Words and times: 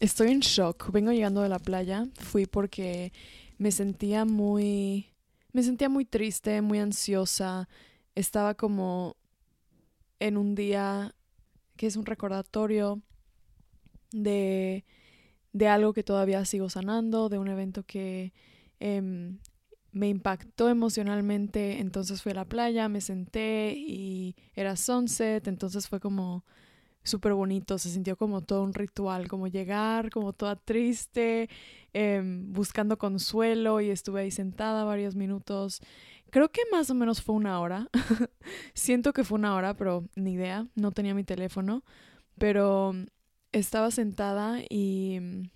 estoy 0.00 0.30
en 0.30 0.40
shock. 0.40 0.90
Vengo 0.92 1.12
llegando 1.12 1.42
de 1.42 1.48
la 1.48 1.58
playa. 1.58 2.06
Fui 2.14 2.46
porque 2.46 3.12
me 3.58 3.72
sentía 3.72 4.24
muy... 4.24 5.06
Me 5.52 5.62
sentía 5.62 5.88
muy 5.88 6.04
triste, 6.04 6.60
muy 6.62 6.78
ansiosa. 6.78 7.68
Estaba 8.14 8.54
como 8.54 9.16
en 10.20 10.36
un 10.36 10.54
día 10.54 11.14
que 11.76 11.86
es 11.86 11.96
un 11.96 12.06
recordatorio 12.06 13.00
de, 14.12 14.84
de 15.52 15.68
algo 15.68 15.92
que 15.92 16.02
todavía 16.02 16.44
sigo 16.44 16.68
sanando, 16.68 17.28
de 17.28 17.38
un 17.38 17.48
evento 17.48 17.84
que 17.84 18.32
em, 18.80 19.38
me 19.92 20.08
impactó 20.08 20.68
emocionalmente. 20.68 21.80
Entonces 21.80 22.22
fui 22.22 22.32
a 22.32 22.36
la 22.36 22.44
playa, 22.44 22.88
me 22.88 23.00
senté 23.00 23.74
y 23.76 24.36
era 24.54 24.76
sunset, 24.76 25.46
entonces 25.48 25.88
fue 25.88 26.00
como 26.00 26.44
súper 27.08 27.34
bonito, 27.34 27.78
se 27.78 27.90
sintió 27.90 28.16
como 28.16 28.42
todo 28.42 28.62
un 28.62 28.74
ritual, 28.74 29.28
como 29.28 29.48
llegar, 29.48 30.10
como 30.10 30.32
toda 30.32 30.56
triste, 30.56 31.48
em, 31.92 32.52
buscando 32.52 32.98
consuelo 32.98 33.80
y 33.80 33.90
estuve 33.90 34.22
ahí 34.22 34.30
sentada 34.30 34.84
varios 34.84 35.14
minutos. 35.16 35.80
Creo 36.30 36.50
que 36.50 36.62
más 36.70 36.90
o 36.90 36.94
menos 36.94 37.22
fue 37.22 37.34
una 37.34 37.60
hora. 37.60 37.88
Siento 38.74 39.12
que 39.12 39.24
fue 39.24 39.38
una 39.38 39.54
hora, 39.54 39.74
pero 39.74 40.04
ni 40.16 40.32
idea, 40.34 40.66
no 40.74 40.92
tenía 40.92 41.14
mi 41.14 41.24
teléfono, 41.24 41.84
pero 42.38 42.92
estaba 43.52 43.90
sentada 43.90 44.60
y 44.68 45.50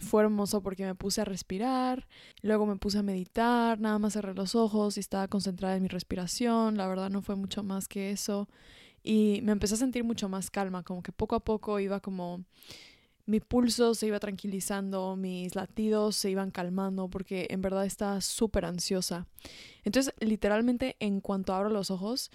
fue 0.00 0.22
hermoso 0.22 0.62
porque 0.62 0.84
me 0.84 0.94
puse 0.94 1.20
a 1.22 1.24
respirar, 1.24 2.06
luego 2.42 2.66
me 2.66 2.76
puse 2.76 2.98
a 2.98 3.02
meditar, 3.02 3.80
nada 3.80 3.98
más 3.98 4.12
cerré 4.12 4.34
los 4.34 4.54
ojos 4.54 4.96
y 4.96 5.00
estaba 5.00 5.28
concentrada 5.28 5.76
en 5.76 5.82
mi 5.82 5.88
respiración, 5.88 6.76
la 6.76 6.86
verdad 6.86 7.10
no 7.10 7.22
fue 7.22 7.36
mucho 7.36 7.62
más 7.62 7.88
que 7.88 8.10
eso 8.10 8.48
y 9.06 9.40
me 9.42 9.52
empecé 9.52 9.74
a 9.74 9.78
sentir 9.78 10.04
mucho 10.04 10.28
más 10.28 10.50
calma, 10.50 10.82
como 10.82 11.02
que 11.02 11.12
poco 11.12 11.36
a 11.36 11.40
poco 11.40 11.80
iba 11.80 12.00
como 12.00 12.44
mi 13.26 13.40
pulso 13.40 13.94
se 13.94 14.06
iba 14.06 14.20
tranquilizando, 14.20 15.16
mis 15.16 15.54
latidos 15.56 16.16
se 16.16 16.30
iban 16.30 16.52
calmando 16.52 17.08
porque 17.08 17.48
en 17.50 17.60
verdad 17.60 17.84
estaba 17.84 18.20
súper 18.20 18.64
ansiosa. 18.64 19.26
Entonces, 19.84 20.14
literalmente, 20.20 20.96
en 21.00 21.20
cuanto 21.20 21.52
abro 21.52 21.68
los 21.68 21.90
ojos, 21.90 22.30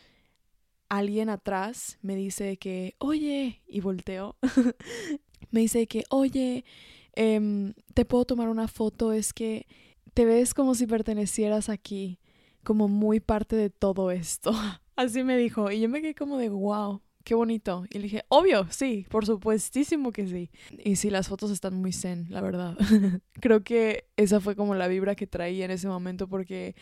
alguien 0.90 1.30
atrás 1.30 1.98
me 2.02 2.16
dice 2.16 2.58
que, 2.58 2.96
oye, 3.00 3.62
y 3.68 3.80
volteo, 3.80 4.36
me 5.52 5.62
dice 5.62 5.88
que, 5.88 6.04
oye, 6.10 6.66
em, 7.14 7.74
te 7.94 8.04
puedo 8.04 8.26
tomar 8.26 8.50
una 8.50 8.68
foto, 8.68 9.14
es 9.14 9.32
que 9.32 9.68
te 10.14 10.26
ves 10.26 10.54
como 10.54 10.76
si 10.76 10.88
pertenecieras 10.88 11.70
aquí, 11.70 12.20
como 12.64 12.90
muy 12.90 13.22
parte 13.22 13.56
de 13.56 13.70
todo 13.70 14.12
esto. 14.12 14.52
Así 14.96 15.24
me 15.24 15.38
dijo. 15.38 15.72
Y 15.72 15.80
yo 15.82 15.90
me 15.90 16.02
quedé 16.02 16.16
como 16.16 16.38
de, 16.38 16.50
wow, 16.50 17.02
qué 17.24 17.36
bonito. 17.36 17.86
Y 17.90 17.98
le 17.98 18.04
dije, 18.04 18.24
obvio, 18.30 18.68
sí, 18.70 19.06
por 19.10 19.26
supuestísimo 19.26 20.12
que 20.12 20.28
sí. 20.28 20.52
Y 20.84 20.96
sí, 20.96 21.10
las 21.10 21.28
fotos 21.28 21.52
están 21.52 21.76
muy 21.76 21.94
zen, 21.94 22.28
la 22.30 22.42
verdad. 22.42 22.78
Creo 23.42 23.64
que 23.64 24.06
esa 24.18 24.40
fue 24.40 24.56
como 24.56 24.76
la 24.76 24.88
vibra 24.88 25.16
que 25.16 25.28
traía 25.28 25.66
en 25.66 25.72
ese 25.72 25.88
momento 25.88 26.28
porque 26.28 26.76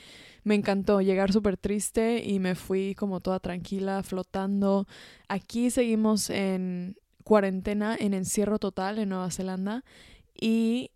me 0.44 0.56
encantó 0.56 1.02
llegar 1.02 1.32
súper 1.32 1.58
triste 1.58 2.24
y 2.26 2.40
me 2.40 2.56
fui 2.56 2.96
como 2.96 3.20
toda 3.20 3.40
tranquila, 3.40 4.04
flotando. 4.04 4.88
Aquí 5.28 5.70
seguimos 5.70 6.30
en 6.30 6.98
cuarentena, 7.24 7.96
en 8.00 8.14
encierro 8.14 8.60
total 8.60 9.00
en 9.00 9.10
Nueva 9.10 9.32
Zelanda. 9.32 9.84
Y 10.40 10.92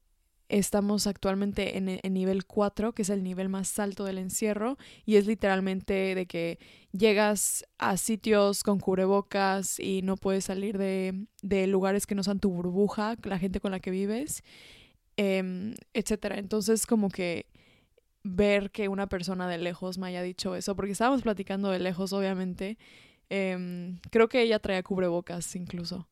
Estamos 0.53 1.07
actualmente 1.07 1.79
en 1.79 1.89
el 1.89 2.13
nivel 2.13 2.45
4, 2.45 2.93
que 2.93 3.01
es 3.01 3.09
el 3.09 3.23
nivel 3.23 3.49
más 3.49 3.79
alto 3.79 4.03
del 4.03 4.19
encierro, 4.19 4.77
y 5.03 5.15
es 5.15 5.25
literalmente 5.25 6.13
de 6.13 6.27
que 6.27 6.59
llegas 6.91 7.65
a 7.79 7.97
sitios 7.97 8.61
con 8.61 8.79
cubrebocas 8.79 9.79
y 9.79 10.03
no 10.03 10.15
puedes 10.15 10.45
salir 10.45 10.77
de, 10.77 11.25
de 11.41 11.65
lugares 11.65 12.05
que 12.05 12.13
no 12.13 12.21
sean 12.21 12.39
tu 12.39 12.51
burbuja, 12.51 13.15
la 13.23 13.39
gente 13.39 13.59
con 13.59 13.71
la 13.71 13.79
que 13.79 13.89
vives, 13.89 14.43
eh, 15.17 15.73
etcétera. 15.91 16.37
Entonces, 16.37 16.85
como 16.85 17.09
que 17.09 17.47
ver 18.23 18.69
que 18.69 18.89
una 18.89 19.07
persona 19.07 19.47
de 19.49 19.57
lejos 19.57 19.97
me 19.97 20.05
haya 20.05 20.21
dicho 20.21 20.55
eso, 20.55 20.75
porque 20.75 20.91
estábamos 20.91 21.23
platicando 21.23 21.71
de 21.71 21.79
lejos, 21.79 22.13
obviamente. 22.13 22.77
Em, 23.29 23.97
creo 24.11 24.29
que 24.29 24.43
ella 24.43 24.59
traía 24.59 24.83
cubrebocas 24.83 25.55
incluso. 25.55 26.07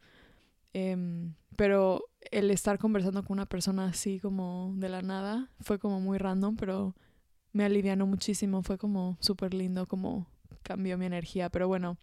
Em, 0.74 1.34
pero 1.56 2.06
el 2.32 2.52
estar 2.52 2.80
conversando 2.80 3.24
con 3.24 3.34
una 3.34 3.46
persona 3.46 3.86
así 3.86 4.20
como 4.20 4.74
de 4.78 4.90
la 4.90 5.02
nada 5.02 5.50
fue 5.60 5.80
como 5.80 6.00
muy 6.00 6.18
random, 6.18 6.56
pero 6.56 6.96
me 7.54 7.66
alivianó 7.66 8.06
muchísimo, 8.08 8.64
fue 8.64 8.78
como 8.78 9.18
súper 9.20 9.54
lindo, 9.54 9.86
como 9.88 10.28
cambió 10.64 10.98
mi 10.98 11.06
energía. 11.06 11.50
Pero 11.50 11.68
bueno, 11.68 11.98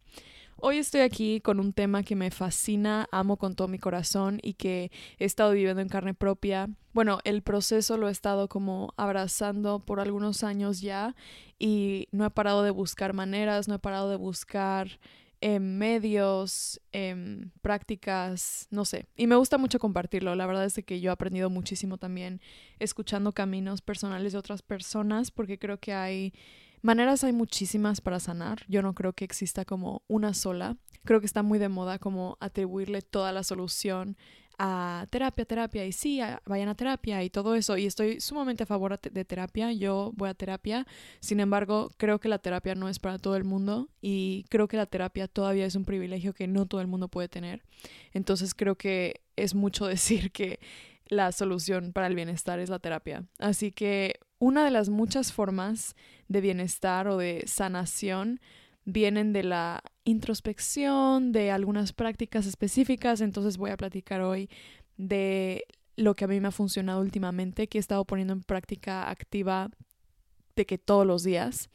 hoy 0.56 0.78
estoy 0.78 1.00
aquí 1.00 1.40
con 1.40 1.60
un 1.60 1.72
tema 1.72 2.02
que 2.02 2.16
me 2.16 2.30
fascina, 2.30 3.08
amo 3.10 3.36
con 3.36 3.54
todo 3.54 3.68
mi 3.68 3.78
corazón 3.78 4.40
y 4.42 4.54
que 4.54 4.90
he 5.18 5.24
estado 5.24 5.52
viviendo 5.52 5.80
en 5.80 5.88
carne 5.88 6.14
propia. 6.14 6.68
Bueno, 6.92 7.20
el 7.24 7.42
proceso 7.42 7.96
lo 7.96 8.08
he 8.08 8.12
estado 8.12 8.48
como 8.48 8.92
abrazando 8.96 9.80
por 9.80 10.00
algunos 10.00 10.44
años 10.44 10.80
ya 10.80 11.14
y 11.58 12.08
no 12.12 12.26
he 12.26 12.30
parado 12.30 12.62
de 12.62 12.70
buscar 12.70 13.14
maneras, 13.14 13.68
no 13.68 13.76
he 13.76 13.78
parado 13.78 14.10
de 14.10 14.16
buscar 14.16 14.98
en 15.40 15.78
medios, 15.78 16.80
en 16.92 17.52
prácticas, 17.62 18.66
no 18.70 18.84
sé. 18.84 19.06
Y 19.16 19.26
me 19.26 19.36
gusta 19.36 19.58
mucho 19.58 19.78
compartirlo. 19.78 20.34
La 20.34 20.46
verdad 20.46 20.64
es 20.64 20.80
que 20.84 21.00
yo 21.00 21.10
he 21.10 21.12
aprendido 21.12 21.50
muchísimo 21.50 21.98
también 21.98 22.40
escuchando 22.78 23.32
caminos 23.32 23.80
personales 23.80 24.32
de 24.32 24.38
otras 24.38 24.62
personas 24.62 25.30
porque 25.30 25.58
creo 25.58 25.78
que 25.78 25.92
hay 25.92 26.32
maneras, 26.82 27.24
hay 27.24 27.32
muchísimas 27.32 28.00
para 28.00 28.20
sanar. 28.20 28.64
Yo 28.68 28.82
no 28.82 28.94
creo 28.94 29.12
que 29.12 29.24
exista 29.24 29.64
como 29.64 30.02
una 30.08 30.34
sola. 30.34 30.76
Creo 31.04 31.20
que 31.20 31.26
está 31.26 31.42
muy 31.42 31.58
de 31.58 31.68
moda 31.68 31.98
como 31.98 32.36
atribuirle 32.40 33.02
toda 33.02 33.32
la 33.32 33.44
solución 33.44 34.16
a 34.58 35.06
terapia, 35.10 35.44
terapia, 35.44 35.86
y 35.86 35.92
sí, 35.92 36.20
vayan 36.44 36.68
a 36.68 36.74
terapia 36.74 37.22
y 37.22 37.30
todo 37.30 37.54
eso. 37.54 37.76
Y 37.76 37.86
estoy 37.86 38.20
sumamente 38.20 38.64
a 38.64 38.66
favor 38.66 39.00
de 39.00 39.24
terapia, 39.24 39.72
yo 39.72 40.12
voy 40.16 40.28
a 40.28 40.34
terapia, 40.34 40.86
sin 41.20 41.40
embargo, 41.40 41.90
creo 41.96 42.18
que 42.18 42.28
la 42.28 42.38
terapia 42.38 42.74
no 42.74 42.88
es 42.88 42.98
para 42.98 43.18
todo 43.18 43.36
el 43.36 43.44
mundo 43.44 43.88
y 44.00 44.44
creo 44.48 44.66
que 44.66 44.76
la 44.76 44.86
terapia 44.86 45.28
todavía 45.28 45.64
es 45.64 45.76
un 45.76 45.84
privilegio 45.84 46.34
que 46.34 46.48
no 46.48 46.66
todo 46.66 46.80
el 46.80 46.88
mundo 46.88 47.08
puede 47.08 47.28
tener. 47.28 47.62
Entonces 48.12 48.54
creo 48.54 48.74
que 48.74 49.20
es 49.36 49.54
mucho 49.54 49.86
decir 49.88 50.32
que 50.32 50.58
la 51.06 51.32
solución 51.32 51.92
para 51.92 52.08
el 52.08 52.14
bienestar 52.14 52.58
es 52.58 52.68
la 52.68 52.80
terapia. 52.80 53.24
Así 53.38 53.72
que 53.72 54.20
una 54.38 54.64
de 54.64 54.70
las 54.70 54.88
muchas 54.88 55.32
formas 55.32 55.94
de 56.28 56.40
bienestar 56.40 57.08
o 57.08 57.16
de 57.16 57.44
sanación 57.46 58.40
vienen 58.88 59.34
de 59.34 59.42
la 59.42 59.82
introspección, 60.04 61.30
de 61.30 61.50
algunas 61.50 61.92
prácticas 61.92 62.46
específicas, 62.46 63.20
entonces 63.20 63.58
voy 63.58 63.70
a 63.70 63.76
platicar 63.76 64.22
hoy 64.22 64.48
de 64.96 65.64
lo 65.96 66.14
que 66.14 66.24
a 66.24 66.28
mí 66.28 66.40
me 66.40 66.48
ha 66.48 66.52
funcionado 66.52 67.02
últimamente, 67.02 67.66
que 67.66 67.76
he 67.76 67.80
estado 67.80 68.06
poniendo 68.06 68.32
en 68.32 68.42
práctica 68.42 69.10
activa 69.10 69.70
de 70.56 70.64
que 70.64 70.78
todos 70.78 71.06
los 71.06 71.22
días. 71.22 71.68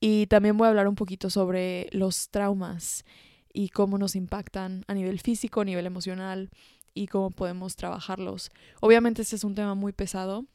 Y 0.00 0.26
también 0.28 0.56
voy 0.56 0.64
a 0.66 0.70
hablar 0.70 0.88
un 0.88 0.94
poquito 0.94 1.28
sobre 1.28 1.88
los 1.92 2.30
traumas 2.30 3.04
y 3.52 3.68
cómo 3.68 3.98
nos 3.98 4.16
impactan 4.16 4.84
a 4.86 4.94
nivel 4.94 5.20
físico, 5.20 5.60
a 5.60 5.64
nivel 5.66 5.84
emocional 5.84 6.48
y 6.94 7.08
cómo 7.08 7.30
podemos 7.30 7.76
trabajarlos. 7.76 8.50
Obviamente 8.80 9.20
este 9.20 9.36
es 9.36 9.44
un 9.44 9.54
tema 9.54 9.74
muy 9.74 9.92
pesado. 9.92 10.46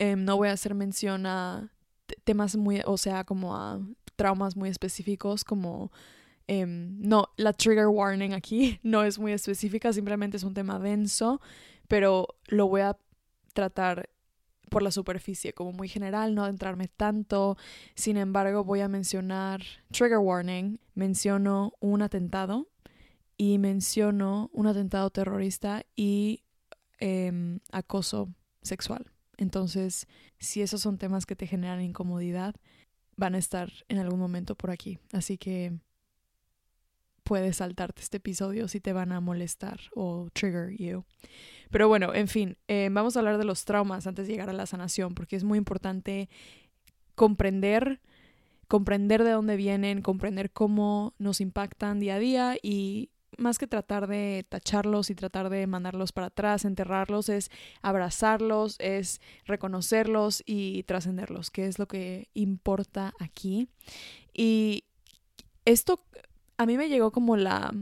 Em, 0.00 0.24
no 0.24 0.36
voy 0.36 0.48
a 0.48 0.52
hacer 0.52 0.74
mención 0.74 1.26
a 1.26 1.70
temas 2.24 2.56
muy, 2.56 2.82
o 2.84 2.96
sea, 2.96 3.24
como 3.24 3.56
a 3.56 3.80
traumas 4.16 4.56
muy 4.56 4.68
específicos 4.68 5.44
como... 5.44 5.90
Em, 6.48 7.00
no, 7.00 7.28
la 7.36 7.52
trigger 7.52 7.86
warning 7.86 8.32
aquí 8.32 8.80
no 8.82 9.04
es 9.04 9.18
muy 9.18 9.32
específica, 9.32 9.92
simplemente 9.92 10.36
es 10.36 10.42
un 10.42 10.54
tema 10.54 10.78
denso, 10.80 11.40
pero 11.86 12.26
lo 12.48 12.66
voy 12.66 12.80
a 12.80 12.98
tratar 13.54 14.10
por 14.72 14.82
la 14.82 14.90
superficie, 14.90 15.52
como 15.52 15.72
muy 15.72 15.86
general, 15.86 16.34
no 16.34 16.42
adentrarme 16.42 16.88
tanto. 16.88 17.56
Sin 17.94 18.16
embargo, 18.16 18.64
voy 18.64 18.80
a 18.80 18.88
mencionar 18.88 19.62
trigger 19.92 20.18
warning, 20.18 20.80
menciono 20.94 21.74
un 21.80 22.02
atentado 22.02 22.68
y 23.36 23.58
menciono 23.58 24.50
un 24.52 24.66
atentado 24.66 25.10
terrorista 25.10 25.84
y 25.94 26.42
em, 26.98 27.60
acoso 27.70 28.34
sexual. 28.62 29.11
Entonces, 29.36 30.06
si 30.38 30.62
esos 30.62 30.82
son 30.82 30.98
temas 30.98 31.26
que 31.26 31.36
te 31.36 31.46
generan 31.46 31.80
incomodidad, 31.80 32.54
van 33.16 33.34
a 33.34 33.38
estar 33.38 33.72
en 33.88 33.98
algún 33.98 34.20
momento 34.20 34.54
por 34.54 34.70
aquí. 34.70 34.98
Así 35.12 35.38
que 35.38 35.72
puedes 37.22 37.56
saltarte 37.56 38.02
este 38.02 38.18
episodio 38.18 38.68
si 38.68 38.80
te 38.80 38.92
van 38.92 39.12
a 39.12 39.20
molestar 39.20 39.80
o 39.94 40.28
trigger 40.32 40.76
you. 40.76 41.04
Pero 41.70 41.88
bueno, 41.88 42.14
en 42.14 42.28
fin, 42.28 42.56
eh, 42.68 42.88
vamos 42.92 43.16
a 43.16 43.20
hablar 43.20 43.38
de 43.38 43.44
los 43.44 43.64
traumas 43.64 44.06
antes 44.06 44.26
de 44.26 44.32
llegar 44.32 44.50
a 44.50 44.54
la 44.54 44.66
sanación, 44.66 45.14
porque 45.14 45.36
es 45.36 45.44
muy 45.44 45.58
importante 45.58 46.28
comprender, 47.14 48.00
comprender 48.68 49.24
de 49.24 49.30
dónde 49.30 49.56
vienen, 49.56 50.02
comprender 50.02 50.50
cómo 50.50 51.14
nos 51.18 51.40
impactan 51.40 52.00
día 52.00 52.16
a 52.16 52.18
día 52.18 52.56
y 52.62 53.10
más 53.38 53.58
que 53.58 53.66
tratar 53.66 54.06
de 54.06 54.44
tacharlos 54.48 55.10
y 55.10 55.14
tratar 55.14 55.50
de 55.50 55.66
mandarlos 55.66 56.12
para 56.12 56.28
atrás, 56.28 56.64
enterrarlos, 56.64 57.28
es 57.28 57.50
abrazarlos, 57.80 58.76
es 58.78 59.20
reconocerlos 59.44 60.42
y 60.46 60.82
trascenderlos, 60.84 61.50
que 61.50 61.66
es 61.66 61.78
lo 61.78 61.86
que 61.86 62.28
importa 62.34 63.14
aquí. 63.18 63.68
Y 64.32 64.84
esto 65.64 66.04
a 66.56 66.66
mí 66.66 66.76
me 66.76 66.88
llegó 66.88 67.12
como 67.12 67.36
la 67.36 67.72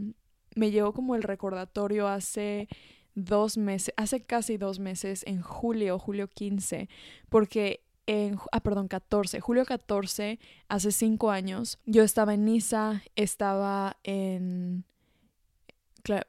me 0.54 0.70
llegó 0.70 0.92
como 0.92 1.14
el 1.14 1.22
recordatorio 1.22 2.08
hace 2.08 2.68
dos 3.14 3.56
meses, 3.56 3.94
hace 3.96 4.22
casi 4.22 4.56
dos 4.56 4.78
meses, 4.78 5.22
en 5.26 5.40
julio, 5.42 5.98
julio 5.98 6.28
15, 6.28 6.88
porque 7.28 7.84
en, 8.06 8.38
ah, 8.52 8.60
perdón, 8.60 8.88
14, 8.88 9.40
julio 9.40 9.64
14, 9.64 10.38
hace 10.68 10.92
cinco 10.92 11.30
años, 11.30 11.78
yo 11.86 12.02
estaba 12.02 12.34
en 12.34 12.44
Niza, 12.44 13.02
estaba 13.14 13.96
en... 14.02 14.84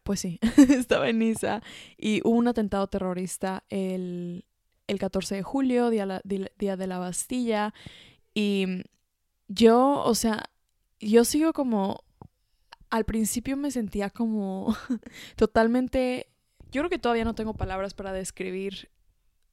pues 0.04 0.20
sí, 0.20 0.40
estaba 0.70 1.10
en 1.10 1.20
Niza 1.20 1.62
y 1.98 2.22
hubo 2.24 2.38
un 2.38 2.48
atentado 2.48 2.88
terrorista 2.88 3.64
el, 3.70 4.46
el 4.88 5.00
14 5.00 5.36
de 5.36 5.44
julio, 5.44 5.90
día, 5.90 6.22
día 6.24 6.78
de 6.78 6.88
la 6.88 7.00
Bastilla, 7.00 7.74
y 8.34 8.66
yo, 9.48 10.04
o 10.04 10.16
sea, 10.16 10.50
yo 11.00 11.26
sigo 11.26 11.54
como 11.54 12.04
al 12.90 13.06
principio 13.06 13.58
me 13.58 13.72
sentía 13.72 14.10
como 14.10 14.76
totalmente... 15.36 16.28
Yo 16.72 16.82
creo 16.82 16.90
que 16.90 17.00
todavía 17.00 17.26
no 17.26 17.36
tengo 17.36 17.54
palabras 17.54 17.94
para 17.94 18.14
describir 18.14 18.90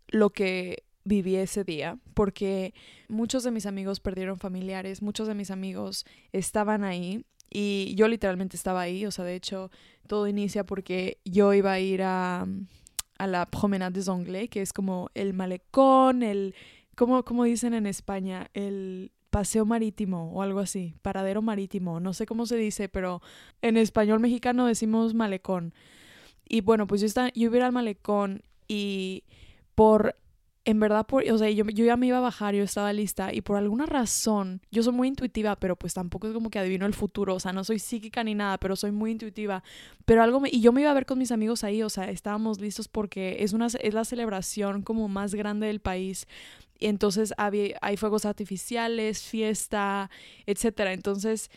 lo 0.08 0.30
que 0.30 0.84
viví 1.04 1.36
ese 1.36 1.64
día, 1.64 1.98
porque 2.14 2.74
muchos 3.08 3.42
de 3.42 3.50
mis 3.50 3.66
amigos 3.66 3.98
perdieron 3.98 4.38
familiares, 4.38 5.02
muchos 5.02 5.26
de 5.26 5.34
mis 5.34 5.50
amigos 5.50 6.04
estaban 6.32 6.84
ahí 6.84 7.24
y 7.50 7.94
yo 7.96 8.06
literalmente 8.08 8.56
estaba 8.56 8.82
ahí, 8.82 9.06
o 9.06 9.10
sea, 9.10 9.24
de 9.24 9.34
hecho, 9.34 9.70
todo 10.08 10.26
inicia 10.26 10.64
porque 10.64 11.18
yo 11.24 11.54
iba 11.54 11.72
a 11.72 11.78
ir 11.78 12.02
a, 12.02 12.46
a 13.18 13.26
la 13.26 13.46
Promenade 13.46 13.94
des 13.94 14.08
Anglais, 14.08 14.50
que 14.50 14.62
es 14.62 14.72
como 14.72 15.10
el 15.14 15.34
malecón, 15.34 16.22
el, 16.22 16.54
como, 16.96 17.24
como 17.24 17.44
dicen 17.44 17.74
en 17.74 17.86
España, 17.86 18.50
el 18.54 19.12
paseo 19.30 19.64
marítimo 19.64 20.32
o 20.32 20.42
algo 20.42 20.60
así, 20.60 20.94
paradero 21.02 21.42
marítimo, 21.42 22.00
no 22.00 22.12
sé 22.12 22.26
cómo 22.26 22.46
se 22.46 22.56
dice, 22.56 22.88
pero 22.88 23.22
en 23.62 23.76
español 23.76 24.20
mexicano 24.20 24.66
decimos 24.66 25.14
malecón. 25.14 25.74
Y 26.48 26.62
bueno, 26.62 26.86
pues 26.86 27.02
yo, 27.02 27.06
estaba, 27.06 27.28
yo 27.34 27.44
iba 27.44 27.54
a 27.54 27.58
ir 27.58 27.62
al 27.64 27.72
malecón 27.72 28.42
y 28.66 29.24
por 29.74 30.16
en 30.68 30.80
verdad, 30.80 31.06
por, 31.06 31.24
o 31.26 31.38
sea, 31.38 31.48
yo, 31.48 31.64
yo, 31.64 31.86
ya 31.86 31.96
me 31.96 32.08
iba 32.08 32.18
a 32.18 32.20
bajar, 32.20 32.54
yo 32.54 32.62
estaba 32.62 32.92
lista 32.92 33.32
y 33.32 33.40
por 33.40 33.56
alguna 33.56 33.86
razón, 33.86 34.60
yo 34.70 34.82
soy 34.82 34.92
muy 34.92 35.08
intuitiva, 35.08 35.56
pero 35.56 35.76
pues 35.76 35.94
tampoco 35.94 36.26
es 36.26 36.34
como 36.34 36.50
que 36.50 36.58
adivino 36.58 36.84
el 36.84 36.92
futuro, 36.92 37.36
o 37.36 37.40
sea, 37.40 37.54
no 37.54 37.64
soy 37.64 37.78
psíquica 37.78 38.22
ni 38.22 38.34
nada, 38.34 38.58
pero 38.58 38.76
soy 38.76 38.92
muy 38.92 39.12
intuitiva. 39.12 39.62
Pero 40.04 40.22
algo 40.22 40.42
y 40.44 40.60
yo 40.60 40.72
me 40.72 40.82
iba 40.82 40.90
a 40.90 40.94
ver 40.94 41.06
con 41.06 41.18
mis 41.18 41.32
amigos 41.32 41.64
ahí, 41.64 41.82
o 41.82 41.88
sea, 41.88 42.10
estábamos 42.10 42.60
listos 42.60 42.86
porque 42.86 43.38
es, 43.40 43.54
una, 43.54 43.68
es 43.68 43.94
la 43.94 44.04
celebración 44.04 44.82
como 44.82 45.08
más 45.08 45.34
grande 45.34 45.68
del 45.68 45.80
país. 45.80 46.26
Y 46.78 46.88
entonces 46.88 47.32
había, 47.38 47.78
hay 47.80 47.96
fuegos 47.96 48.26
artificiales, 48.26 49.22
fiesta, 49.22 50.10
etcétera. 50.44 50.92
Entonces 50.92 51.50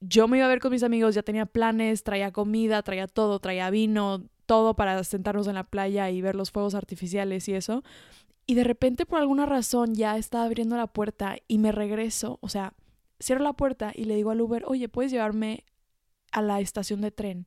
yo 0.00 0.26
me 0.26 0.38
iba 0.38 0.46
a 0.46 0.48
ver 0.48 0.58
con 0.58 0.72
mis 0.72 0.82
amigos, 0.82 1.14
ya 1.14 1.22
tenía 1.22 1.46
planes, 1.46 2.02
traía 2.02 2.32
comida, 2.32 2.82
traía 2.82 3.06
todo, 3.06 3.38
traía 3.38 3.70
vino, 3.70 4.24
todo 4.48 4.74
para 4.74 5.04
sentarnos 5.04 5.46
en 5.46 5.56
la 5.56 5.64
playa 5.64 6.08
y 6.08 6.22
ver 6.22 6.34
los 6.34 6.50
fuegos 6.50 6.74
artificiales 6.74 7.46
y 7.48 7.54
eso. 7.54 7.84
Y 8.46 8.54
de 8.54 8.64
repente 8.64 9.04
por 9.04 9.20
alguna 9.20 9.44
razón 9.44 9.94
ya 9.94 10.16
estaba 10.16 10.46
abriendo 10.46 10.74
la 10.78 10.86
puerta 10.86 11.36
y 11.48 11.58
me 11.58 11.70
regreso, 11.70 12.38
o 12.40 12.48
sea, 12.48 12.72
cierro 13.22 13.44
la 13.44 13.52
puerta 13.52 13.92
y 13.94 14.04
le 14.04 14.16
digo 14.16 14.30
al 14.30 14.40
Uber, 14.40 14.64
oye, 14.66 14.88
¿puedes 14.88 15.12
llevarme 15.12 15.64
a 16.32 16.40
la 16.40 16.60
estación 16.60 17.02
de 17.02 17.10
tren? 17.10 17.46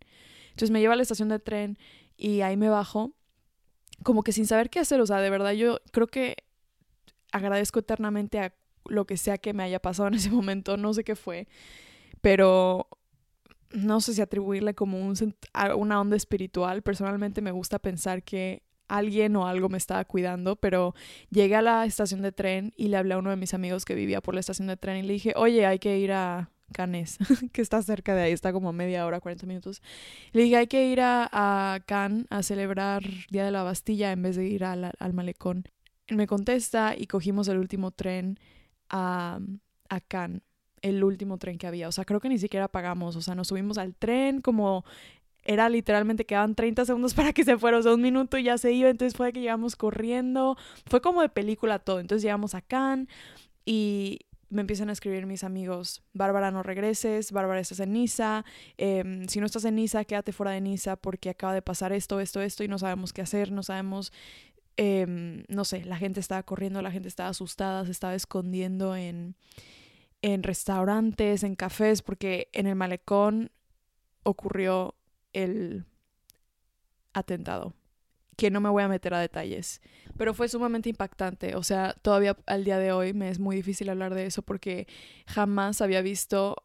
Entonces 0.49 0.69
me 0.69 0.79
lleva 0.79 0.93
a 0.93 0.95
la 0.95 1.01
estación 1.01 1.29
de 1.29 1.39
tren 1.39 1.79
y 2.17 2.41
ahí 2.41 2.55
me 2.55 2.69
bajo, 2.69 3.15
como 4.03 4.21
que 4.21 4.31
sin 4.31 4.45
saber 4.45 4.69
qué 4.69 4.79
hacer, 4.79 5.01
o 5.01 5.07
sea, 5.07 5.17
de 5.21 5.31
verdad 5.31 5.53
yo 5.53 5.79
creo 5.91 6.05
que 6.05 6.35
agradezco 7.31 7.79
eternamente 7.79 8.37
a 8.39 8.53
lo 8.85 9.05
que 9.05 9.17
sea 9.17 9.39
que 9.39 9.53
me 9.53 9.63
haya 9.63 9.79
pasado 9.79 10.07
en 10.07 10.13
ese 10.13 10.29
momento, 10.29 10.77
no 10.77 10.93
sé 10.93 11.03
qué 11.03 11.15
fue, 11.15 11.47
pero 12.21 12.87
no 13.73 14.01
sé 14.01 14.13
si 14.13 14.21
atribuirle 14.21 14.73
como 14.73 14.99
un, 14.99 15.15
una 15.77 16.01
onda 16.01 16.15
espiritual. 16.15 16.81
Personalmente 16.81 17.41
me 17.41 17.51
gusta 17.51 17.79
pensar 17.79 18.23
que 18.23 18.63
alguien 18.87 19.35
o 19.35 19.47
algo 19.47 19.69
me 19.69 19.77
estaba 19.77 20.03
cuidando, 20.05 20.57
pero 20.57 20.93
llegué 21.29 21.55
a 21.55 21.61
la 21.61 21.85
estación 21.85 22.21
de 22.21 22.31
tren 22.31 22.73
y 22.75 22.89
le 22.89 22.97
hablé 22.97 23.13
a 23.13 23.17
uno 23.17 23.29
de 23.29 23.37
mis 23.37 23.53
amigos 23.53 23.85
que 23.85 23.95
vivía 23.95 24.21
por 24.21 24.33
la 24.33 24.41
estación 24.41 24.67
de 24.67 24.77
tren 24.77 24.97
y 24.97 25.07
le 25.07 25.13
dije, 25.13 25.33
oye, 25.35 25.65
hay 25.65 25.79
que 25.79 25.97
ir 25.97 26.11
a 26.11 26.49
Cannes, 26.73 27.17
que 27.53 27.61
está 27.61 27.81
cerca 27.81 28.15
de 28.15 28.23
ahí, 28.23 28.31
está 28.33 28.51
como 28.53 28.73
media 28.73 29.05
hora, 29.05 29.19
40 29.19 29.45
minutos. 29.45 29.81
Le 30.33 30.43
dije, 30.43 30.57
hay 30.57 30.67
que 30.67 30.87
ir 30.87 31.01
a, 31.01 31.29
a 31.31 31.79
Cannes 31.81 32.25
a 32.29 32.43
celebrar 32.43 33.03
Día 33.29 33.45
de 33.45 33.51
la 33.51 33.63
Bastilla 33.63 34.11
en 34.11 34.21
vez 34.21 34.35
de 34.35 34.45
ir 34.45 34.65
al 34.65 35.13
malecón. 35.13 35.65
Él 36.07 36.17
me 36.17 36.27
contesta 36.27 36.95
y 36.97 37.07
cogimos 37.07 37.47
el 37.47 37.57
último 37.57 37.91
tren 37.91 38.37
a, 38.89 39.39
a 39.89 39.99
Cannes 40.01 40.41
el 40.81 41.03
último 41.03 41.37
tren 41.37 41.57
que 41.57 41.67
había. 41.67 41.87
O 41.87 41.91
sea, 41.91 42.05
creo 42.05 42.19
que 42.19 42.29
ni 42.29 42.37
siquiera 42.37 42.67
pagamos. 42.67 43.15
O 43.15 43.21
sea, 43.21 43.35
nos 43.35 43.49
subimos 43.49 43.77
al 43.77 43.95
tren 43.95 44.41
como 44.41 44.83
era 45.43 45.69
literalmente 45.69 46.25
quedaban 46.25 46.55
30 46.55 46.85
segundos 46.85 47.13
para 47.15 47.33
que 47.33 47.43
se 47.43 47.57
fuera, 47.57 47.77
o 47.77 47.81
sea, 47.81 47.93
un 47.93 48.01
minuto 48.01 48.37
y 48.37 48.43
ya 48.43 48.57
se 48.57 48.71
iba, 48.71 48.89
entonces 48.89 49.15
fue 49.17 49.33
que 49.33 49.41
llegamos 49.41 49.75
corriendo, 49.75 50.57
fue 50.85 51.01
como 51.01 51.21
de 51.21 51.29
película 51.29 51.79
todo, 51.79 51.99
entonces 51.99 52.23
llegamos 52.23 52.53
a 52.55 52.61
Cannes 52.61 53.07
y 53.65 54.19
me 54.49 54.61
empiezan 54.61 54.89
a 54.89 54.91
escribir 54.91 55.25
mis 55.25 55.43
amigos, 55.43 56.03
Bárbara 56.13 56.51
no 56.51 56.61
regreses, 56.61 57.31
Bárbara 57.31 57.61
estás 57.61 57.79
en 57.79 57.93
Niza, 57.93 58.43
em, 58.77 59.27
si 59.27 59.39
no 59.39 59.45
estás 59.45 59.65
en 59.65 59.75
Niza, 59.75 60.03
quédate 60.03 60.33
fuera 60.33 60.51
de 60.51 60.61
Niza 60.61 60.97
porque 60.97 61.29
acaba 61.29 61.53
de 61.53 61.61
pasar 61.61 61.93
esto, 61.93 62.19
esto, 62.19 62.41
esto 62.41 62.63
y 62.63 62.67
no 62.67 62.77
sabemos 62.77 63.13
qué 63.13 63.21
hacer, 63.21 63.51
no 63.51 63.63
sabemos, 63.63 64.11
em, 64.75 65.43
no 65.47 65.63
sé, 65.63 65.85
la 65.85 65.95
gente 65.97 66.19
estaba 66.19 66.43
corriendo, 66.43 66.81
la 66.81 66.91
gente 66.91 67.07
estaba 67.07 67.29
asustada, 67.29 67.85
se 67.85 67.91
estaba 67.91 68.13
escondiendo 68.13 68.95
en 68.95 69.35
en 70.21 70.43
restaurantes, 70.43 71.43
en 71.43 71.55
cafés, 71.55 72.01
porque 72.01 72.49
en 72.53 72.67
el 72.67 72.75
malecón 72.75 73.51
ocurrió 74.23 74.95
el 75.33 75.85
atentado, 77.13 77.73
que 78.37 78.51
no 78.51 78.61
me 78.61 78.69
voy 78.69 78.83
a 78.83 78.87
meter 78.87 79.13
a 79.13 79.19
detalles, 79.19 79.81
pero 80.17 80.33
fue 80.33 80.47
sumamente 80.47 80.89
impactante, 80.89 81.55
o 81.55 81.63
sea, 81.63 81.93
todavía 82.01 82.37
al 82.45 82.63
día 82.63 82.77
de 82.77 82.91
hoy 82.91 83.13
me 83.13 83.29
es 83.29 83.39
muy 83.39 83.55
difícil 83.55 83.89
hablar 83.89 84.13
de 84.13 84.25
eso 84.25 84.41
porque 84.41 84.87
jamás 85.25 85.81
había 85.81 86.01
visto, 86.01 86.63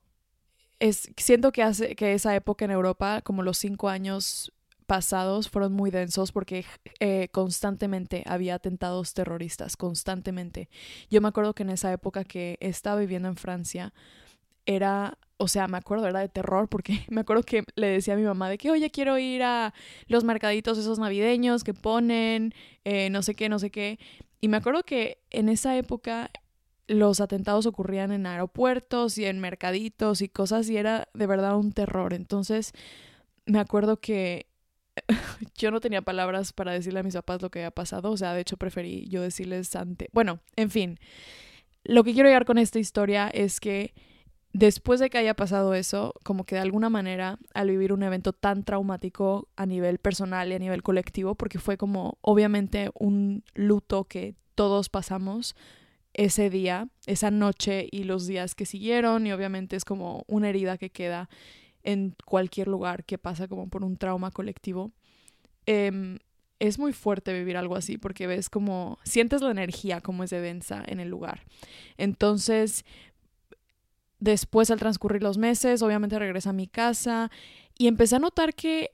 es, 0.79 1.11
siento 1.17 1.53
que, 1.53 1.62
hace, 1.62 1.97
que 1.97 2.12
esa 2.12 2.35
época 2.35 2.64
en 2.64 2.70
Europa, 2.70 3.23
como 3.23 3.43
los 3.43 3.58
cinco 3.58 3.88
años 3.88 4.53
pasados 4.86 5.48
fueron 5.48 5.72
muy 5.72 5.90
densos 5.90 6.32
porque 6.32 6.64
eh, 7.00 7.28
constantemente 7.32 8.22
había 8.26 8.54
atentados 8.54 9.14
terroristas, 9.14 9.76
constantemente. 9.76 10.68
Yo 11.10 11.20
me 11.20 11.28
acuerdo 11.28 11.54
que 11.54 11.64
en 11.64 11.70
esa 11.70 11.92
época 11.92 12.24
que 12.24 12.56
estaba 12.60 13.00
viviendo 13.00 13.28
en 13.28 13.36
Francia, 13.36 13.92
era, 14.66 15.16
o 15.38 15.48
sea, 15.48 15.68
me 15.68 15.78
acuerdo, 15.78 16.06
era 16.08 16.20
de 16.20 16.28
terror 16.28 16.69
porque 16.69 17.05
me 17.08 17.22
acuerdo 17.22 17.43
que 17.44 17.64
le 17.76 17.88
decía 17.88 18.14
a 18.14 18.16
mi 18.16 18.24
mamá 18.24 18.50
de 18.50 18.58
que, 18.58 18.70
oye, 18.70 18.90
quiero 18.90 19.16
ir 19.19 19.43
a 19.43 19.72
los 20.08 20.24
mercaditos 20.24 20.76
esos 20.76 20.98
navideños 20.98 21.64
que 21.64 21.72
ponen, 21.72 22.52
eh, 22.84 23.08
no 23.10 23.22
sé 23.22 23.34
qué, 23.34 23.48
no 23.48 23.58
sé 23.58 23.70
qué. 23.70 23.98
Y 24.40 24.48
me 24.48 24.58
acuerdo 24.58 24.82
que 24.82 25.19
en 25.31 25.48
esa 25.48 25.76
época 25.76 26.31
los 26.88 27.20
atentados 27.20 27.66
ocurrían 27.66 28.12
en 28.12 28.26
aeropuertos 28.26 29.19
y 29.19 29.24
en 29.24 29.40
mercaditos 29.40 30.22
y 30.22 30.28
cosas 30.28 30.69
y 30.69 30.76
era 30.76 31.08
de 31.14 31.26
verdad 31.26 31.56
un 31.56 31.72
terror. 31.72 32.12
Entonces, 32.12 32.72
me 33.44 33.58
acuerdo 33.58 33.98
que 33.98 34.46
yo 35.56 35.70
no 35.70 35.81
tenía 35.81 36.03
palabras 36.03 36.53
para 36.53 36.72
decirle 36.72 37.00
a 37.00 37.03
mis 37.03 37.15
papás 37.15 37.43
lo 37.43 37.50
que 37.50 37.60
había 37.60 37.70
pasado, 37.70 38.10
o 38.10 38.17
sea, 38.17 38.32
de 38.32 38.41
hecho 38.41 38.56
preferí 38.56 39.08
yo 39.08 39.22
decirles 39.22 39.74
ante... 39.76 40.08
Bueno, 40.12 40.41
en 40.56 40.70
fin, 40.70 40.98
lo 41.84 42.05
que 42.05 42.15
quiero 42.15 42.29
llegar 42.29 42.44
con 42.44 42.58
esta 42.58 42.79
historia 42.79 43.29
es 43.29 43.60
que 43.60 43.94
después 44.53 45.00
de 45.00 45.10
que 45.10 45.19
haya 45.19 45.34
pasado 45.34 45.74
eso, 45.74 46.15
como 46.24 46.44
que 46.44 46.55
de 46.55 46.62
alguna 46.62 46.88
manera, 46.88 47.38
al 47.55 47.70
vivir 47.70 47.93
un 47.93 48.03
evento 48.03 48.32
tan 48.32 48.65
traumático 48.65 49.48
a 49.56 49.67
nivel 49.67 49.98
personal 49.98 50.50
y 50.50 50.55
a 50.55 50.58
nivel 50.58 50.82
colectivo, 50.82 51.34
porque 51.34 51.58
fue 51.58 51.76
como 51.76 52.19
obviamente 52.22 52.91
un 52.94 53.44
luto 53.55 54.05
que 54.05 54.34
todos 54.55 54.88
pasamos 54.88 55.55
ese 56.15 56.48
día, 56.48 56.88
esa 57.06 57.31
noche 57.31 57.86
y 57.91 58.05
los 58.05 58.26
días 58.26 58.55
que 58.55 58.65
siguieron, 58.65 59.26
y 59.26 59.32
obviamente 59.32 59.76
es 59.76 59.84
como 59.84 60.24
una 60.26 60.48
herida 60.48 60.79
que 60.79 60.88
queda 60.88 61.29
en 61.86 62.16
cualquier 62.24 62.66
lugar 62.66 63.05
que 63.05 63.16
pasa 63.16 63.48
como 63.48 63.69
por 63.69 63.84
un 63.84 63.96
trauma 63.96 64.31
colectivo. 64.32 64.90
Em, 65.64 66.19
es 66.58 66.78
muy 66.78 66.93
fuerte 66.93 67.32
vivir 67.32 67.56
algo 67.56 67.76
así 67.76 67.96
porque 67.96 68.26
ves 68.26 68.50
como 68.50 68.98
sientes 69.05 69.40
la 69.40 69.50
energía 69.50 70.00
como 70.00 70.24
es 70.24 70.31
de 70.31 70.40
densa 70.40 70.82
en 70.86 71.00
el 71.00 71.08
lugar. 71.08 71.43
Entonces, 71.96 72.84
después 74.19 74.70
al 74.70 74.81
transcurrir 74.81 75.22
los 75.22 75.38
meses, 75.38 75.81
obviamente 75.81 76.19
regresa 76.19 76.50
a 76.50 76.55
mi 76.55 76.66
casa 76.66 77.31
y 77.78 77.86
empecé 77.86 78.16
a 78.16 78.20
notar 78.20 78.55
que 78.55 78.90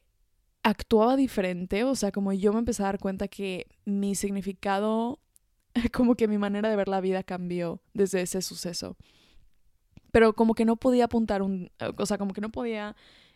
actuaba 0.62 1.16
diferente, 1.16 1.84
o 1.84 1.96
sea, 1.96 2.12
como 2.12 2.32
yo 2.32 2.52
me 2.52 2.58
empecé 2.58 2.82
a 2.82 2.86
dar 2.86 2.98
cuenta 2.98 3.26
que 3.26 3.68
mi 3.86 4.14
significado, 4.14 5.18
como 5.92 6.14
que 6.14 6.28
mi 6.28 6.36
manera 6.36 6.68
de 6.68 6.76
ver 6.76 6.88
la 6.88 7.00
vida 7.00 7.22
cambió 7.22 7.80
desde 7.94 8.20
ese 8.20 8.42
suceso 8.42 8.96
pero 10.12 10.34
como 10.34 10.54
que 10.54 10.64
no 10.64 10.76
podía 10.76 11.06
apuntar 11.06 11.42
un, 11.42 11.70
o 11.98 12.06
sea, 12.06 12.18
como 12.18 12.32
que 12.32 12.40
no 12.40 12.50
podía 12.50 12.94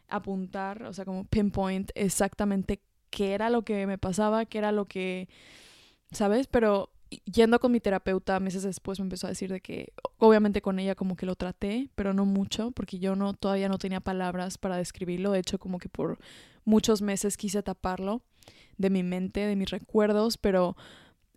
apuntar, 0.08 0.84
o 0.84 0.92
sea, 0.92 1.04
como 1.04 1.24
pinpoint 1.24 1.90
exactamente 1.94 2.80
qué 3.10 3.32
era 3.32 3.50
lo 3.50 3.62
que 3.62 3.86
me 3.86 3.98
pasaba, 3.98 4.44
qué 4.44 4.58
era 4.58 4.70
lo 4.72 4.84
que, 4.84 5.28
¿sabes? 6.12 6.46
Pero 6.46 6.90
yendo 7.24 7.58
con 7.60 7.72
mi 7.72 7.80
terapeuta 7.80 8.40
meses 8.40 8.62
después 8.62 8.98
me 8.98 9.04
empezó 9.04 9.26
a 9.26 9.30
decir 9.30 9.50
de 9.50 9.60
que 9.60 9.92
obviamente 10.18 10.60
con 10.60 10.78
ella 10.78 10.94
como 10.94 11.16
que 11.16 11.26
lo 11.26 11.36
traté, 11.36 11.88
pero 11.94 12.12
no 12.12 12.24
mucho 12.26 12.72
porque 12.72 12.98
yo 12.98 13.16
no 13.16 13.32
todavía 13.32 13.68
no 13.68 13.78
tenía 13.78 14.00
palabras 14.00 14.58
para 14.58 14.76
describirlo, 14.76 15.32
de 15.32 15.40
hecho 15.40 15.58
como 15.58 15.78
que 15.78 15.88
por 15.88 16.18
muchos 16.64 17.02
meses 17.02 17.36
quise 17.36 17.62
taparlo 17.62 18.22
de 18.76 18.90
mi 18.90 19.02
mente, 19.02 19.40
de 19.40 19.56
mis 19.56 19.70
recuerdos, 19.70 20.36
pero 20.36 20.76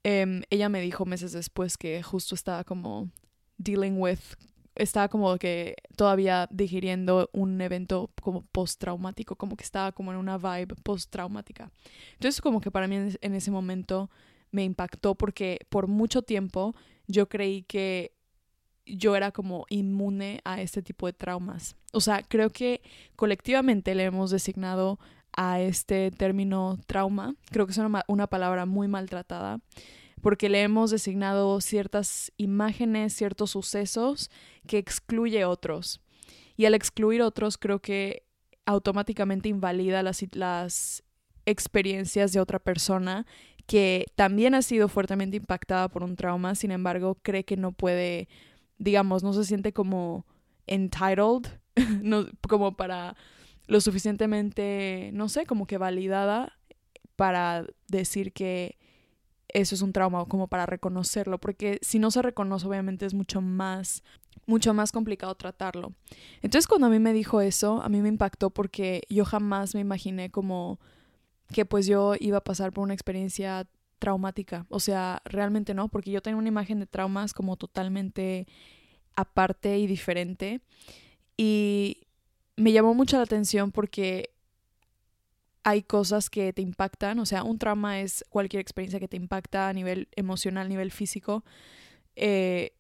em, 0.04 0.42
ella 0.50 0.70
me 0.70 0.82
dijo 0.82 1.06
meses 1.06 1.32
después 1.32 1.78
que 1.78 2.04
justo 2.04 2.36
estaba 2.36 2.64
como 2.64 3.10
dealing 3.58 4.00
with 4.00 4.20
estaba 4.80 5.08
como 5.10 5.38
que 5.38 5.76
todavía 5.96 6.48
digiriendo 6.52 7.30
un 7.34 7.60
evento 7.62 8.10
como 8.22 8.44
post-traumático, 8.44 9.36
como 9.36 9.56
que 9.56 9.64
estaba 9.64 9.92
como 9.92 10.12
en 10.12 10.18
una 10.18 10.38
vibe 10.38 10.76
post-traumática. 10.84 11.72
Entonces 12.14 12.42
como 12.42 12.62
que 12.62 12.72
para 12.72 12.88
mí 12.88 12.96
en 13.22 13.36
ese 13.36 13.52
momento 13.52 14.10
me 14.52 14.64
impactó 14.64 15.16
porque 15.16 15.60
por 15.70 15.88
mucho 15.88 16.22
tiempo 16.22 16.76
yo 17.08 17.30
creí 17.30 17.64
que 17.64 18.14
yo 18.86 19.16
era 19.16 19.32
como 19.32 19.66
inmune 19.70 20.42
a 20.44 20.62
este 20.62 20.82
tipo 20.82 21.06
de 21.06 21.14
traumas. 21.14 21.76
O 21.94 22.02
sea, 22.02 22.24
creo 22.24 22.50
que 22.50 22.82
colectivamente 23.16 23.94
le 23.96 24.06
hemos 24.06 24.32
designado 24.32 25.00
a 25.34 25.60
este 25.60 26.12
término 26.12 26.80
trauma, 26.88 27.36
creo 27.52 27.66
que 27.66 27.72
es 27.72 27.78
una, 27.78 28.04
una 28.08 28.28
palabra 28.28 28.66
muy 28.66 28.88
maltratada, 28.88 29.60
porque 30.22 30.50
le 30.50 30.62
hemos 30.62 30.92
designado 30.92 31.60
ciertas 31.62 32.32
imágenes, 32.38 33.14
ciertos 33.14 33.52
sucesos 33.52 34.30
que 34.68 34.78
excluye 34.78 35.46
otros. 35.46 36.02
Y 36.58 36.66
al 36.66 36.74
excluir 36.74 37.22
otros 37.22 37.58
creo 37.58 37.80
que 37.80 38.24
automáticamente 38.66 39.50
invalida 39.50 40.04
las, 40.04 40.24
las 40.34 41.04
experiencias 41.46 42.32
de 42.34 42.40
otra 42.40 42.60
persona 42.60 43.26
que 43.66 44.08
también 44.16 44.56
ha 44.56 44.64
sido 44.64 44.88
fuertemente 44.88 45.38
impactada 45.38 45.90
por 45.90 46.04
un 46.04 46.16
trauma, 46.16 46.56
sin 46.56 46.72
embargo 46.72 47.20
cree 47.22 47.46
que 47.46 47.56
no 47.56 47.72
puede, 47.72 48.28
digamos, 48.80 49.22
no 49.22 49.32
se 49.32 49.44
siente 49.44 49.74
como 49.74 50.26
entitled, 50.66 51.48
no, 52.02 52.26
como 52.48 52.76
para 52.76 53.16
lo 53.68 53.80
suficientemente, 53.80 55.12
no 55.14 55.30
sé, 55.30 55.46
como 55.46 55.68
que 55.68 55.78
validada 55.78 56.58
para 57.16 57.68
decir 57.88 58.34
que 58.34 58.79
eso 59.54 59.76
es 59.76 59.82
un 59.82 59.94
trauma, 59.94 60.26
como 60.26 60.48
para 60.48 60.66
reconocerlo, 60.66 61.40
porque 61.40 61.80
si 61.82 62.00
no 62.00 62.12
se 62.12 62.22
reconoce 62.22 62.68
obviamente 62.68 63.06
es 63.06 63.14
mucho 63.14 63.42
más 63.42 64.04
mucho 64.46 64.74
más 64.74 64.92
complicado 64.92 65.36
tratarlo. 65.36 65.94
Entonces 66.42 66.68
cuando 66.68 66.88
a 66.88 66.90
mí 66.90 66.98
me 66.98 67.14
dijo 67.14 67.40
eso, 67.42 67.82
a 67.84 67.90
mí 67.90 68.02
me 68.02 68.10
impactó 68.10 68.50
porque 68.50 69.04
yo 69.10 69.24
jamás 69.26 69.76
me 69.76 69.82
imaginé 69.82 70.32
como 70.32 70.80
que 71.54 71.66
pues 71.66 71.86
yo 71.86 72.16
iba 72.20 72.40
a 72.40 72.44
pasar 72.44 72.72
por 72.72 72.84
una 72.84 72.94
experiencia 72.94 73.68
traumática. 74.00 74.66
O 74.70 74.80
sea, 74.80 75.22
realmente 75.26 75.74
no, 75.74 75.90
porque 75.90 76.12
yo 76.12 76.22
tengo 76.22 76.40
una 76.40 76.48
imagen 76.48 76.80
de 76.80 76.88
traumas 76.88 77.34
como 77.34 77.58
totalmente 77.58 78.48
aparte 79.16 79.78
y 79.78 79.88
diferente. 79.88 80.62
Y 81.38 82.08
me 82.56 82.72
llamó 82.72 82.94
mucho 82.94 83.18
la 83.18 83.24
atención 83.24 83.72
porque 83.72 84.32
hay 85.70 85.84
cosas 85.84 86.32
que 86.32 86.52
te 86.52 86.64
impactan, 86.64 87.20
o 87.20 87.28
sea, 87.28 87.44
un 87.44 87.60
trauma 87.60 88.00
es 88.02 88.26
cualquier 88.30 88.60
experiencia 88.60 89.00
que 89.00 89.08
te 89.08 89.18
impacta 89.18 89.70
a 89.70 89.74
nivel 89.74 90.08
emocional, 90.16 90.66
a 90.66 90.70
nivel 90.70 90.90
físico, 90.90 91.44
eh, 92.16 92.74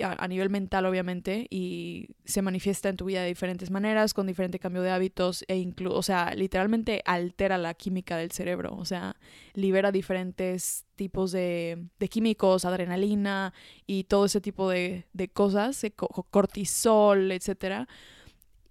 a, 0.00 0.28
nivel 0.28 0.48
mental 0.48 0.86
obviamente, 0.86 1.48
y 1.50 2.06
se 2.24 2.42
manifiesta 2.42 2.88
en 2.88 2.96
tu 2.96 3.06
vida 3.06 3.22
de 3.22 3.28
diferentes 3.28 3.72
maneras, 3.72 4.14
con 4.14 4.28
diferente 4.28 4.60
cambio 4.60 4.82
de 4.82 4.90
hábitos, 4.90 5.44
e 5.48 5.56
incluso, 5.56 5.96
o 5.96 6.02
sea, 6.02 6.34
literalmente 6.36 7.02
altera 7.04 7.58
la 7.58 7.74
química 7.74 8.16
del 8.16 8.30
cerebro, 8.30 8.76
o 8.76 8.84
sea, 8.84 9.16
libera 9.54 9.90
diferentes 9.90 10.84
tipos 10.94 11.32
de, 11.32 11.88
químicos, 12.08 12.64
adrenalina 12.64 13.54
y 13.88 14.04
todo 14.04 14.26
ese 14.26 14.40
tipo 14.40 14.70
de, 14.70 15.06
de 15.14 15.28
cosas, 15.28 15.84
cortisol, 16.30 17.32
etcétera. 17.32 17.88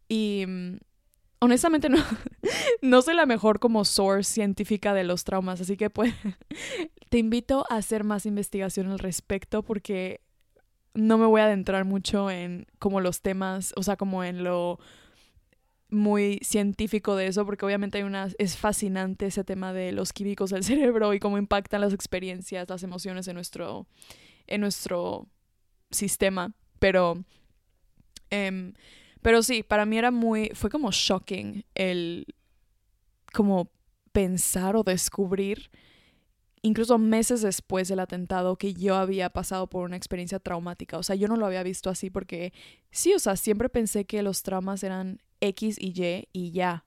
Y 0.08 0.46
mm, 0.48 0.78
honestamente 1.46 1.90
no, 1.90 1.98
no 2.82 3.02
soy 3.02 3.16
la 3.16 3.26
mejor 3.26 3.60
como 3.60 3.86
source 3.86 4.32
científica 4.32 4.94
de 4.94 5.04
los 5.04 5.24
traumas, 5.24 5.62
así 5.62 5.78
que 5.78 5.90
pues 5.90 6.14
te 7.10 7.18
invito 7.18 7.66
a 7.70 7.78
hacer 7.78 8.04
más 8.04 8.26
investigación 8.26 8.88
al 8.92 9.00
respecto 9.00 9.64
porque 9.64 10.22
no 10.94 11.18
me 11.18 11.26
voy 11.26 11.42
a 11.42 11.46
adentrar 11.46 11.86
mucho 11.86 12.30
en 12.30 12.68
como 12.80 13.02
los 13.02 13.22
temas, 13.22 13.74
o 13.76 13.84
sea, 13.84 13.98
como 13.98 14.24
en 14.24 14.44
lo 14.44 14.80
muy 15.90 16.40
científico 16.42 17.16
de 17.16 17.28
eso, 17.28 17.46
porque 17.46 17.66
obviamente 17.66 18.00
hay 18.00 18.04
una, 18.04 18.30
es 18.38 18.58
fascinante 18.58 19.28
ese 19.28 19.44
tema 19.44 19.72
de 19.72 19.92
los 19.92 20.14
químicos 20.14 20.50
del 20.50 20.64
cerebro 20.66 21.14
y 21.14 21.20
cómo 21.20 21.38
impactan 21.38 21.82
las 21.82 21.94
experiencias, 21.94 22.70
las 22.70 22.84
emociones 22.84 23.28
en 23.28 23.36
nuestro, 23.36 23.88
en 24.48 24.62
nuestro 24.62 25.28
sistema, 25.92 26.54
pero... 26.80 27.24
Em, 28.32 28.74
pero 29.26 29.42
sí, 29.42 29.64
para 29.64 29.88
mí 29.88 29.98
era 29.98 30.12
muy, 30.12 30.52
fue 30.54 30.70
como 30.70 30.92
shocking 30.92 31.66
el 31.74 32.28
como 33.34 33.72
pensar 34.12 34.76
o 34.76 34.84
descubrir, 34.84 35.72
incluso 36.62 37.00
meses 37.00 37.42
después 37.42 37.88
del 37.88 38.02
atentado, 38.02 38.56
que 38.56 38.76
yo 38.76 38.94
había 38.94 39.32
pasado 39.32 39.66
por 39.66 39.84
una 39.84 39.98
experiencia 39.98 40.38
traumática. 40.38 41.00
O 41.00 41.02
sea, 41.02 41.16
yo 41.16 41.28
no 41.28 41.38
lo 41.38 41.48
había 41.48 41.64
visto 41.64 41.90
así 41.90 42.12
porque 42.12 42.54
sí, 42.92 43.16
o 43.16 43.20
sea, 43.20 43.36
siempre 43.36 43.68
pensé 43.68 44.06
que 44.06 44.22
los 44.22 44.44
traumas 44.44 44.84
eran 44.84 45.24
X 45.42 45.78
y 45.80 46.00
Y 46.00 46.28
y 46.32 46.52
ya. 46.52 46.84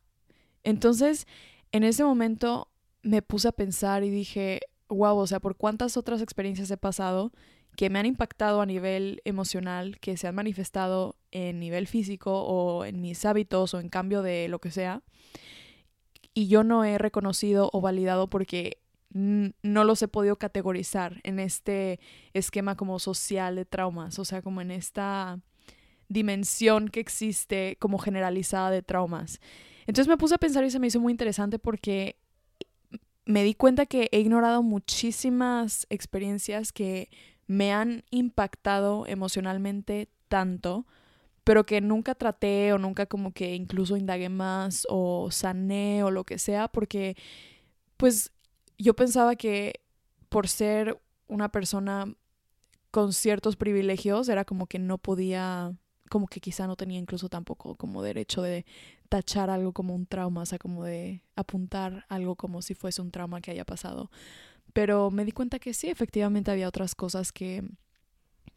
Entonces, 0.62 1.26
en 1.73 1.83
ese 1.83 2.04
momento 2.04 2.68
me 3.02 3.21
puse 3.21 3.49
a 3.49 3.52
pensar 3.52 4.04
y 4.04 4.11
dije, 4.11 4.61
wow, 4.88 5.16
o 5.16 5.26
sea, 5.26 5.40
por 5.40 5.57
cuántas 5.57 5.97
otras 5.97 6.23
experiencias 6.23 6.71
he 6.71 6.76
pasado 6.76 7.33
que 7.75 7.90
me 7.90 7.99
han 7.99 8.07
impactado 8.07 8.61
a 8.61 8.66
nivel 8.66 9.23
emocional, 9.25 9.99
que 9.99 10.16
se 10.16 10.28
han 10.28 10.37
manifestado 10.37 11.18
en 11.30 11.61
nivel 11.61 11.87
físico 11.87 12.42
o 12.42 12.85
en 12.85 13.00
mis 13.00 13.25
hábitos 13.25 13.75
o 13.75 13.80
en 13.80 13.88
cambio 13.88 14.23
de 14.23 14.49
lo 14.49 14.61
que 14.61 14.70
sea. 14.70 15.02
Y 16.35 16.49
yo 16.49 16.64
no 16.64 16.85
he 16.85 16.99
reconocido 16.99 17.70
o 17.73 17.80
validado 17.80 18.28
porque 18.28 18.78
no 19.11 19.85
los 19.85 20.02
he 20.02 20.08
podido 20.08 20.37
categorizar 20.37 21.20
en 21.25 21.38
este 21.38 21.99
esquema 22.35 22.76
como 22.76 22.99
social 22.99 23.56
de 23.56 23.64
traumas, 23.64 24.18
o 24.18 24.25
sea, 24.25 24.42
como 24.42 24.61
en 24.61 24.70
esta 24.70 25.40
dimensión 26.08 26.88
que 26.88 27.00
existe 27.00 27.76
como 27.80 27.99
generalizada 27.99 28.70
de 28.70 28.82
traumas. 28.82 29.40
Entonces 29.87 30.08
me 30.08 30.18
puse 30.18 30.35
a 30.35 30.38
pensar 30.38 30.64
y 30.64 30.70
se 30.70 30.78
me 30.78 30.88
hizo 30.88 31.00
muy 31.00 31.11
interesante 31.11 31.58
porque 31.58 32.16
me 33.25 33.42
di 33.42 33.54
cuenta 33.54 33.87
que 33.87 34.08
he 34.12 34.20
ignorado 34.20 34.62
muchísimas 34.62 35.87
experiencias 35.90 36.73
que 36.73 37.11
me 37.47 37.73
han 37.73 38.04
impactado 38.11 39.06
emocionalmente 39.06 40.11
tanto, 40.28 40.87
pero 41.49 41.64
que 41.64 41.81
nunca 41.81 42.14
traté 42.14 42.75
o 42.75 42.78
nunca 42.78 43.07
como 43.07 43.33
que 43.33 43.55
incluso 43.55 43.97
indagué 43.97 44.28
más 44.28 44.87
o 44.90 45.31
sané 45.31 46.02
o 46.02 46.11
lo 46.11 46.25
que 46.25 46.38
sea, 46.38 46.69
porque 46.69 47.17
pues 47.97 48.33
yo 48.76 48.93
pensaba 48.95 49.35
que 49.35 49.81
por 50.28 50.47
ser 50.47 51.00
una 51.26 51.50
persona 51.50 52.05
con 52.90 53.14
ciertos 53.14 53.57
privilegios 53.57 54.28
era 54.28 54.45
como 54.45 54.67
que 54.67 54.78
no 54.78 54.99
podía, 54.99 55.73
como 56.11 56.26
que 56.26 56.38
quizá 56.38 56.67
no 56.67 56.76
tenía 56.76 56.99
incluso 56.99 57.31
tampoco 57.31 57.76
como 57.76 58.02
derecho 58.02 58.43
de 58.43 58.67
tachar 59.09 59.49
algo 59.49 59.73
como 59.73 59.95
un 59.95 60.05
trauma, 60.05 60.43
o 60.43 60.47
sea, 60.47 60.59
como 60.59 60.85
de 60.85 61.23
apuntar 61.35 62.05
algo 62.11 62.37
como 62.37 62.61
si 62.61 62.75
fuese 62.75 63.00
un 63.00 63.11
trauma 63.11 63.40
que 63.40 63.52
haya 63.52 63.64
pasado. 63.64 64.11
Pero 64.75 65.11
me 65.11 65.25
di 65.25 65.33
cuenta 65.33 65.59
que 65.59 65.73
sí, 65.73 65.88
efectivamente 65.88 66.50
había 66.50 66.69
otras 66.69 66.95
cosas 66.95 67.33
que 67.33 67.64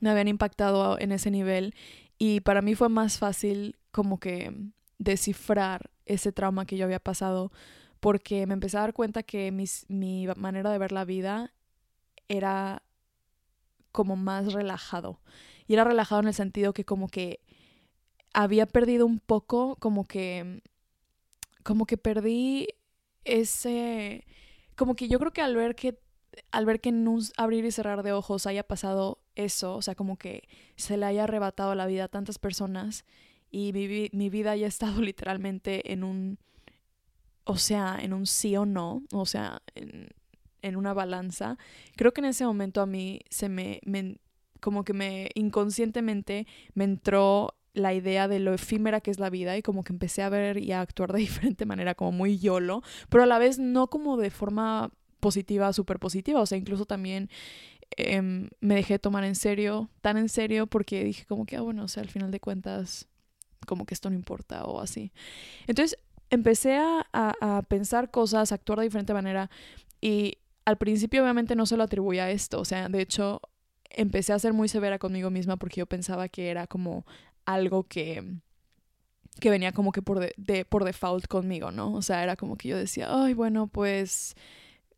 me 0.02 0.10
habían 0.10 0.28
impactado 0.28 1.00
en 1.00 1.14
ese 1.14 1.32
nivel 1.32 1.74
y 2.24 2.42
para 2.42 2.62
mí 2.62 2.76
fue 2.76 2.88
más 2.88 3.18
fácil 3.18 3.80
como 3.90 4.20
que 4.20 4.56
descifrar 5.00 5.90
ese 6.06 6.32
trauma 6.32 6.68
que 6.68 6.78
yo 6.78 6.86
había 6.86 7.00
pasado 7.00 7.52
porque 8.00 8.46
me 8.46 8.54
empecé 8.54 8.78
a 8.78 8.82
dar 8.82 8.94
cuenta 8.94 9.24
que 9.24 9.52
mis, 9.52 9.88
mi 9.90 10.28
manera 10.36 10.70
de 10.70 10.78
ver 10.78 10.92
la 10.92 11.04
vida 11.04 11.52
era 12.28 12.84
como 13.92 14.16
más 14.16 14.54
relajado. 14.54 15.20
Y 15.66 15.74
era 15.74 15.84
relajado 15.84 16.22
en 16.22 16.28
el 16.28 16.36
sentido 16.36 16.74
que 16.74 16.86
como 16.86 17.08
que 17.08 17.40
había 18.36 18.68
perdido 18.68 19.08
un 19.08 19.18
poco, 19.18 19.78
como 19.78 20.06
que, 20.06 20.62
como 21.64 21.88
que 21.88 21.98
perdí 21.98 22.68
ese 23.26 24.28
como 24.76 24.96
que 24.96 25.08
yo 25.08 25.18
creo 25.18 25.34
que 25.34 25.42
al 25.42 25.56
ver 25.56 25.74
que 25.74 25.98
al 26.52 26.68
ver 26.68 26.82
que 26.82 26.90
en 26.90 27.08
un 27.08 27.24
abrir 27.36 27.66
y 27.66 27.72
cerrar 27.72 28.04
de 28.04 28.14
ojos 28.14 28.46
haya 28.46 28.62
pasado 28.62 29.21
eso, 29.44 29.76
o 29.76 29.82
sea, 29.82 29.96
como 29.96 30.18
que 30.18 30.48
se 30.76 30.98
le 30.98 31.06
haya 31.06 31.24
arrebatado 31.26 31.76
la 31.76 31.86
vida 31.86 32.06
a 32.06 32.08
tantas 32.08 32.40
personas 32.40 33.06
y 33.50 33.74
mi, 33.74 34.10
mi 34.12 34.30
vida 34.30 34.52
haya 34.52 34.68
estado 34.68 35.02
literalmente 35.02 35.92
en 35.92 36.04
un, 36.04 36.40
o 37.44 37.58
sea, 37.58 37.98
en 38.02 38.14
un 38.14 38.26
sí 38.26 38.56
o 38.56 38.66
no, 38.66 39.04
o 39.12 39.26
sea, 39.26 39.62
en, 39.76 40.10
en 40.62 40.76
una 40.76 40.94
balanza, 40.94 41.58
creo 41.96 42.14
que 42.14 42.22
en 42.22 42.26
ese 42.26 42.46
momento 42.46 42.82
a 42.82 42.86
mí 42.86 43.22
se 43.30 43.50
me, 43.50 43.80
me, 43.84 44.18
como 44.60 44.84
que 44.84 44.94
me 44.94 45.30
inconscientemente 45.36 46.48
me 46.74 46.86
entró 46.86 47.56
la 47.74 47.94
idea 47.94 48.28
de 48.28 48.40
lo 48.40 48.54
efímera 48.54 49.02
que 49.02 49.12
es 49.12 49.20
la 49.20 49.30
vida 49.30 49.58
y 49.58 49.62
como 49.62 49.84
que 49.84 49.94
empecé 49.94 50.24
a 50.24 50.30
ver 50.30 50.58
y 50.58 50.72
a 50.72 50.82
actuar 50.82 51.14
de 51.14 51.20
diferente 51.20 51.66
manera, 51.66 51.96
como 51.96 52.12
muy 52.12 52.40
yolo, 52.40 52.82
pero 53.10 53.24
a 53.24 53.28
la 53.28 53.40
vez 53.40 53.60
no 53.60 53.88
como 53.88 54.18
de 54.18 54.30
forma 54.30 54.92
positiva, 55.20 55.72
súper 55.72 56.00
positiva, 56.00 56.42
o 56.42 56.46
sea, 56.46 56.58
incluso 56.58 56.86
también 56.86 57.30
em, 57.98 58.50
me 58.60 58.76
dejé 58.76 59.00
tomar 59.00 59.24
en 59.24 59.36
serio, 59.36 59.90
tan 60.02 60.18
en 60.18 60.30
serio, 60.30 60.68
porque 60.68 61.04
dije 61.04 61.26
como 61.26 61.46
que, 61.46 61.58
ah, 61.58 61.62
bueno, 61.62 61.84
o 61.84 61.88
sea, 61.88 62.04
al 62.04 62.10
final 62.10 62.32
de 62.32 62.40
cuentas, 62.40 63.08
como 63.68 63.86
que 63.86 63.94
esto 63.94 64.10
no 64.10 64.16
importa 64.16 64.66
o 64.66 64.82
así. 64.82 65.12
Entonces 65.68 65.98
empecé 66.30 66.78
a, 66.78 67.06
a, 67.14 67.62
pensar 67.64 68.10
cosas, 68.12 68.52
a 68.52 68.56
actuar 68.56 68.80
de 68.80 68.86
diferente 68.86 69.14
manera 69.14 69.50
y 70.00 70.38
al 70.66 70.78
principio 70.78 71.22
obviamente 71.22 71.56
no 71.56 71.66
se 71.66 71.78
lo 71.78 71.84
atribuía 71.84 72.26
a 72.26 72.32
esto, 72.32 72.60
o 72.60 72.66
sea, 72.66 72.88
de 72.88 73.02
hecho 73.02 73.42
empecé 73.90 74.34
a 74.34 74.40
ser 74.40 74.54
muy 74.54 74.70
severa 74.70 75.00
conmigo 75.00 75.30
misma 75.30 75.58
porque 75.58 75.80
yo 75.80 75.86
pensaba 75.86 76.30
que 76.30 76.50
era 76.50 76.68
como 76.68 77.06
algo 77.46 77.84
que 77.84 78.42
que 79.40 79.50
venía 79.50 79.72
como 79.72 79.92
que 79.92 80.02
por, 80.02 80.20
de, 80.36 80.66
por 80.66 80.84
default 80.84 81.28
conmigo, 81.28 81.72
¿no? 81.72 81.94
O 81.94 82.02
sea, 82.02 82.24
era 82.24 82.36
como 82.36 82.58
que 82.58 82.70
yo 82.70 82.78
decía, 82.78 83.08
ay, 83.10 83.34
bueno, 83.34 83.68
pues, 83.68 84.36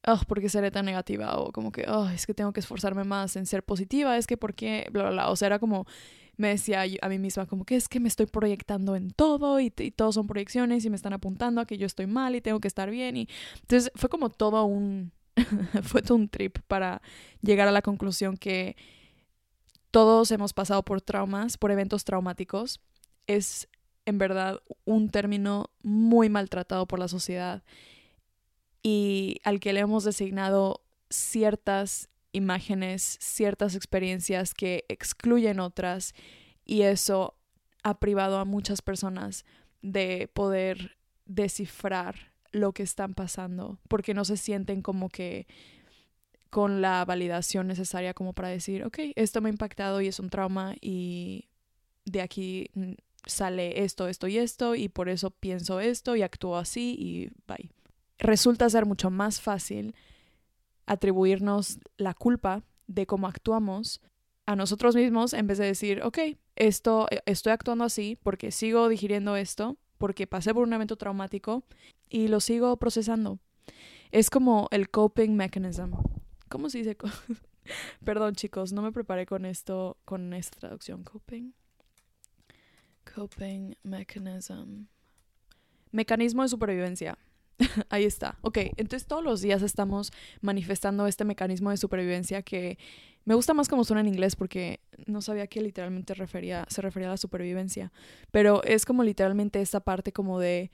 oh, 0.07 0.19
¿por 0.27 0.41
qué 0.41 0.49
seré 0.49 0.71
tan 0.71 0.85
negativa? 0.85 1.37
O 1.37 1.51
como 1.51 1.71
que, 1.71 1.85
oh, 1.87 2.09
es 2.09 2.25
que 2.25 2.33
tengo 2.33 2.53
que 2.53 2.59
esforzarme 2.59 3.03
más 3.03 3.35
en 3.35 3.45
ser 3.45 3.63
positiva, 3.63 4.17
es 4.17 4.27
que, 4.27 4.37
¿por 4.37 4.53
qué? 4.53 4.87
Bla, 4.91 5.03
bla, 5.03 5.11
bla. 5.11 5.29
O 5.29 5.35
sea, 5.35 5.47
era 5.47 5.59
como, 5.59 5.85
me 6.37 6.49
decía 6.49 6.83
a 7.01 7.09
mí 7.09 7.19
misma 7.19 7.45
como 7.45 7.65
que 7.65 7.75
es 7.75 7.87
que 7.87 7.99
me 7.99 8.07
estoy 8.07 8.25
proyectando 8.25 8.95
en 8.95 9.11
todo 9.11 9.59
y, 9.59 9.71
y 9.77 9.93
son 10.11 10.27
proyecciones 10.27 10.83
y 10.85 10.89
me 10.89 10.95
están 10.95 11.13
apuntando 11.13 11.61
a 11.61 11.65
que 11.65 11.77
yo 11.77 11.85
estoy 11.85 12.07
mal 12.07 12.35
y 12.35 12.41
tengo 12.41 12.59
que 12.59 12.67
estar 12.67 12.89
bien. 12.89 13.17
Y 13.17 13.27
entonces 13.61 13.91
fue 13.95 14.09
como 14.09 14.29
todo 14.29 14.65
un, 14.65 15.11
fue 15.83 16.01
todo 16.01 16.15
un 16.15 16.29
trip 16.29 16.59
para 16.67 17.01
llegar 17.41 17.67
a 17.67 17.71
la 17.71 17.81
conclusión 17.81 18.37
que 18.37 18.75
todos 19.91 20.31
hemos 20.31 20.53
pasado 20.53 20.83
por 20.83 21.01
traumas, 21.01 21.57
por 21.57 21.71
eventos 21.71 22.03
traumáticos. 22.03 22.81
Es 23.27 23.69
en 24.05 24.17
verdad 24.17 24.59
un 24.85 25.09
término 25.09 25.69
muy 25.83 26.29
maltratado 26.29 26.87
por 26.87 26.99
la 26.99 27.07
sociedad 27.07 27.63
y 28.83 29.39
al 29.45 29.61
que 29.61 29.73
le 29.73 29.79
hemos 29.79 30.03
designado 30.03 30.83
ciertas 31.09 32.09
imágenes, 32.33 33.17
ciertas 33.21 33.75
experiencias 33.75 34.53
que 34.53 34.83
excluyen 34.89 35.59
otras 35.59 36.13
y 36.65 36.81
eso 36.81 37.35
ha 37.83 37.99
privado 37.99 38.37
a 38.39 38.45
muchas 38.45 38.81
personas 38.81 39.45
de 39.81 40.29
poder 40.33 40.97
descifrar 41.25 42.33
lo 42.51 42.73
que 42.73 42.83
están 42.83 43.13
pasando 43.13 43.79
porque 43.87 44.13
no 44.13 44.25
se 44.25 44.37
sienten 44.37 44.81
como 44.81 45.09
que 45.09 45.47
con 46.49 46.81
la 46.81 47.03
validación 47.05 47.67
necesaria 47.67 48.13
como 48.13 48.33
para 48.33 48.49
decir, 48.49 48.83
ok, 48.83 48.99
esto 49.15 49.41
me 49.41 49.49
ha 49.49 49.51
impactado 49.51 50.01
y 50.01 50.07
es 50.07 50.19
un 50.19 50.29
trauma 50.29 50.75
y 50.81 51.49
de 52.05 52.21
aquí 52.21 52.69
sale 53.25 53.83
esto, 53.83 54.07
esto 54.07 54.27
y 54.27 54.37
esto 54.37 54.75
y 54.75 54.89
por 54.89 55.09
eso 55.09 55.31
pienso 55.31 55.79
esto 55.79 56.15
y 56.15 56.21
actúo 56.21 56.57
así 56.57 56.95
y 56.97 57.29
bye. 57.47 57.71
Resulta 58.19 58.69
ser 58.69 58.85
mucho 58.85 59.09
más 59.09 59.41
fácil 59.41 59.95
atribuirnos 60.85 61.79
la 61.97 62.13
culpa 62.13 62.63
de 62.87 63.05
cómo 63.05 63.27
actuamos 63.27 64.01
a 64.45 64.55
nosotros 64.55 64.95
mismos 64.95 65.33
en 65.33 65.47
vez 65.47 65.57
de 65.57 65.65
decir, 65.65 66.01
ok, 66.03 66.19
esto, 66.55 67.07
eh, 67.09 67.21
estoy 67.25 67.53
actuando 67.53 67.85
así 67.85 68.17
porque 68.21 68.51
sigo 68.51 68.89
digiriendo 68.89 69.35
esto, 69.35 69.77
porque 69.97 70.27
pasé 70.27 70.53
por 70.53 70.63
un 70.63 70.73
evento 70.73 70.97
traumático 70.97 71.63
y 72.09 72.27
lo 72.27 72.39
sigo 72.39 72.77
procesando. 72.77 73.39
Es 74.11 74.29
como 74.29 74.67
el 74.71 74.89
coping 74.89 75.35
mechanism. 75.35 75.93
¿Cómo 76.49 76.69
se 76.69 76.79
dice? 76.79 76.97
Perdón 78.03 78.35
chicos, 78.35 78.73
no 78.73 78.81
me 78.81 78.91
preparé 78.91 79.25
con 79.25 79.45
esto, 79.45 79.97
con 80.05 80.33
esta 80.33 80.59
traducción. 80.59 81.03
Coping. 81.03 81.53
Coping 83.15 83.75
mechanism. 83.83 84.85
Mecanismo 85.91 86.43
de 86.43 86.49
supervivencia. 86.49 87.17
Ahí 87.89 88.05
está. 88.05 88.37
Ok, 88.41 88.57
entonces 88.77 89.07
todos 89.07 89.23
los 89.23 89.41
días 89.41 89.61
estamos 89.61 90.11
manifestando 90.41 91.07
este 91.07 91.25
mecanismo 91.25 91.69
de 91.69 91.77
supervivencia 91.77 92.41
que 92.41 92.77
me 93.25 93.35
gusta 93.35 93.53
más 93.53 93.69
como 93.69 93.83
suena 93.83 94.01
en 94.01 94.07
inglés 94.07 94.35
porque 94.35 94.81
no 95.05 95.21
sabía 95.21 95.47
que 95.47 95.61
literalmente 95.61 96.13
refería, 96.13 96.65
se 96.69 96.81
refería 96.81 97.07
a 97.07 97.11
la 97.11 97.17
supervivencia. 97.17 97.91
Pero 98.31 98.63
es 98.63 98.85
como 98.85 99.03
literalmente 99.03 99.61
esta 99.61 99.79
parte 99.79 100.11
como 100.11 100.39
de 100.39 100.71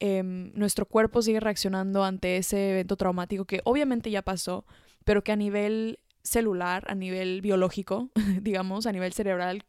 em, 0.00 0.52
nuestro 0.54 0.86
cuerpo 0.86 1.22
sigue 1.22 1.40
reaccionando 1.40 2.04
ante 2.04 2.36
ese 2.36 2.72
evento 2.72 2.96
traumático 2.96 3.46
que 3.46 3.60
obviamente 3.64 4.10
ya 4.10 4.22
pasó, 4.22 4.66
pero 5.04 5.24
que 5.24 5.32
a 5.32 5.36
nivel 5.36 5.98
celular, 6.22 6.84
a 6.88 6.94
nivel 6.94 7.40
biológico, 7.40 8.10
digamos, 8.42 8.86
a 8.86 8.92
nivel 8.92 9.12
cerebral, 9.12 9.64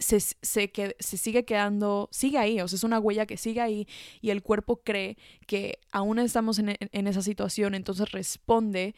se, 0.00 0.18
se, 0.18 0.72
que, 0.72 0.96
se 0.98 1.16
sigue 1.16 1.44
quedando, 1.44 2.08
sigue 2.10 2.38
ahí, 2.38 2.60
o 2.60 2.66
sea, 2.66 2.76
es 2.76 2.84
una 2.84 2.98
huella 2.98 3.26
que 3.26 3.36
sigue 3.36 3.60
ahí 3.60 3.86
y 4.20 4.30
el 4.30 4.42
cuerpo 4.42 4.80
cree 4.82 5.16
que 5.46 5.78
aún 5.92 6.18
estamos 6.18 6.58
en, 6.58 6.76
en 6.80 7.06
esa 7.06 7.22
situación, 7.22 7.74
entonces 7.74 8.10
responde 8.10 8.94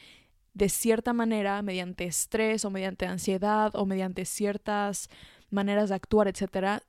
de 0.54 0.68
cierta 0.68 1.12
manera 1.12 1.60
mediante 1.62 2.04
estrés 2.04 2.64
o 2.64 2.70
mediante 2.70 3.06
ansiedad 3.06 3.74
o 3.74 3.84
mediante 3.84 4.24
ciertas 4.24 5.08
maneras 5.50 5.88
de 5.90 5.96
actuar, 5.96 6.28
etcétera, 6.28 6.82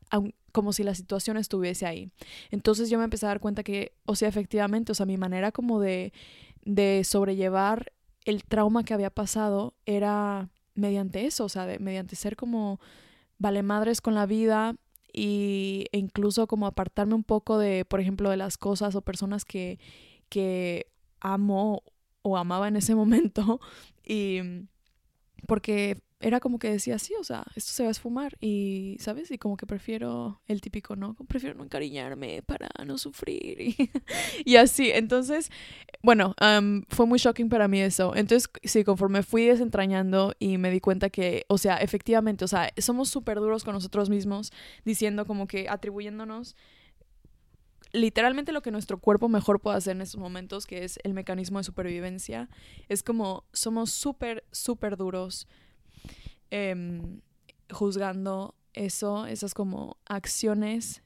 como 0.52 0.71
si 0.73 0.84
la 0.84 0.95
situación 0.95 1.38
estuviese 1.38 1.86
ahí. 1.86 2.12
Entonces 2.52 2.89
yo 2.89 2.97
me 2.97 3.04
empecé 3.04 3.26
a 3.26 3.30
dar 3.30 3.39
cuenta 3.39 3.63
que, 3.63 3.93
o 4.06 4.15
sea, 4.15 4.30
efectivamente, 4.30 4.91
o 4.91 4.95
sea, 4.95 5.06
mi 5.06 5.17
manera 5.17 5.52
como 5.52 5.80
de, 5.80 6.13
de 6.63 7.04
sobrellevar 7.04 7.91
el 8.26 8.43
trauma 8.45 8.84
que 8.84 8.93
había 8.93 9.10
pasado 9.10 9.73
era 9.86 10.49
mediante 10.76 11.26
eso, 11.26 11.45
o 11.45 11.49
sea, 11.49 11.67
mediante 11.80 12.15
ser 12.15 12.36
como 12.36 12.80
vale 13.43 13.62
madres 13.62 13.99
con 13.99 14.15
la 14.15 14.25
vida 14.25 14.75
y, 15.12 15.86
e 15.91 15.97
incluso 15.99 16.47
como 16.47 16.65
apartarme 16.65 17.13
un 17.13 17.25
poco 17.25 17.58
de, 17.58 17.84
por 17.86 17.99
ejemplo, 17.99 18.29
de 18.29 18.38
las 18.38 18.58
cosas 18.58 18.95
o 18.95 19.01
personas 19.01 19.43
que, 19.43 19.79
que 20.29 20.88
amo 21.19 21.84
o 22.21 22.38
amaba 22.38 22.69
en 22.69 22.77
ese 22.77 22.95
momento 23.01 23.60
y 24.03 24.39
porque 25.45 26.01
era 26.23 26.39
como 26.39 26.57
que 26.57 26.71
decía, 26.71 26.97
sí, 26.97 27.13
o 27.19 27.23
sea, 27.23 27.43
esto 27.55 27.71
se 27.73 27.83
va 27.83 27.89
a 27.89 27.91
esfumar 27.91 28.38
y, 28.39 28.95
¿sabes? 28.99 29.29
Y 29.29 29.38
como 29.38 29.57
que 29.57 29.67
prefiero 29.67 30.41
el 30.47 30.62
típico, 30.62 30.95
¿no? 30.95 31.15
Prefiero 31.27 31.55
no 31.55 31.63
encariñarme 31.63 32.41
para 32.43 32.69
no 32.86 32.97
sufrir 32.97 33.75
y, 34.45 34.55
así. 34.55 34.89
Entonces, 34.91 35.51
bueno, 36.01 36.33
fue 36.89 37.05
muy 37.05 37.19
shocking 37.19 37.49
para 37.49 37.67
mí 37.67 37.81
eso. 37.81 38.15
Entonces, 38.15 38.49
sí, 38.63 38.83
conforme 38.83 39.21
fui 39.21 39.45
desentrañando 39.45 40.33
y 40.39 40.57
me 40.57 40.71
di 40.71 40.79
cuenta 40.79 41.09
que, 41.09 41.45
o 41.49 41.57
sea, 41.57 41.75
efectivamente, 41.77 42.45
o 42.45 42.47
sea, 42.47 42.71
somos 42.77 43.09
súper 43.09 43.39
duros 43.39 43.63
con 43.63 43.73
nosotros 43.73 44.09
mismos, 44.09 44.51
diciendo 44.86 45.25
como 45.25 45.45
que 45.45 45.67
atribuyéndonos 45.67 46.55
literalmente 47.93 48.51
lo 48.51 48.62
que 48.62 48.71
nuestro 48.71 48.97
cuerpo 48.97 49.29
mejor 49.29 49.59
puede 49.62 49.77
hacer 49.77 49.95
en 49.95 50.01
estos 50.01 50.19
momentos, 50.19 50.65
que 50.65 50.83
es 50.83 50.99
el 51.03 51.13
mecanismo 51.13 51.59
de 51.59 51.63
supervivencia, 51.63 52.49
es 52.89 53.03
como 53.03 53.45
somos 53.53 53.91
súper, 53.91 54.43
súper 54.51 54.97
duros 54.97 55.47
Em, 56.55 57.19
juzgando 57.71 58.53
eso, 58.73 59.25
esas 59.25 59.55
como 59.55 59.97
acciones 60.05 61.01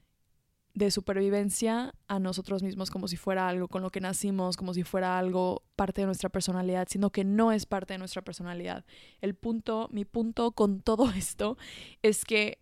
de 0.74 0.90
supervivencia 0.90 1.94
a 2.06 2.18
nosotros 2.18 2.62
mismos 2.62 2.90
como 2.90 3.08
si 3.08 3.16
fuera 3.16 3.48
algo 3.48 3.66
con 3.66 3.80
lo 3.80 3.90
que 3.90 4.02
nacimos, 4.02 4.58
como 4.58 4.74
si 4.74 4.82
fuera 4.82 5.18
algo 5.18 5.62
parte 5.74 6.02
de 6.02 6.06
nuestra 6.06 6.28
personalidad, 6.28 6.86
sino 6.90 7.08
que 7.08 7.24
no 7.24 7.50
es 7.50 7.64
parte 7.64 7.94
de 7.94 7.98
nuestra 7.98 8.20
personalidad. 8.20 8.84
El 9.22 9.34
punto, 9.34 9.88
mi 9.90 10.04
punto 10.04 10.52
con 10.52 10.82
todo 10.82 11.10
esto 11.16 11.56
es 12.02 12.26
que 12.26 12.58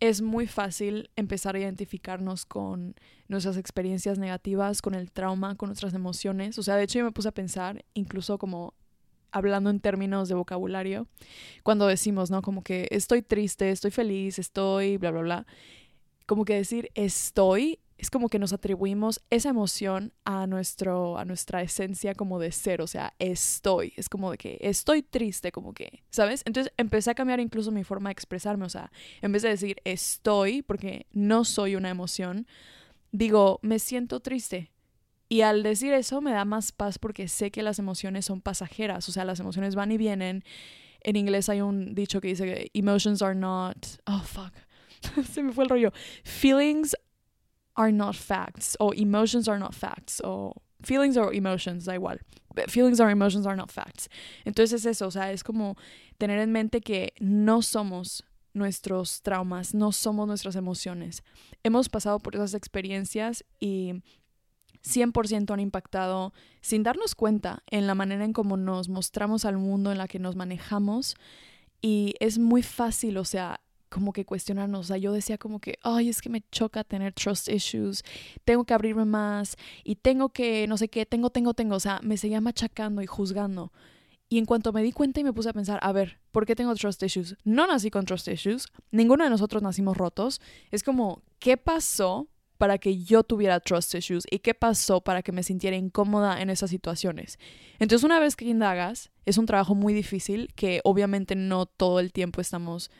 es 0.00 0.20
muy 0.20 0.48
fácil 0.48 1.10
empezar 1.14 1.54
a 1.54 1.60
identificarnos 1.60 2.46
con 2.46 2.96
nuestras 3.28 3.56
experiencias 3.58 4.18
negativas, 4.18 4.82
con 4.82 4.96
el 4.96 5.12
trauma, 5.12 5.54
con 5.54 5.68
nuestras 5.68 5.94
emociones. 5.94 6.58
O 6.58 6.64
sea, 6.64 6.74
de 6.74 6.82
hecho 6.82 6.98
yo 6.98 7.04
me 7.04 7.12
puse 7.12 7.28
a 7.28 7.32
pensar, 7.32 7.84
incluso 7.94 8.38
como 8.38 8.74
hablando 9.34 9.68
en 9.68 9.80
términos 9.80 10.28
de 10.28 10.34
vocabulario, 10.34 11.06
cuando 11.62 11.86
decimos, 11.86 12.30
¿no? 12.30 12.40
Como 12.40 12.62
que 12.62 12.88
estoy 12.90 13.20
triste, 13.20 13.70
estoy 13.70 13.90
feliz, 13.90 14.38
estoy, 14.38 14.96
bla, 14.96 15.10
bla, 15.10 15.20
bla. 15.20 15.46
Como 16.26 16.46
que 16.46 16.54
decir 16.54 16.90
estoy 16.94 17.80
es 17.98 18.10
como 18.10 18.28
que 18.28 18.38
nos 18.38 18.52
atribuimos 18.52 19.22
esa 19.30 19.50
emoción 19.50 20.12
a, 20.24 20.46
nuestro, 20.46 21.16
a 21.16 21.24
nuestra 21.24 21.62
esencia 21.62 22.14
como 22.14 22.38
de 22.38 22.50
ser, 22.50 22.82
o 22.82 22.86
sea, 22.86 23.14
estoy, 23.18 23.92
es 23.96 24.08
como 24.08 24.32
de 24.32 24.38
que 24.38 24.58
estoy 24.60 25.02
triste, 25.02 25.52
como 25.52 25.72
que, 25.72 26.02
¿sabes? 26.10 26.42
Entonces 26.44 26.72
empecé 26.76 27.10
a 27.10 27.14
cambiar 27.14 27.40
incluso 27.40 27.70
mi 27.70 27.84
forma 27.84 28.08
de 28.08 28.12
expresarme, 28.12 28.64
o 28.64 28.68
sea, 28.68 28.90
en 29.22 29.32
vez 29.32 29.42
de 29.42 29.50
decir 29.50 29.76
estoy, 29.84 30.62
porque 30.62 31.06
no 31.12 31.44
soy 31.44 31.76
una 31.76 31.90
emoción, 31.90 32.46
digo, 33.12 33.60
me 33.62 33.78
siento 33.78 34.20
triste, 34.20 34.70
y 35.34 35.42
al 35.42 35.64
decir 35.64 35.92
eso 35.92 36.20
me 36.20 36.30
da 36.30 36.44
más 36.44 36.70
paz 36.70 36.96
porque 36.96 37.26
sé 37.26 37.50
que 37.50 37.64
las 37.64 37.80
emociones 37.80 38.24
son 38.24 38.40
pasajeras, 38.40 39.08
o 39.08 39.10
sea, 39.10 39.24
las 39.24 39.40
emociones 39.40 39.74
van 39.74 39.90
y 39.90 39.96
vienen. 39.96 40.44
En 41.00 41.16
inglés 41.16 41.48
hay 41.48 41.60
un 41.60 41.92
dicho 41.92 42.20
que 42.20 42.28
dice 42.28 42.70
emotions 42.72 43.20
are 43.20 43.34
not... 43.34 43.76
Oh, 44.06 44.20
fuck. 44.20 44.52
Se 45.32 45.42
me 45.42 45.52
fue 45.52 45.64
el 45.64 45.70
rollo. 45.70 45.92
Feelings 46.22 46.94
are 47.74 47.90
not 47.90 48.14
facts. 48.14 48.76
O 48.78 48.92
emotions 48.94 49.48
are 49.48 49.58
not 49.58 49.74
facts. 49.74 50.20
O 50.22 50.54
feelings 50.84 51.16
or 51.16 51.34
emotions, 51.34 51.86
da 51.86 51.96
igual. 51.96 52.20
Feelings 52.68 53.00
or 53.00 53.10
emotions 53.10 53.44
are 53.44 53.56
not 53.56 53.72
facts. 53.72 54.08
Entonces 54.44 54.72
es 54.72 54.86
eso, 54.86 55.08
o 55.08 55.10
sea, 55.10 55.32
es 55.32 55.42
como 55.42 55.74
tener 56.16 56.38
en 56.38 56.52
mente 56.52 56.80
que 56.80 57.12
no 57.18 57.60
somos 57.60 58.22
nuestros 58.52 59.20
traumas, 59.20 59.74
no 59.74 59.90
somos 59.90 60.28
nuestras 60.28 60.54
emociones. 60.54 61.24
Hemos 61.64 61.88
pasado 61.88 62.20
por 62.20 62.36
esas 62.36 62.54
experiencias 62.54 63.44
y 63.58 63.94
100% 64.84 65.52
han 65.52 65.60
impactado 65.60 66.32
sin 66.60 66.82
darnos 66.82 67.14
cuenta 67.14 67.62
en 67.70 67.86
la 67.86 67.94
manera 67.94 68.24
en 68.24 68.32
cómo 68.32 68.56
nos 68.56 68.88
mostramos 68.88 69.44
al 69.44 69.58
mundo, 69.58 69.92
en 69.92 69.98
la 69.98 70.08
que 70.08 70.18
nos 70.18 70.36
manejamos. 70.36 71.16
Y 71.80 72.14
es 72.20 72.38
muy 72.38 72.62
fácil, 72.62 73.18
o 73.18 73.24
sea, 73.24 73.60
como 73.88 74.12
que 74.12 74.24
cuestionarnos. 74.24 74.80
O 74.80 74.88
sea, 74.88 74.96
yo 74.96 75.12
decía 75.12 75.38
como 75.38 75.60
que, 75.60 75.78
ay, 75.82 76.08
es 76.08 76.20
que 76.20 76.28
me 76.28 76.42
choca 76.50 76.84
tener 76.84 77.12
trust 77.12 77.48
issues, 77.48 78.02
tengo 78.44 78.64
que 78.64 78.74
abrirme 78.74 79.04
más 79.04 79.56
y 79.84 79.96
tengo 79.96 80.30
que, 80.30 80.66
no 80.66 80.76
sé 80.76 80.88
qué, 80.88 81.06
tengo, 81.06 81.30
tengo, 81.30 81.54
tengo. 81.54 81.76
O 81.76 81.80
sea, 81.80 82.00
me 82.02 82.16
seguía 82.16 82.40
machacando 82.40 83.02
y 83.02 83.06
juzgando. 83.06 83.72
Y 84.28 84.38
en 84.38 84.46
cuanto 84.46 84.72
me 84.72 84.82
di 84.82 84.90
cuenta 84.92 85.20
y 85.20 85.24
me 85.24 85.32
puse 85.32 85.50
a 85.50 85.52
pensar, 85.52 85.78
a 85.82 85.92
ver, 85.92 86.18
¿por 86.32 86.44
qué 86.44 86.56
tengo 86.56 86.74
trust 86.74 87.02
issues? 87.02 87.36
No 87.44 87.66
nací 87.66 87.90
con 87.90 88.04
trust 88.04 88.26
issues, 88.28 88.66
ninguno 88.90 89.22
de 89.24 89.30
nosotros 89.30 89.62
nacimos 89.62 89.96
rotos. 89.96 90.40
Es 90.70 90.82
como, 90.82 91.22
¿qué 91.38 91.56
pasó 91.56 92.26
para 92.58 92.78
que 92.78 93.02
yo 93.02 93.24
tuviera 93.24 93.60
trust 93.60 93.94
issues 93.94 94.24
y 94.30 94.38
qué 94.38 94.54
pasó 94.54 95.00
para 95.00 95.22
que 95.22 95.32
me 95.32 95.42
sintiera 95.42 95.76
incómoda 95.76 96.40
en 96.40 96.50
esas 96.50 96.70
situaciones. 96.70 97.38
Entonces, 97.78 98.04
una 98.04 98.20
vez 98.20 98.36
que 98.36 98.44
indagas, 98.44 99.10
es 99.26 99.38
un 99.38 99.46
trabajo 99.46 99.74
muy 99.74 99.92
difícil 99.92 100.52
que 100.54 100.80
obviamente 100.84 101.34
no 101.34 101.66
todo 101.66 102.00
el 102.00 102.12
tiempo 102.12 102.40
estamos 102.40 102.90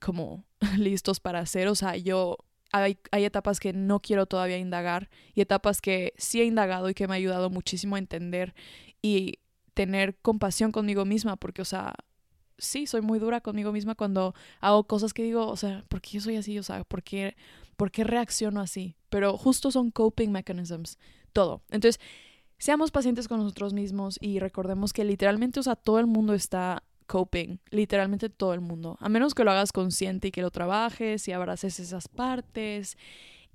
como 0.00 0.44
listos 0.78 1.20
para 1.20 1.40
hacer. 1.40 1.68
O 1.68 1.74
sea, 1.74 1.96
yo 1.96 2.38
hay, 2.72 2.98
hay, 3.10 3.24
etapas 3.24 3.60
que 3.60 3.72
no 3.72 4.00
quiero 4.00 4.26
todavía 4.26 4.58
indagar 4.58 5.08
y 5.34 5.40
etapas 5.40 5.80
que 5.80 6.12
sí 6.18 6.40
he 6.40 6.44
indagado 6.44 6.90
y 6.90 6.94
que 6.94 7.08
me 7.08 7.14
ha 7.14 7.16
ayudado 7.16 7.48
muchísimo 7.48 7.96
a 7.96 7.98
entender 7.98 8.54
y 9.00 9.38
tener 9.72 10.16
compasión 10.16 10.72
conmigo 10.72 11.04
misma, 11.04 11.36
porque, 11.36 11.62
o 11.62 11.64
sea, 11.64 11.94
sí, 12.58 12.86
soy 12.86 13.00
muy 13.00 13.18
dura 13.18 13.40
conmigo 13.40 13.72
misma 13.72 13.94
cuando 13.94 14.34
hago 14.60 14.84
cosas 14.84 15.14
que 15.14 15.22
digo, 15.22 15.48
o 15.48 15.56
sea, 15.56 15.84
¿por 15.88 16.00
qué 16.00 16.10
yo 16.12 16.20
soy 16.20 16.36
así? 16.36 16.58
O 16.58 16.62
sea, 16.62 16.84
¿por 16.84 17.02
qué, 17.02 17.36
¿por 17.76 17.90
qué 17.90 18.04
reacciono 18.04 18.60
así? 18.60 18.96
Pero 19.08 19.36
justo 19.38 19.70
son 19.70 19.90
coping 19.90 20.30
mechanisms, 20.30 20.98
todo. 21.32 21.62
Entonces, 21.70 22.00
seamos 22.58 22.90
pacientes 22.90 23.28
con 23.28 23.38
nosotros 23.38 23.72
mismos 23.72 24.18
y 24.20 24.40
recordemos 24.40 24.92
que 24.92 25.04
literalmente, 25.04 25.60
o 25.60 25.62
sea, 25.62 25.76
todo 25.76 25.98
el 25.98 26.06
mundo 26.06 26.34
está 26.34 26.82
coping, 27.06 27.58
literalmente 27.70 28.28
todo 28.28 28.52
el 28.52 28.60
mundo, 28.60 28.98
a 29.00 29.08
menos 29.08 29.34
que 29.34 29.42
lo 29.44 29.50
hagas 29.50 29.72
consciente 29.72 30.28
y 30.28 30.30
que 30.30 30.42
lo 30.42 30.50
trabajes 30.50 31.26
y 31.26 31.32
abraces 31.32 31.80
esas 31.80 32.06
partes 32.06 32.98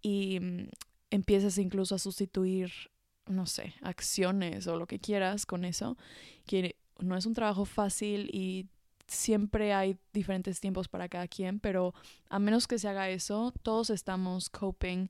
y 0.01 0.39
mm, 0.39 0.69
empieces 1.11 1.59
incluso 1.59 1.93
a 1.93 1.99
sustituir, 1.99 2.71
no 3.27 3.45
sé, 3.45 3.75
acciones 3.81 4.65
o 4.65 4.77
lo 4.77 4.87
que 4.87 4.99
quieras 4.99 5.45
con 5.45 5.65
eso, 5.65 5.97
que 6.47 6.75
no 6.99 7.15
es 7.15 7.25
un 7.25 7.33
trabajo 7.33 7.65
fácil 7.65 8.29
y 8.33 8.65
siempre 9.07 9.73
hay 9.73 9.97
diferentes 10.13 10.59
tiempos 10.59 10.87
para 10.87 11.09
cada 11.09 11.27
quien, 11.27 11.59
pero 11.59 11.93
a 12.29 12.39
menos 12.39 12.67
que 12.67 12.79
se 12.79 12.87
haga 12.87 13.09
eso, 13.09 13.53
todos 13.63 13.89
estamos 13.89 14.49
coping 14.49 15.09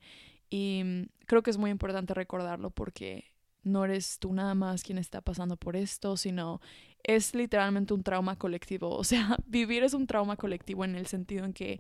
y 0.50 0.82
mm, 0.84 1.04
creo 1.26 1.44
que 1.44 1.52
es 1.52 1.58
muy 1.58 1.72
importante 1.72 2.14
recordarlo 2.14 2.70
porque 2.70 3.26
no 3.64 3.86
eres 3.86 4.20
tú 4.20 4.34
nada 4.34 4.56
más 4.56 4.84
quien 4.84 4.98
está 4.98 5.22
pasando 5.22 5.58
por 5.58 5.76
esto, 5.76 6.18
sino 6.18 6.62
es 7.04 7.34
literalmente 7.34 7.94
un 7.94 8.04
trauma 8.04 8.38
colectivo. 8.38 8.96
O 8.96 9.04
sea, 9.04 9.38
vivir 9.48 9.84
es 9.84 9.94
un 9.94 10.08
trauma 10.08 10.36
colectivo 10.36 10.86
en 10.86 10.96
el 10.96 11.08
sentido 11.08 11.46
en 11.46 11.54
que 11.54 11.80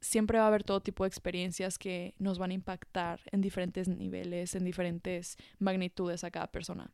siempre 0.00 0.38
va 0.38 0.44
a 0.44 0.48
haber 0.48 0.62
todo 0.62 0.80
tipo 0.80 1.04
de 1.04 1.08
experiencias 1.08 1.78
que 1.78 2.14
nos 2.18 2.38
van 2.38 2.50
a 2.50 2.54
impactar 2.54 3.20
en 3.32 3.40
diferentes 3.40 3.88
niveles, 3.88 4.54
en 4.54 4.64
diferentes 4.64 5.36
magnitudes 5.58 6.22
a 6.24 6.30
cada 6.30 6.48
persona. 6.48 6.92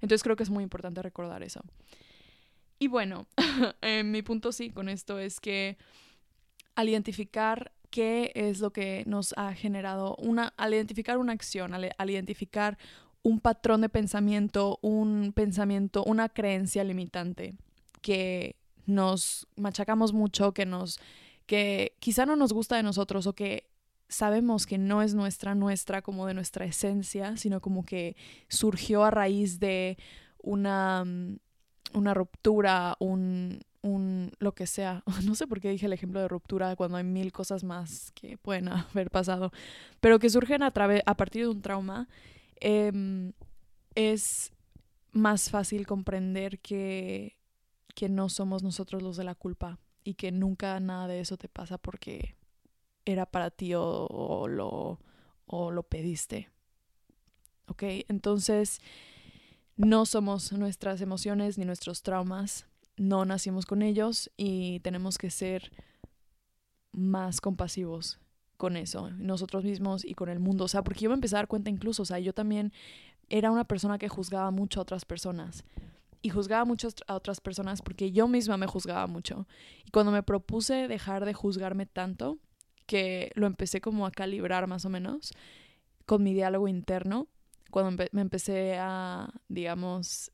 Entonces 0.00 0.22
creo 0.22 0.36
que 0.36 0.42
es 0.42 0.50
muy 0.50 0.62
importante 0.62 1.02
recordar 1.02 1.42
eso. 1.42 1.62
Y 2.78 2.88
bueno, 2.88 3.26
eh, 3.82 4.02
mi 4.02 4.22
punto 4.22 4.52
sí 4.52 4.70
con 4.70 4.88
esto 4.88 5.18
es 5.18 5.40
que 5.40 5.76
al 6.74 6.88
identificar 6.88 7.72
qué 7.90 8.32
es 8.34 8.60
lo 8.60 8.72
que 8.72 9.04
nos 9.06 9.32
ha 9.36 9.54
generado 9.54 10.16
una, 10.16 10.52
al 10.56 10.74
identificar 10.74 11.18
una 11.18 11.32
acción, 11.32 11.74
al 11.74 12.10
identificar 12.10 12.76
un 13.22 13.40
patrón 13.40 13.80
de 13.80 13.88
pensamiento, 13.88 14.78
un 14.82 15.32
pensamiento, 15.34 16.04
una 16.04 16.28
creencia 16.28 16.84
limitante 16.84 17.54
que 18.02 18.56
nos 18.86 19.46
machacamos 19.56 20.12
mucho, 20.12 20.52
que 20.52 20.66
nos 20.66 21.00
que 21.46 21.94
quizá 22.00 22.26
no 22.26 22.36
nos 22.36 22.52
gusta 22.52 22.76
de 22.76 22.82
nosotros 22.82 23.26
o 23.26 23.34
que 23.34 23.68
sabemos 24.08 24.66
que 24.66 24.78
no 24.78 25.02
es 25.02 25.14
nuestra 25.14 25.54
nuestra 25.54 26.02
como 26.02 26.26
de 26.26 26.34
nuestra 26.34 26.64
esencia, 26.64 27.36
sino 27.36 27.60
como 27.60 27.84
que 27.84 28.16
surgió 28.48 29.04
a 29.04 29.10
raíz 29.10 29.58
de 29.60 29.98
una 30.38 31.04
mm, 31.04 31.38
una 31.94 32.14
ruptura, 32.14 32.96
un 32.98 33.60
un 33.82 34.32
lo 34.38 34.54
que 34.54 34.66
sea. 34.66 35.02
No 35.24 35.34
sé 35.34 35.46
por 35.46 35.60
qué 35.60 35.70
dije 35.70 35.86
el 35.86 35.92
ejemplo 35.92 36.20
de 36.20 36.28
ruptura 36.28 36.74
cuando 36.76 36.96
hay 36.96 37.04
mil 37.04 37.32
cosas 37.32 37.64
más 37.64 38.12
que 38.12 38.38
pueden 38.38 38.68
haber 38.68 39.10
pasado, 39.10 39.52
pero 40.00 40.18
que 40.18 40.30
surgen 40.30 40.62
a 40.62 40.72
a 41.06 41.16
partir 41.16 41.42
de 41.42 41.48
un 41.48 41.62
trauma 41.62 42.08
Em, 42.60 43.32
es 43.94 44.50
más 45.12 45.50
fácil 45.50 45.86
comprender 45.86 46.60
que, 46.60 47.36
que 47.94 48.08
no 48.08 48.30
somos 48.30 48.62
nosotros 48.62 49.02
los 49.02 49.18
de 49.18 49.24
la 49.24 49.34
culpa 49.34 49.78
y 50.02 50.14
que 50.14 50.32
nunca 50.32 50.80
nada 50.80 51.06
de 51.06 51.20
eso 51.20 51.36
te 51.36 51.48
pasa 51.48 51.78
porque 51.78 52.36
era 53.04 53.26
para 53.26 53.50
ti 53.50 53.74
o, 53.74 54.48
lo, 54.48 54.98
o 55.46 55.70
lo 55.70 55.82
pediste. 55.82 56.48
¿Ok? 57.66 57.82
Entonces, 58.08 58.80
no 59.76 60.06
somos 60.06 60.52
nuestras 60.52 61.00
emociones 61.00 61.58
ni 61.58 61.64
nuestros 61.64 62.02
traumas, 62.02 62.66
no 62.96 63.24
nacimos 63.24 63.66
con 63.66 63.82
ellos 63.82 64.30
y 64.36 64.80
tenemos 64.80 65.18
que 65.18 65.30
ser 65.30 65.72
más 66.92 67.40
compasivos 67.40 68.20
con 68.56 68.76
eso, 68.76 69.10
nosotros 69.10 69.64
mismos 69.64 70.04
y 70.04 70.14
con 70.14 70.28
el 70.28 70.38
mundo. 70.38 70.64
O 70.64 70.68
sea, 70.68 70.82
porque 70.82 71.00
yo 71.00 71.10
me 71.10 71.14
empecé 71.14 71.36
a 71.36 71.38
dar 71.38 71.48
cuenta 71.48 71.70
incluso, 71.70 72.02
o 72.02 72.06
sea, 72.06 72.18
yo 72.18 72.32
también 72.32 72.72
era 73.28 73.50
una 73.50 73.64
persona 73.64 73.98
que 73.98 74.08
juzgaba 74.08 74.50
mucho 74.50 74.80
a 74.80 74.82
otras 74.82 75.04
personas. 75.04 75.64
Y 76.22 76.30
juzgaba 76.30 76.64
mucho 76.64 76.88
a 77.06 77.16
otras 77.16 77.40
personas 77.40 77.82
porque 77.82 78.10
yo 78.10 78.28
misma 78.28 78.56
me 78.56 78.66
juzgaba 78.66 79.06
mucho. 79.06 79.46
Y 79.84 79.90
cuando 79.90 80.10
me 80.10 80.22
propuse 80.22 80.88
dejar 80.88 81.26
de 81.26 81.34
juzgarme 81.34 81.84
tanto, 81.84 82.38
que 82.86 83.30
lo 83.34 83.46
empecé 83.46 83.80
como 83.80 84.06
a 84.06 84.10
calibrar 84.10 84.66
más 84.66 84.84
o 84.84 84.90
menos 84.90 85.32
con 86.06 86.22
mi 86.22 86.32
diálogo 86.32 86.68
interno, 86.68 87.28
cuando 87.74 88.04
me 88.12 88.20
empecé 88.22 88.76
a, 88.78 89.28
digamos, 89.48 90.30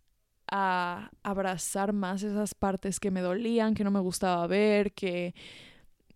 a 0.51 1.11
abrazar 1.23 1.95
más 1.95 2.23
esas 2.23 2.55
partes 2.55 3.01
que 3.01 3.11
me 3.11 3.23
dolían, 3.23 3.73
que 3.73 3.83
no 3.83 3.91
me 3.91 4.01
gustaba 4.01 4.47
ver, 4.47 4.93
que 4.93 5.35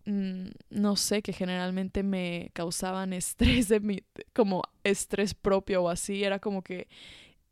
Mm, 0.05 0.49
no 0.69 0.95
sé, 0.95 1.21
que 1.23 1.33
generalmente 1.33 2.03
me 2.03 2.51
causaban 2.53 3.13
estrés 3.13 3.67
de 3.69 3.79
mi, 3.79 4.03
como 4.33 4.61
estrés 4.83 5.33
propio 5.33 5.83
o 5.83 5.89
así, 5.89 6.23
era 6.23 6.39
como 6.39 6.61
que 6.61 6.87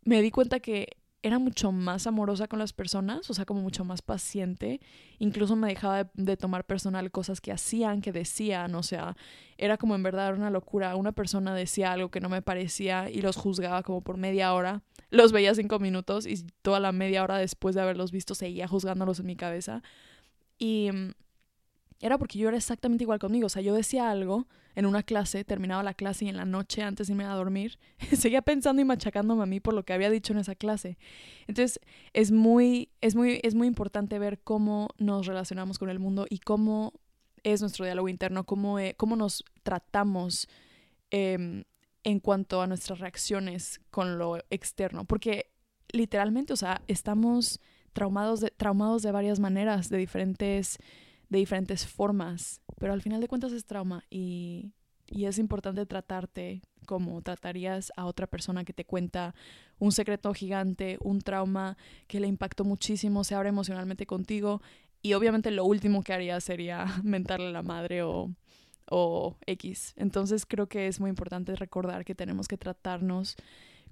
me 0.06 0.22
di 0.22 0.32
cuenta 0.32 0.60
que 0.60 0.98
era 1.24 1.40
mucho 1.40 1.72
más 1.72 2.06
amorosa 2.06 2.50
con 2.50 2.60
las 2.60 2.74
personas, 2.74 3.30
o 3.30 3.34
sea, 3.34 3.46
como 3.46 3.62
mucho 3.62 3.86
más 3.86 4.02
paciente. 4.02 4.82
Incluso 5.20 5.56
me 5.56 5.70
dejaba 5.70 6.12
de, 6.14 6.36
tomar 6.36 6.66
personal 6.66 7.10
cosas 7.12 7.40
que 7.40 7.54
hacían, 7.54 8.02
que 8.02 8.12
decían, 8.12 8.76
o 8.76 8.84
sea, 8.84 9.16
era 9.58 9.78
como 9.78 9.96
en 9.96 10.04
verdad 10.04 10.36
una 10.36 10.50
locura. 10.50 10.98
Una 10.98 11.14
persona 11.14 11.56
decía 11.56 11.94
algo 11.94 12.12
que 12.12 12.20
no 12.20 12.28
me 12.28 12.42
parecía 12.42 13.10
y 13.10 13.22
los 13.22 13.38
juzgaba 13.38 13.84
como 13.84 14.02
por 14.02 14.18
media 14.18 14.54
hora. 14.54 14.82
Los 15.12 15.32
veía 15.32 15.56
cinco 15.56 15.80
minutos 15.80 16.28
y 16.28 16.46
toda 16.62 16.82
la 16.82 16.92
media 16.92 17.24
hora 17.24 17.38
después 17.38 17.74
de 17.74 17.82
haberlos 17.82 18.12
visto 18.12 18.36
seguía 18.36 18.68
juzgándolos 18.68 19.22
en 19.22 19.26
mi 19.26 19.38
cabeza. 19.38 19.82
Y 20.58 20.90
mm, 20.92 21.12
era 22.02 22.18
porque 22.18 22.38
yo 22.38 22.50
era 22.50 22.58
exactamente 22.58 23.06
igual 23.06 23.20
conmigo. 23.20 23.46
O 23.46 23.50
sea, 23.50 23.62
yo 23.62 23.74
decía 23.74 24.12
algo 24.12 24.46
en 24.76 24.86
una 24.86 25.04
clase, 25.04 25.44
terminaba 25.44 25.84
la 25.84 25.94
clase 25.94 26.26
y 26.26 26.30
en 26.30 26.38
la 26.38 26.46
noche 26.46 26.82
antes 26.82 27.08
de 27.08 27.14
irme 27.14 27.26
a 27.26 27.34
dormir, 27.34 27.80
seguía 28.18 28.42
pensando 28.42 28.82
y 28.82 28.86
machacándome 28.86 29.44
a 29.44 29.46
mí 29.46 29.60
por 29.60 29.74
lo 29.74 29.84
que 29.84 29.94
había 29.94 30.10
dicho 30.10 30.34
en 30.34 30.40
esa 30.40 30.56
clase. 30.56 30.98
Entonces, 31.48 31.80
es 32.14 32.32
muy, 32.32 32.90
es 33.02 33.16
muy, 33.16 33.40
es 33.44 33.56
muy 33.56 33.68
importante 33.68 34.20
ver 34.20 34.40
cómo 34.40 34.90
nos 34.98 35.28
relacionamos 35.28 35.80
con 35.80 35.90
el 35.90 36.00
mundo 36.00 36.26
y 36.30 36.40
cómo 36.40 36.94
es 37.44 37.62
nuestro 37.62 37.86
diálogo 37.86 38.10
interno, 38.10 38.46
cómo, 38.46 38.80
eh, 38.80 38.96
cómo 38.98 39.16
nos 39.16 39.44
tratamos 39.64 40.48
em, 41.12 41.64
en 42.04 42.20
cuanto 42.20 42.62
a 42.62 42.68
nuestras 42.68 43.00
reacciones 43.00 43.82
con 43.92 44.18
lo 44.18 44.38
externo. 44.50 45.06
Porque 45.06 45.52
literalmente, 45.92 46.54
o 46.54 46.58
sea, 46.58 46.82
estamos 46.88 47.60
traumados 47.94 48.44
traumados 48.58 49.04
de 49.04 49.12
varias 49.12 49.40
maneras, 49.40 49.90
de 49.90 49.98
diferentes 49.98 50.80
de 51.34 51.40
diferentes 51.40 51.86
formas, 51.88 52.62
pero 52.80 52.94
al 52.94 53.02
final 53.02 53.20
de 53.20 53.28
cuentas 53.28 53.52
es 53.52 53.66
trauma 53.66 54.04
y, 54.10 54.72
y 55.08 55.26
es 55.26 55.40
importante 55.40 55.86
tratarte 55.86 56.62
como 56.86 57.22
tratarías 57.22 57.92
a 57.98 58.06
otra 58.06 58.28
persona 58.28 58.64
que 58.64 58.74
te 58.74 58.86
cuenta 58.86 59.34
un 59.80 59.92
secreto 59.92 60.34
gigante, 60.34 60.98
un 61.02 61.22
trauma 61.22 61.78
que 62.08 62.20
le 62.20 62.28
impactó 62.28 62.66
muchísimo, 62.66 63.24
se 63.24 63.36
abre 63.36 63.50
emocionalmente 63.50 64.06
contigo 64.06 64.62
y 65.02 65.14
obviamente 65.14 65.52
lo 65.52 65.66
último 65.66 66.04
que 66.04 66.14
haría 66.14 66.40
sería 66.40 66.86
mentarle 67.04 67.48
a 67.48 67.52
la 67.52 67.64
madre 67.64 68.04
o, 68.04 68.30
o 68.90 69.36
X. 69.46 69.94
Entonces 69.98 70.46
creo 70.46 70.68
que 70.68 70.88
es 70.88 71.00
muy 71.00 71.10
importante 71.10 71.56
recordar 71.56 72.06
que 72.06 72.16
tenemos 72.16 72.48
que 72.48 72.58
tratarnos 72.58 73.36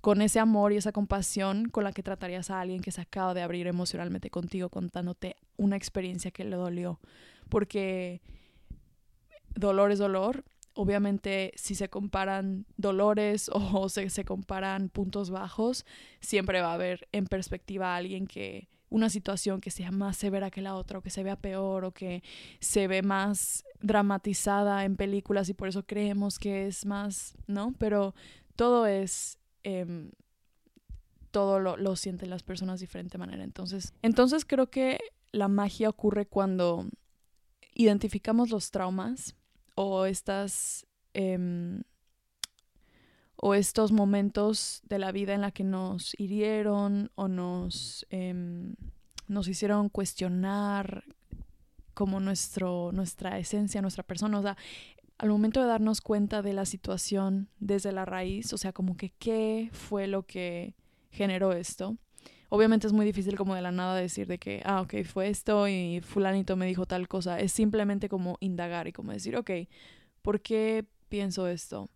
con 0.01 0.21
ese 0.21 0.39
amor 0.39 0.73
y 0.73 0.77
esa 0.77 0.91
compasión 0.91 1.69
con 1.69 1.83
la 1.83 1.93
que 1.93 2.03
tratarías 2.03 2.49
a 2.49 2.59
alguien 2.59 2.81
que 2.81 2.91
se 2.91 3.01
acaba 3.01 3.33
de 3.33 3.43
abrir 3.43 3.67
emocionalmente 3.67 4.29
contigo 4.29 4.69
contándote 4.69 5.35
una 5.57 5.77
experiencia 5.77 6.31
que 6.31 6.43
le 6.43 6.55
dolió. 6.55 6.99
Porque 7.49 8.21
dolor 9.53 9.91
es 9.91 9.99
dolor, 9.99 10.43
obviamente 10.73 11.51
si 11.55 11.75
se 11.75 11.89
comparan 11.89 12.65
dolores 12.77 13.49
o 13.53 13.89
se, 13.89 14.09
se, 14.09 14.25
comparan 14.25 14.89
puntos 14.89 15.29
bajos, 15.29 15.85
siempre 16.19 16.61
va 16.61 16.71
a 16.71 16.75
haber 16.75 17.07
en 17.11 17.25
perspectiva 17.25 17.93
a 17.93 17.97
alguien 17.97 18.27
que 18.27 18.67
una 18.89 19.09
situación 19.09 19.61
que 19.61 19.71
sea 19.71 19.91
más 19.91 20.17
severa 20.17 20.51
que 20.51 20.61
la 20.61 20.75
otra 20.75 20.99
o 20.99 21.01
que 21.01 21.09
se 21.09 21.23
vea 21.23 21.37
peor 21.37 21.85
o 21.85 21.91
que 21.93 22.23
se 22.59 22.87
ve 22.87 23.01
más 23.01 23.63
dramatizada 23.79 24.83
en 24.83 24.97
películas 24.97 25.47
y 25.47 25.53
por 25.53 25.69
eso 25.69 25.85
creemos 25.85 26.37
que 26.37 26.67
es 26.67 26.85
más, 26.85 27.35
¿no? 27.47 27.73
Pero 27.77 28.13
todo 28.55 28.85
es... 28.87 29.37
Eh, 29.63 30.12
todo 31.32 31.60
lo, 31.60 31.78
lo, 31.78 31.95
sienten 31.95 32.30
las 32.30 32.43
personas 32.43 32.80
de 32.80 32.86
diferente 32.86 33.17
manera. 33.17 33.43
Entonces, 33.43 33.93
entonces 34.02 34.43
creo 34.43 34.69
que 34.69 35.00
la 35.32 35.47
magia 35.47 35.88
ocurre 35.88 36.26
cuando 36.26 36.89
identificamos 37.74 38.50
los 38.50 38.69
traumas 38.69 39.36
o 39.76 40.06
estas 40.06 40.86
eh, 41.13 41.82
o 43.41 43.56
estos 43.56 43.91
momentos 43.91 44.82
de 44.88 45.00
la 45.00 45.12
vida 45.12 45.34
en 45.34 45.41
la 45.41 45.52
que 45.52 45.63
nos 45.63 46.13
hirieron 46.19 47.12
o 47.15 47.28
nos, 47.28 48.06
eh, 48.12 48.36
nos 49.28 49.47
hicieron 49.47 49.89
cuestionar 49.89 51.04
como 51.95 52.19
nuestro, 52.19 52.91
nuestra 52.93 53.39
esencia, 53.39 53.82
nuestra 53.82 54.04
persona. 54.04 54.38
O 54.38 54.41
sea, 54.43 54.58
al 55.21 55.29
momento 55.29 55.62
de 55.62 55.67
darnos 55.67 56.01
cuenta 56.01 56.41
de 56.41 56.53
la 56.53 56.65
situación 56.65 57.47
desde 57.60 57.91
la 57.91 58.05
raíz, 58.05 58.53
o 58.53 58.57
sea, 58.57 58.73
como 58.73 58.97
que 58.97 59.12
qué 59.19 59.69
fue 59.71 60.07
lo 60.07 60.23
que 60.23 60.73
generó 61.12 61.53
esto. 61.53 61.95
Obviamente 62.49 62.88
es 62.88 62.93
muy 62.93 63.05
difícil 63.05 63.38
como 63.38 63.53
de 63.53 63.62
la 63.62 63.71
nada 63.71 63.95
decir 63.95 64.25
de 64.25 64.39
que, 64.39 64.63
ah, 64.65 64.81
ok, 64.81 65.03
fue 65.05 65.29
esto 65.29 65.67
y 65.67 66.01
fulanito 66.01 66.55
me 66.55 66.65
dijo 66.65 66.88
tal 66.88 67.07
cosa. 67.07 67.39
Es 67.39 67.51
simplemente 67.51 68.10
como 68.10 68.38
indagar 68.39 68.88
y 68.88 68.93
como 68.93 69.12
decir, 69.12 69.38
ok, 69.38 69.51
¿por 70.23 70.41
qué 70.41 70.86
pienso 71.07 71.47
esto? 71.47 71.88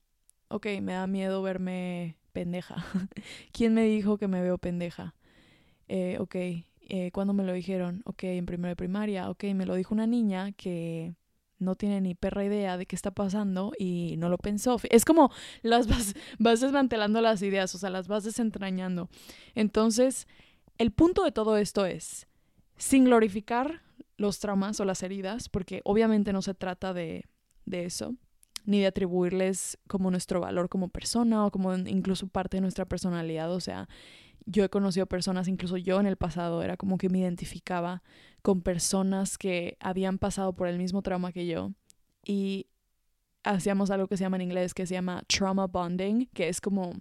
ok, 0.49 0.67
me 0.81 0.93
da 0.93 1.07
miedo 1.07 1.41
verme 1.41 2.17
pendeja. 2.31 2.85
¿Quién 3.51 3.73
me 3.73 3.85
dijo 3.85 4.17
que 4.17 4.27
me 4.27 4.41
veo 4.41 4.59
pendeja? 4.59 5.15
Eh, 5.87 6.17
ok, 6.19 6.35
eh, 6.35 7.11
¿cuándo 7.11 7.33
me 7.33 7.43
lo 7.43 7.53
dijeron? 7.53 8.01
Ok, 8.05 8.25
en 8.25 8.45
primero 8.45 8.69
de 8.69 8.75
primaria. 8.75 9.29
Ok, 9.29 9.45
me 9.55 9.65
lo 9.65 9.75
dijo 9.75 9.93
una 9.93 10.07
niña 10.07 10.51
que 10.51 11.15
no 11.59 11.75
tiene 11.75 12.01
ni 12.01 12.15
perra 12.15 12.43
idea 12.43 12.77
de 12.77 12.85
qué 12.85 12.95
está 12.95 13.11
pasando 13.11 13.71
y 13.77 14.15
no 14.17 14.29
lo 14.29 14.37
pensó. 14.37 14.79
Es 14.89 15.05
como 15.05 15.31
las 15.61 15.87
vas, 16.39 16.61
desmantelando 16.61 17.21
las 17.21 17.41
ideas, 17.41 17.73
o 17.75 17.77
sea, 17.77 17.89
las 17.89 18.07
vas 18.07 18.23
desentrañando. 18.23 19.09
Entonces, 19.53 20.27
el 20.77 20.91
punto 20.91 21.23
de 21.23 21.31
todo 21.31 21.57
esto 21.57 21.85
es, 21.85 22.27
sin 22.77 23.05
glorificar 23.05 23.81
los 24.17 24.39
traumas 24.39 24.79
o 24.79 24.85
las 24.85 25.03
heridas, 25.03 25.49
porque 25.49 25.81
obviamente 25.83 26.33
no 26.33 26.41
se 26.41 26.53
trata 26.53 26.93
de, 26.93 27.25
de 27.65 27.85
eso, 27.85 28.15
ni 28.65 28.79
de 28.79 28.87
atribuirles 28.87 29.77
como 29.87 30.11
nuestro 30.11 30.41
valor 30.41 30.69
como 30.69 30.89
persona 30.89 31.45
o 31.45 31.51
como 31.51 31.75
incluso 31.75 32.27
parte 32.27 32.57
de 32.57 32.61
nuestra 32.61 32.85
personalidad. 32.85 33.51
O 33.53 33.59
sea, 33.59 33.87
yo 34.45 34.63
he 34.63 34.69
conocido 34.69 35.05
personas, 35.05 35.47
incluso 35.47 35.77
yo 35.77 35.99
en 35.99 36.05
el 36.05 36.17
pasado, 36.17 36.61
era 36.61 36.77
como 36.77 36.97
que 36.97 37.09
me 37.09 37.19
identificaba 37.19 38.03
con 38.41 38.61
personas 38.61 39.37
que 39.37 39.77
habían 39.79 40.17
pasado 40.17 40.53
por 40.53 40.67
el 40.67 40.77
mismo 40.77 41.01
trauma 41.01 41.31
que 41.31 41.47
yo 41.47 41.71
y 42.23 42.67
hacíamos 43.43 43.91
algo 43.91 44.07
que 44.07 44.17
se 44.17 44.23
llama 44.23 44.37
en 44.37 44.43
inglés, 44.43 44.73
que 44.73 44.85
se 44.85 44.93
llama 44.93 45.23
trauma 45.27 45.67
bonding, 45.67 46.27
que 46.33 46.49
es 46.49 46.61
como 46.61 46.93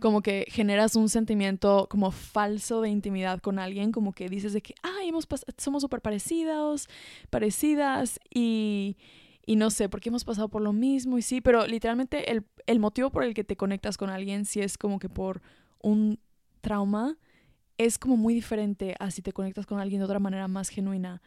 como 0.00 0.20
que 0.20 0.46
generas 0.48 0.96
un 0.96 1.08
sentimiento 1.08 1.86
como 1.88 2.10
falso 2.10 2.80
de 2.80 2.88
intimidad 2.88 3.38
con 3.38 3.60
alguien, 3.60 3.92
como 3.92 4.12
que 4.12 4.28
dices 4.28 4.52
de 4.52 4.60
que, 4.60 4.74
ay, 4.82 5.08
hemos 5.08 5.28
somos 5.58 5.82
súper 5.82 6.00
parecidos, 6.00 6.88
parecidas 7.30 8.18
y 8.28 8.96
y 9.44 9.56
no 9.56 9.70
sé, 9.70 9.88
porque 9.88 10.08
hemos 10.08 10.24
pasado 10.24 10.48
por 10.48 10.62
lo 10.62 10.72
mismo 10.72 11.18
y 11.18 11.22
sí, 11.22 11.40
pero 11.40 11.66
literalmente 11.66 12.30
el, 12.30 12.44
el 12.66 12.78
motivo 12.78 13.10
por 13.10 13.24
el 13.24 13.34
que 13.34 13.44
te 13.44 13.56
conectas 13.56 13.96
con 13.96 14.08
alguien, 14.08 14.44
si 14.44 14.60
es 14.60 14.78
como 14.78 14.98
que 14.98 15.08
por 15.08 15.42
un 15.82 16.18
trauma, 16.60 17.16
es 17.78 17.98
como 17.98 18.16
muy 18.16 18.34
diferente 18.34 18.94
a 18.98 19.10
si 19.10 19.22
te 19.22 19.32
conectas 19.32 19.66
con 19.66 19.80
alguien 19.80 20.00
de 20.00 20.04
otra 20.04 20.18
manera 20.18 20.48
más 20.48 20.68
genuina. 20.68 21.22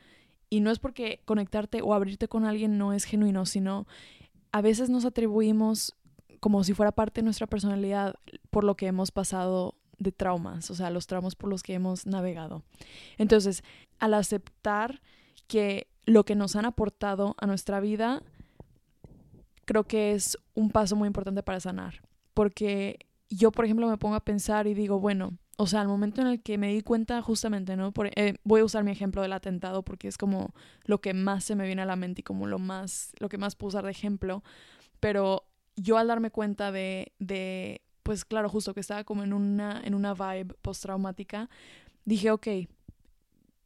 Y 0.50 0.62
no 0.62 0.72
es 0.72 0.80
porque 0.80 1.22
conectarte 1.26 1.82
o 1.82 1.94
abrirte 1.94 2.28
con 2.28 2.46
alguien 2.46 2.78
no 2.78 2.94
es 2.94 3.04
genuino, 3.04 3.46
sino 3.46 3.88
a 4.52 4.62
veces 4.62 4.90
nos 4.90 5.06
atribuimos 5.06 5.96
como 6.40 6.64
si 6.64 6.74
fuera 6.74 6.92
parte 6.92 7.22
de 7.22 7.26
nuestra 7.26 7.48
personalidad 7.48 8.16
por 8.52 8.64
lo 8.64 8.76
que 8.76 8.88
hemos 8.88 9.12
pasado 9.12 9.76
de 9.98 10.12
traumas, 10.12 10.70
o 10.70 10.76
sea, 10.76 10.90
los 10.90 11.08
traumas 11.08 11.36
por 11.36 11.50
los 11.50 11.64
que 11.64 11.74
hemos 11.74 12.06
navegado. 12.06 12.64
Entonces, 13.18 13.64
al 14.00 14.14
aceptar 14.14 15.02
que 15.48 15.88
lo 16.06 16.24
que 16.24 16.36
nos 16.36 16.56
han 16.56 16.66
aportado 16.66 17.36
a 17.40 17.48
nuestra 17.48 17.80
vida, 17.80 18.22
creo 19.66 19.86
que 19.86 20.14
es 20.14 20.38
un 20.54 20.70
paso 20.70 20.96
muy 20.96 21.08
importante 21.08 21.44
para 21.44 21.60
sanar. 21.60 22.02
Porque 22.34 23.00
yo, 23.30 23.52
por 23.52 23.66
ejemplo, 23.66 23.88
me 23.88 23.98
pongo 23.98 24.16
a 24.16 24.24
pensar 24.24 24.68
y 24.68 24.74
digo, 24.74 25.00
bueno, 25.00 25.38
o 25.58 25.68
sea, 25.68 25.82
al 25.82 25.88
momento 25.88 26.22
en 26.22 26.28
el 26.28 26.44
que 26.44 26.58
me 26.58 26.74
di 26.74 26.82
cuenta 26.82 27.22
justamente, 27.22 27.76
¿no? 27.76 27.94
Eh, 28.16 28.36
voy 28.44 28.62
a 28.62 28.66
usar 28.66 28.84
mi 28.84 28.92
ejemplo 28.92 29.22
del 29.22 29.34
atentado 29.34 29.84
porque 29.84 30.08
es 30.08 30.18
como 30.18 30.54
lo 30.84 31.00
que 31.00 31.14
más 31.14 31.44
se 31.46 31.56
me 31.56 31.66
viene 31.66 31.82
a 31.82 31.86
la 31.86 31.96
mente 31.96 32.22
y 32.22 32.24
como 32.24 32.46
lo 32.46 32.60
más, 32.60 33.14
lo 33.20 33.30
que 33.30 33.38
más 33.38 33.56
puedo 33.56 33.70
usar 33.70 33.86
de 33.86 33.92
ejemplo. 33.92 34.44
Pero 35.00 35.48
yo 35.76 35.98
al 35.98 36.08
darme 36.08 36.30
cuenta 36.30 36.72
de, 36.72 37.14
de 37.20 37.82
pues 38.04 38.26
claro, 38.26 38.50
justo 38.50 38.74
que 38.74 38.82
estaba 38.82 39.04
como 39.04 39.24
en 39.24 39.34
una, 39.34 39.82
en 39.84 39.96
una 39.96 40.14
vibe 40.14 40.54
postraumática, 40.62 41.50
dije, 42.04 42.32
ok, 42.32 42.48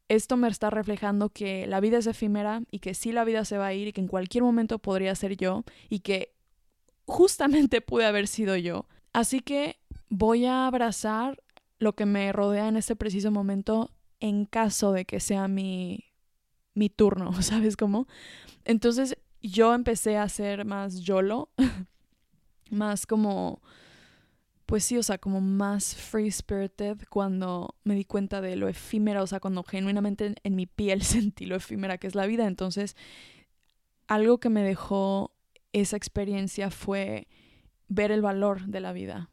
esto 0.10 0.38
me 0.38 0.48
está 0.48 0.69
reflejando 0.69 1.30
que 1.30 1.67
la 1.67 1.80
vida 1.80 1.98
es 1.98 2.08
efímera 2.08 2.63
y 2.72 2.80
que 2.80 2.93
sí 2.93 3.12
la 3.12 3.24
vida 3.24 3.45
se 3.45 3.58
va 3.58 3.67
a 3.67 3.74
ir 3.74 3.88
y 3.88 3.93
que 3.93 4.02
en 4.02 4.08
cualquier 4.08 4.43
momento 4.43 4.80
podría 4.80 5.13
ser 5.15 5.38
yo 5.38 5.63
y 5.89 6.00
que 6.00 6.34
justamente 7.06 7.82
pude 7.82 8.06
haber 8.06 8.28
sido 8.28 8.56
yo. 8.56 8.88
Así 9.13 9.39
que 9.39 9.78
voy 10.10 10.45
a 10.45 10.67
abrazar 10.67 11.41
lo 11.80 11.93
que 11.93 12.06
me 12.06 12.32
rodea 12.32 12.67
en 12.67 12.78
este 12.78 12.95
preciso 12.95 13.32
momento 13.32 13.91
en 14.19 14.45
caso 14.45 14.91
de 14.91 15.06
que 15.06 15.19
sea 15.19 15.48
mi, 15.48 16.06
mi 16.74 16.89
turno, 16.89 17.32
¿sabes 17.41 17.78
cómo? 17.78 18.08
Entonces 18.65 19.17
yo 19.41 19.74
empecé 19.74 20.17
a 20.17 20.28
ser 20.28 20.65
más 20.65 21.02
YOLO, 21.02 21.50
más 22.69 23.06
como 23.06 23.62
pues 24.69 24.84
sí, 24.84 25.00
o 25.00 25.02
sea, 25.02 25.17
como 25.17 25.41
más 25.41 25.95
free 25.95 26.30
spirited 26.30 27.00
cuando 27.10 27.74
me 27.84 27.95
di 27.95 28.06
cuenta 28.06 28.39
de 28.39 28.56
lo 28.56 28.67
efímera, 28.67 29.24
o 29.24 29.26
sea, 29.26 29.39
cuando 29.39 29.63
genuinamente 29.63 30.36
en, 30.43 30.56
mi 30.56 30.67
piel 30.67 31.02
sentí 31.04 31.48
lo 31.48 31.56
efímera 31.56 31.98
que 31.98 32.06
es 32.06 32.13
la 32.13 32.28
vida. 32.28 32.45
Entonces, 32.45 32.95
algo 34.08 34.39
que 34.39 34.50
me 34.50 34.62
dejó 34.62 35.34
esa 35.74 35.98
experiencia 35.98 36.69
fue 36.69 37.28
ver 37.89 38.12
el 38.12 38.21
valor 38.21 38.65
de 38.67 38.80
la 38.80 38.93
vida. 38.93 39.30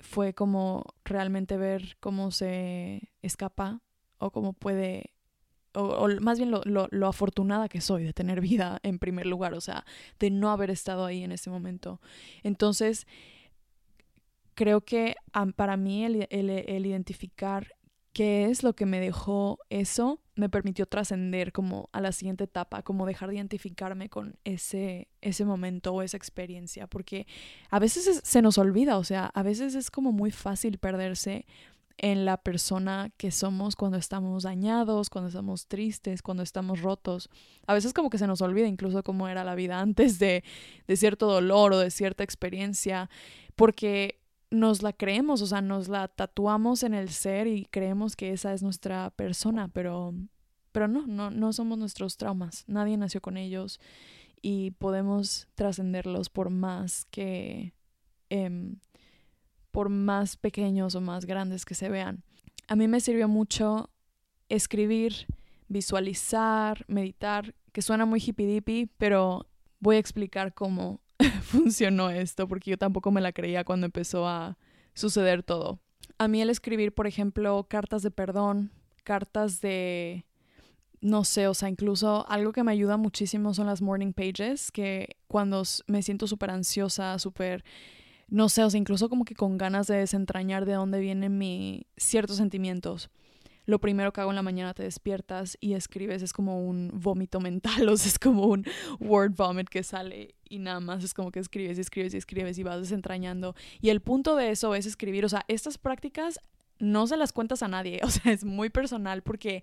Fue 0.00 0.34
como 0.34 0.84
realmente 1.04 1.56
ver 1.56 1.96
cómo 2.00 2.30
se 2.30 3.10
escapa 3.22 3.80
o 4.18 4.30
cómo 4.30 4.52
puede, 4.52 5.12
o, 5.74 6.08
más 6.20 6.38
bien 6.38 6.50
lo, 6.50 6.62
lo, 6.64 6.88
lo, 6.90 7.06
afortunada 7.06 7.68
que 7.68 7.80
soy 7.80 8.04
de 8.04 8.12
tener 8.12 8.40
vida 8.40 8.80
en 8.82 8.98
primer 8.98 9.26
lugar, 9.26 9.54
o 9.54 9.60
sea, 9.60 9.84
de 10.18 10.30
no 10.30 10.50
haber 10.50 10.70
estado 10.70 11.04
ahí 11.04 11.22
en 11.22 11.32
ese 11.32 11.50
momento. 11.50 12.00
Entonces, 12.42 13.06
creo 14.58 14.80
que 14.80 15.14
para 15.54 15.76
mí 15.76 16.04
el, 16.04 16.26
identificar 16.84 17.76
qué 18.18 18.46
es 18.46 18.64
lo 18.64 18.74
que 18.74 18.84
me 18.84 18.98
dejó 18.98 19.60
eso 19.70 20.18
me 20.34 20.48
permitió 20.48 20.86
trascender 20.86 21.52
como 21.52 21.88
a 21.92 22.00
la 22.00 22.10
siguiente 22.10 22.42
etapa, 22.42 22.82
como 22.82 23.06
dejar 23.06 23.28
de 23.28 23.36
identificarme 23.36 24.08
con 24.08 24.34
ese, 24.42 25.06
ese 25.20 25.44
momento 25.44 25.94
o 25.94 26.02
esa 26.02 26.16
experiencia, 26.16 26.88
porque 26.88 27.28
a 27.70 27.78
veces 27.78 28.20
se 28.24 28.42
nos 28.42 28.58
olvida, 28.58 28.98
o 28.98 29.04
sea, 29.04 29.26
a 29.26 29.44
veces 29.44 29.76
es 29.76 29.92
como 29.92 30.10
muy 30.10 30.32
fácil 30.32 30.78
perderse 30.78 31.46
en 31.96 32.24
la 32.24 32.38
persona 32.38 33.12
que 33.18 33.30
somos 33.30 33.76
cuando 33.76 33.98
estamos 33.98 34.42
dañados, 34.42 35.10
cuando 35.10 35.28
estamos 35.28 35.68
tristes, 35.68 36.20
cuando 36.20 36.42
estamos 36.42 36.82
rotos. 36.82 37.30
A 37.68 37.74
veces 37.74 37.92
como 37.92 38.10
que 38.10 38.18
se 38.18 38.26
nos 38.26 38.40
olvida 38.40 38.66
incluso 38.66 39.04
cómo 39.04 39.28
era 39.28 39.44
la 39.44 39.54
vida 39.54 39.78
antes 39.78 40.18
de, 40.18 40.42
de 40.88 40.96
cierto 40.96 41.28
dolor 41.28 41.72
o 41.72 41.78
de 41.78 41.92
cierta 41.92 42.24
experiencia, 42.24 43.10
porque 43.54 44.17
nos 44.50 44.82
la 44.82 44.92
creemos, 44.92 45.42
o 45.42 45.46
sea, 45.46 45.60
nos 45.60 45.88
la 45.88 46.08
tatuamos 46.08 46.82
en 46.82 46.94
el 46.94 47.10
ser 47.10 47.46
y 47.46 47.66
creemos 47.66 48.16
que 48.16 48.32
esa 48.32 48.54
es 48.54 48.62
nuestra 48.62 49.10
persona, 49.10 49.68
pero, 49.68 50.14
pero 50.72 50.88
no, 50.88 51.06
no, 51.06 51.30
no 51.30 51.52
somos 51.52 51.78
nuestros 51.78 52.16
traumas, 52.16 52.64
nadie 52.66 52.96
nació 52.96 53.20
con 53.20 53.36
ellos 53.36 53.80
y 54.40 54.70
podemos 54.72 55.48
trascenderlos 55.54 56.30
por 56.30 56.50
más 56.50 57.04
que, 57.06 57.74
eh, 58.30 58.74
por 59.70 59.88
más 59.88 60.36
pequeños 60.36 60.94
o 60.94 61.00
más 61.00 61.26
grandes 61.26 61.64
que 61.64 61.74
se 61.74 61.88
vean. 61.88 62.22
A 62.68 62.76
mí 62.76 62.88
me 62.88 63.00
sirvió 63.00 63.28
mucho 63.28 63.90
escribir, 64.48 65.26
visualizar, 65.68 66.84
meditar, 66.88 67.54
que 67.72 67.82
suena 67.82 68.06
muy 68.06 68.20
hippie 68.20 68.46
dippy, 68.46 68.90
pero 68.98 69.46
voy 69.80 69.96
a 69.96 70.00
explicar 70.00 70.54
cómo 70.54 71.00
funcionó 71.42 72.10
esto, 72.10 72.48
porque 72.48 72.70
yo 72.70 72.78
tampoco 72.78 73.10
me 73.10 73.20
la 73.20 73.32
creía 73.32 73.64
cuando 73.64 73.86
empezó 73.86 74.26
a 74.26 74.56
suceder 74.94 75.42
todo. 75.42 75.80
A 76.18 76.28
mí 76.28 76.40
el 76.42 76.50
escribir, 76.50 76.92
por 76.92 77.06
ejemplo, 77.06 77.66
cartas 77.68 78.02
de 78.02 78.10
perdón, 78.10 78.72
cartas 79.04 79.60
de 79.60 80.24
no 81.00 81.24
sé, 81.24 81.46
o 81.46 81.54
sea, 81.54 81.68
incluso 81.68 82.28
algo 82.28 82.52
que 82.52 82.64
me 82.64 82.72
ayuda 82.72 82.96
muchísimo 82.96 83.54
son 83.54 83.66
las 83.66 83.80
morning 83.82 84.12
pages, 84.12 84.72
que 84.72 85.16
cuando 85.28 85.62
me 85.86 86.02
siento 86.02 86.26
súper 86.26 86.50
ansiosa, 86.50 87.18
súper, 87.18 87.64
no 88.28 88.48
sé, 88.48 88.64
o 88.64 88.70
sea, 88.70 88.78
incluso 88.78 89.08
como 89.08 89.24
que 89.24 89.34
con 89.34 89.58
ganas 89.58 89.86
de 89.86 89.96
desentrañar 89.96 90.64
de 90.66 90.72
dónde 90.72 91.00
vienen 91.00 91.38
mis 91.38 91.82
ciertos 91.96 92.36
sentimientos. 92.38 93.10
Lo 93.68 93.78
primero 93.78 94.14
que 94.14 94.22
hago 94.22 94.30
en 94.30 94.36
la 94.36 94.42
mañana 94.42 94.72
te 94.72 94.82
despiertas 94.82 95.58
y 95.60 95.74
escribes, 95.74 96.22
es 96.22 96.32
como 96.32 96.66
un 96.66 96.90
vómito 96.94 97.38
mental, 97.48 97.86
o 97.86 97.98
sea, 97.98 98.08
es 98.08 98.18
como 98.18 98.46
un 98.46 98.64
word 98.98 99.34
vomit 99.36 99.68
que 99.68 99.82
sale 99.82 100.34
y 100.48 100.58
nada 100.58 100.80
más 100.80 101.04
es 101.04 101.12
como 101.12 101.30
que 101.30 101.38
escribes 101.38 101.76
y 101.76 101.82
escribes 101.82 102.14
y 102.14 102.16
escribes 102.16 102.56
y 102.56 102.62
vas 102.62 102.80
desentrañando. 102.80 103.54
Y 103.82 103.90
el 103.90 104.00
punto 104.00 104.36
de 104.36 104.52
eso 104.52 104.74
es 104.74 104.86
escribir, 104.86 105.26
o 105.26 105.28
sea, 105.28 105.44
estas 105.48 105.76
prácticas 105.76 106.40
no 106.78 107.06
se 107.06 107.16
las 107.16 107.32
cuentas 107.32 107.62
a 107.62 107.68
nadie, 107.68 108.00
o 108.04 108.10
sea, 108.10 108.32
es 108.32 108.44
muy 108.44 108.70
personal 108.70 109.22
porque 109.22 109.62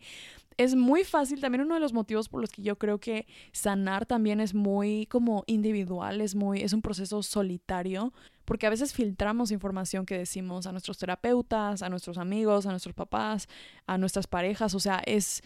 es 0.58 0.76
muy 0.76 1.04
fácil, 1.04 1.42
también 1.42 1.64
uno 1.64 1.74
de 1.74 1.82
los 1.82 1.94
motivos 1.94 2.30
por 2.30 2.40
los 2.40 2.52
que 2.52 2.62
yo 2.62 2.78
creo 2.78 3.00
que 3.00 3.28
sanar 3.52 4.06
también 4.06 4.40
es 4.40 4.54
muy 4.54 5.06
como 5.08 5.44
individual, 5.48 6.22
es 6.22 6.34
muy 6.34 6.62
es 6.62 6.72
un 6.72 6.82
proceso 6.82 7.22
solitario, 7.24 8.14
porque 8.46 8.68
a 8.68 8.70
veces 8.70 8.94
filtramos 8.94 9.52
información 9.52 10.06
que 10.06 10.18
decimos 10.18 10.66
a 10.66 10.72
nuestros 10.72 10.98
terapeutas, 10.98 11.82
a 11.82 11.90
nuestros 11.90 12.18
amigos, 12.18 12.66
a 12.66 12.70
nuestros 12.70 12.96
papás, 12.96 13.50
a 13.86 13.98
nuestras 13.98 14.28
parejas, 14.28 14.74
o 14.76 14.80
sea, 14.80 15.02
es 15.06 15.44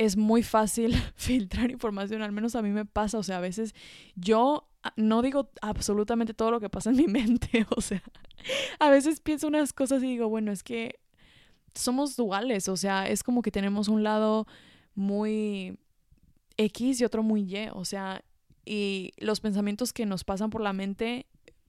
es 0.00 0.16
muy 0.16 0.42
fácil 0.42 0.94
filtrar 1.14 1.70
información, 1.70 2.22
al 2.22 2.32
menos 2.32 2.56
a 2.56 2.62
mí 2.62 2.70
me 2.70 2.86
pasa, 2.86 3.18
o 3.18 3.22
sea, 3.22 3.36
a 3.36 3.40
veces 3.40 3.74
yo 4.16 4.66
no 4.96 5.20
digo 5.20 5.50
absolutamente 5.60 6.32
todo 6.32 6.50
lo 6.50 6.58
que 6.58 6.70
pasa 6.70 6.88
en 6.88 6.96
mi 6.96 7.06
mente, 7.06 7.66
o 7.76 7.82
sea, 7.82 8.02
a 8.78 8.88
veces 8.88 9.20
pienso 9.20 9.46
unas 9.46 9.74
cosas 9.74 10.02
y 10.02 10.06
digo, 10.06 10.30
bueno, 10.30 10.52
es 10.52 10.62
que 10.62 11.00
somos 11.74 12.16
duales, 12.16 12.68
o 12.68 12.78
sea, 12.78 13.08
es 13.08 13.22
como 13.22 13.42
que 13.42 13.50
tenemos 13.50 13.88
un 13.88 14.02
lado 14.02 14.46
muy 14.94 15.78
X 16.56 17.02
y 17.02 17.04
otro 17.04 17.22
muy 17.22 17.42
Y, 17.42 17.68
o 17.74 17.84
sea, 17.84 18.24
y 18.64 19.12
los 19.18 19.40
pensamientos 19.40 19.92
que 19.92 20.06
nos 20.06 20.24
pasan 20.24 20.48
por 20.48 20.62
la 20.62 20.72
mente 20.72 21.26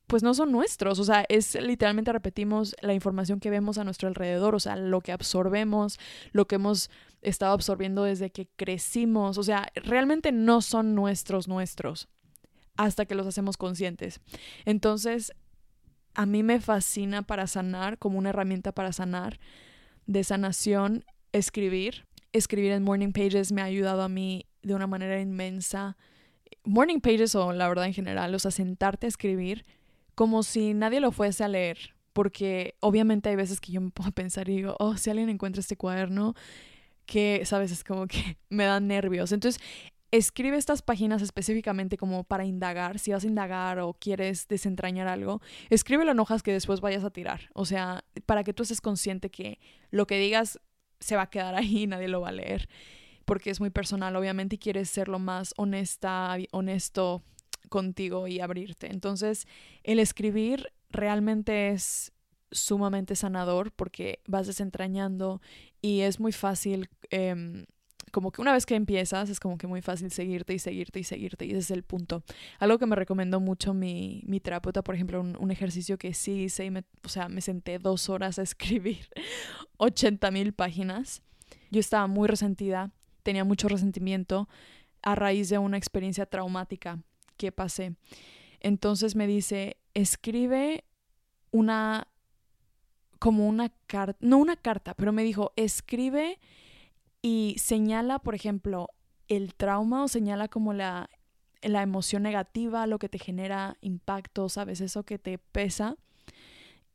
pues 0.08 0.24
no 0.24 0.34
son 0.34 0.52
nuestros, 0.52 1.00
o 1.00 1.06
sea, 1.06 1.26
es 1.30 1.56
literalmente 1.56 2.12
repetimos 2.12 2.76
la 2.82 2.94
información 2.94 3.40
que 3.40 3.50
vemos 3.50 3.78
a 3.78 3.86
nuestro 3.86 4.10
alrededor, 4.10 4.56
o 4.56 4.60
sea, 4.60 4.76
lo 4.76 5.00
que 5.00 5.14
absorbemos, 5.14 6.00
lo 6.34 6.48
que 6.48 6.56
hemos 6.56 6.90
estado 7.22 7.54
absorbiendo 7.54 8.04
desde 8.04 8.32
que 8.32 8.48
crecimos, 8.56 9.38
o 9.38 9.44
sea, 9.44 9.72
realmente 9.76 10.32
no 10.32 10.62
son 10.62 10.96
nuestros 10.96 11.48
nuestros 11.48 12.10
hasta 12.78 13.06
que 13.06 13.16
los 13.16 13.28
hacemos 13.28 13.58
conscientes. 13.58 14.22
Entonces, 14.66 15.34
a 16.14 16.26
mí 16.26 16.44
me 16.44 16.60
fascina 16.60 17.22
para 17.22 17.48
sanar, 17.48 17.98
como 17.98 18.18
una 18.18 18.30
herramienta 18.30 18.72
para 18.72 18.92
sanar, 18.92 19.40
de 20.06 20.24
sanación, 20.24 21.06
escribir. 21.32 22.06
Escribir 22.34 22.72
en 22.72 22.84
Morning 22.84 23.12
Pages 23.12 23.52
me 23.52 23.62
ha 23.62 23.66
ayudado 23.66 24.02
a 24.02 24.10
mí 24.10 24.46
de 24.62 24.74
una 24.74 24.88
manera 24.88 25.20
inmensa. 25.20 25.98
Morning 26.64 27.00
Pages 27.00 27.36
o 27.36 27.52
la 27.54 27.68
verdad 27.68 27.86
en 27.86 27.94
general, 27.94 28.34
o 28.34 28.40
sea, 28.40 28.52
sentarte 28.52 29.08
a 29.08 29.10
escribir 29.10 29.66
como 30.16 30.44
si 30.44 30.74
nadie 30.74 31.00
lo 31.00 31.12
fuese 31.12 31.44
a 31.44 31.48
leer. 31.48 31.96
Porque 32.14 32.76
obviamente 32.82 33.30
hay 33.30 33.38
veces 33.38 33.62
que 33.62 33.72
yo 33.72 33.80
me 33.80 33.90
puedo 33.90 34.12
pensar 34.12 34.50
y 34.50 34.58
digo, 34.58 34.76
oh, 34.80 34.98
si 34.98 35.10
alguien 35.10 35.30
encuentra 35.30 35.62
este 35.62 35.78
cuaderno, 35.78 36.36
que, 37.12 37.44
sabes, 37.44 37.74
es 37.74 37.84
como 37.84 38.08
que 38.08 38.38
me 38.50 38.64
dan 38.64 38.88
nervios. 38.88 39.34
Entonces, 39.34 39.62
escribe 40.12 40.56
estas 40.56 40.82
páginas 40.82 41.22
específicamente 41.22 41.98
como 41.98 42.24
para 42.24 42.46
indagar, 42.46 43.00
si 43.00 43.12
vas 43.12 43.26
a 43.26 43.28
indagar 43.28 43.80
o 43.80 43.94
quieres 43.94 44.48
desentrañar 44.48 45.10
algo, 45.10 45.42
escríbelo 45.70 46.12
en 46.12 46.20
hojas 46.22 46.42
que 46.42 46.54
después 46.54 46.80
vayas 46.80 47.04
a 47.04 47.10
tirar, 47.10 47.50
o 47.54 47.66
sea, 47.66 48.06
para 48.26 48.46
que 48.46 48.54
tú 48.54 48.64
estés 48.64 48.80
consciente 48.80 49.30
que 49.30 49.60
lo 49.90 50.08
que 50.08 50.18
digas 50.20 50.60
se 51.02 51.18
va 51.18 51.24
a 51.24 51.30
quedar 51.30 51.56
ahí 51.56 51.84
y 51.84 51.88
nadie 51.88 52.08
lo 52.08 52.22
va 52.22 52.30
a 52.30 52.34
leer, 52.34 52.70
porque 53.26 53.50
es 53.50 53.60
muy 53.60 53.72
personal, 53.72 54.16
obviamente, 54.16 54.56
y 54.56 54.60
quieres 54.60 54.90
ser 54.90 55.10
lo 55.10 55.20
más 55.20 55.54
honesta, 55.58 56.38
honesto 56.52 57.24
contigo 57.68 58.28
y 58.28 58.40
abrirte. 58.40 58.90
Entonces, 58.90 59.48
el 59.84 60.00
escribir 60.00 60.72
realmente 60.90 61.70
es 61.70 62.11
sumamente 62.52 63.16
sanador 63.16 63.72
porque 63.72 64.20
vas 64.28 64.48
desentrañando 64.48 65.42
y 65.82 66.02
es 66.02 66.20
muy 66.20 66.32
fácil 66.32 66.90
eh, 67.10 67.66
como 68.12 68.32
que 68.32 68.42
una 68.42 68.54
vez 68.54 68.66
que 68.66 68.76
empiezas 68.76 69.30
es 69.30 69.40
como 69.40 69.58
que 69.58 69.68
muy 69.68 69.82
fácil 69.82 70.12
seguirte 70.12 70.54
y 70.54 70.60
seguirte 70.60 71.00
y 71.00 71.04
seguirte 71.04 71.46
y 71.46 71.52
ese 71.52 71.60
es 71.60 71.72
el 71.72 71.84
punto. 71.84 72.24
Algo 72.60 72.78
que 72.78 72.86
me 72.86 72.96
recomendó 72.96 73.40
mucho 73.40 73.74
mi, 73.74 74.24
mi 74.28 74.40
terapeuta, 74.40 74.84
por 74.84 74.96
ejemplo, 74.96 75.22
un, 75.22 75.52
ejercicio 75.52 75.98
que 75.98 76.14
sí 76.14 76.44
hice 76.44 76.70
me, 76.70 76.84
o 77.04 77.10
sea, 77.10 77.30
me 77.30 77.42
senté 77.42 77.80
dos 77.80 78.10
horas 78.10 78.38
a 78.38 78.42
escribir 78.44 79.08
80 79.78 80.30
mil 80.32 80.54
páginas. 80.54 81.22
Yo 81.72 81.80
estaba 81.80 82.08
muy 82.08 82.28
resentida, 82.28 82.92
tenía 83.24 83.44
mucho 83.44 83.68
resentimiento 83.68 84.48
a 85.02 85.16
raíz 85.16 85.50
de 85.50 85.58
una 85.58 85.78
experiencia 85.78 86.26
traumática 86.26 87.00
que 87.38 87.52
pasé. 87.52 87.96
Entonces 88.60 89.16
me 89.16 89.26
dice, 89.26 89.78
escribe 89.94 90.84
una, 91.52 92.08
como 93.22 93.48
una 93.48 93.70
carta, 93.86 94.18
no 94.20 94.40
una 94.40 94.56
carta, 94.56 94.96
pero 94.96 95.12
me 95.12 95.22
dijo, 95.22 95.54
escribe 95.56 96.40
y 97.22 97.56
señala, 97.60 98.18
por 98.18 98.34
ejemplo, 98.34 98.90
el 99.28 99.54
trauma 99.54 100.04
o 100.04 100.08
señala 100.08 100.48
como 100.48 100.74
la, 100.74 101.08
la 101.62 101.84
emoción 101.84 102.24
negativa, 102.24 102.88
lo 102.88 102.98
que 102.98 103.10
te 103.10 103.20
genera 103.20 103.78
impacto, 103.82 104.50
¿sabes? 104.50 104.82
Eso 104.82 105.04
que 105.04 105.20
te 105.20 105.38
pesa 105.38 105.98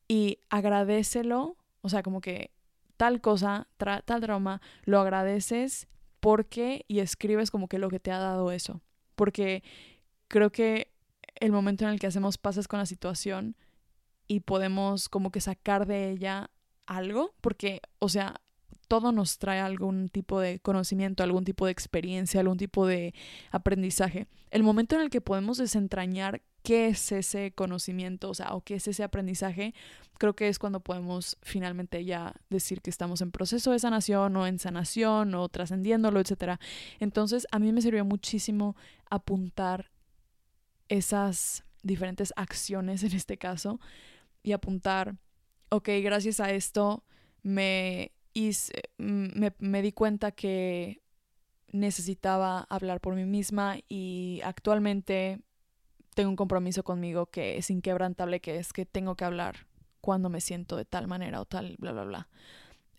y 0.09 0.41
agradecelo, 0.51 1.59
o 1.83 1.89
sea, 1.89 2.03
como 2.03 2.21
que 2.21 2.51
tal 2.97 3.21
cosa, 3.21 3.69
tal 3.77 4.21
trauma, 4.21 4.61
lo 4.83 4.99
agradeces 4.99 5.87
porque 6.19 6.85
y 6.89 6.99
escribes 6.99 7.53
como 7.53 7.69
que 7.69 7.79
lo 7.79 7.89
que 7.89 8.01
te 8.01 8.11
ha 8.11 8.19
dado 8.19 8.51
eso. 8.51 8.83
Porque 9.15 9.63
creo 10.27 10.51
que 10.51 10.91
el 11.37 11.53
momento 11.53 11.85
en 11.85 11.91
el 11.91 12.01
que 12.01 12.09
hacemos 12.09 12.37
pases 12.37 12.67
con 12.67 12.81
la 12.81 12.87
situación 12.87 13.55
y 14.29 14.41
podemos 14.41 15.09
como 15.09 15.31
que 15.31 15.41
sacar 15.41 15.87
de 15.87 16.11
ella 16.11 16.51
algo, 16.87 17.35
porque, 17.41 17.81
o 17.99 18.09
sea, 18.09 18.41
todo 18.89 19.13
nos 19.13 19.39
trae 19.39 19.61
algún 19.61 20.09
tipo 20.09 20.41
de 20.41 20.61
conocimiento, 20.61 21.23
algún 21.23 21.45
tipo 21.45 21.67
de 21.67 21.73
experiencia, 21.73 22.41
algún 22.41 22.59
tipo 22.59 22.87
de 22.87 23.15
aprendizaje. 23.51 24.27
El 24.51 24.63
momento 24.63 24.95
en 24.95 25.03
el 25.03 25.11
que 25.11 25.21
podemos 25.21 25.59
desentrañar 25.59 26.43
qué 26.63 26.89
es 26.89 27.13
ese 27.13 27.53
conocimiento, 27.53 28.31
o 28.31 28.35
sea, 28.35 28.55
o 28.55 28.61
qué 28.63 28.77
es 28.77 28.89
ese 28.89 29.03
aprendizaje, 29.03 29.75
creo 30.19 30.35
que 30.35 30.49
es 30.49 30.59
cuando 30.59 30.81
podemos 30.81 31.37
finalmente 31.43 32.05
ya 32.05 32.35
decir 32.49 32.81
que 32.81 32.91
estamos 32.91 33.21
en 33.21 33.31
proceso 33.31 33.73
de 33.73 33.79
sanación 33.79 34.37
o 34.37 34.47
en 34.47 34.59
sanación 34.59 35.35
o 35.35 35.49
trascendiéndolo, 35.49 36.21
etc. 36.21 36.59
Entonces, 36.99 37.47
a 37.51 37.59
mí 37.59 37.73
me 37.73 37.83
sirvió 37.83 38.05
muchísimo 38.05 38.77
apuntar 39.11 39.91
esas 40.89 41.65
diferentes 41.83 42.33
acciones 42.37 43.03
en 43.03 43.13
este 43.13 43.37
caso 43.37 43.81
y 44.47 44.53
apuntar, 44.53 45.17
ok, 45.71 45.89
gracias 46.03 46.39
a 46.39 46.53
esto 46.53 47.03
me 47.43 48.13
y 48.33 48.53
me, 48.97 49.53
me 49.59 49.83
di 49.83 49.91
cuenta 49.91 50.31
que 50.31 51.03
necesitaba 51.73 52.61
hablar 52.69 53.01
por 53.01 53.17
mí 53.17 53.25
misma 53.25 53.79
y 53.89 54.41
actualmente 54.45 55.41
tengo 56.15 56.31
un 56.31 56.37
compromiso 56.37 56.85
conmigo 56.85 57.27
que 57.27 57.59
es 57.59 57.71
inquebrantable, 57.71 58.41
que 58.41 58.59
es 58.59 58.73
que 58.73 58.87
tengo 58.87 59.17
que 59.17 59.25
hablar 59.25 59.67
cuando 60.01 60.29
me 60.29 60.41
siento 60.41 60.77
de 60.77 60.85
tal 60.85 61.09
manera 61.09 61.41
o 61.41 61.45
tal, 61.45 61.75
bla, 61.81 61.91
bla, 61.91 62.05
bla. 62.05 62.29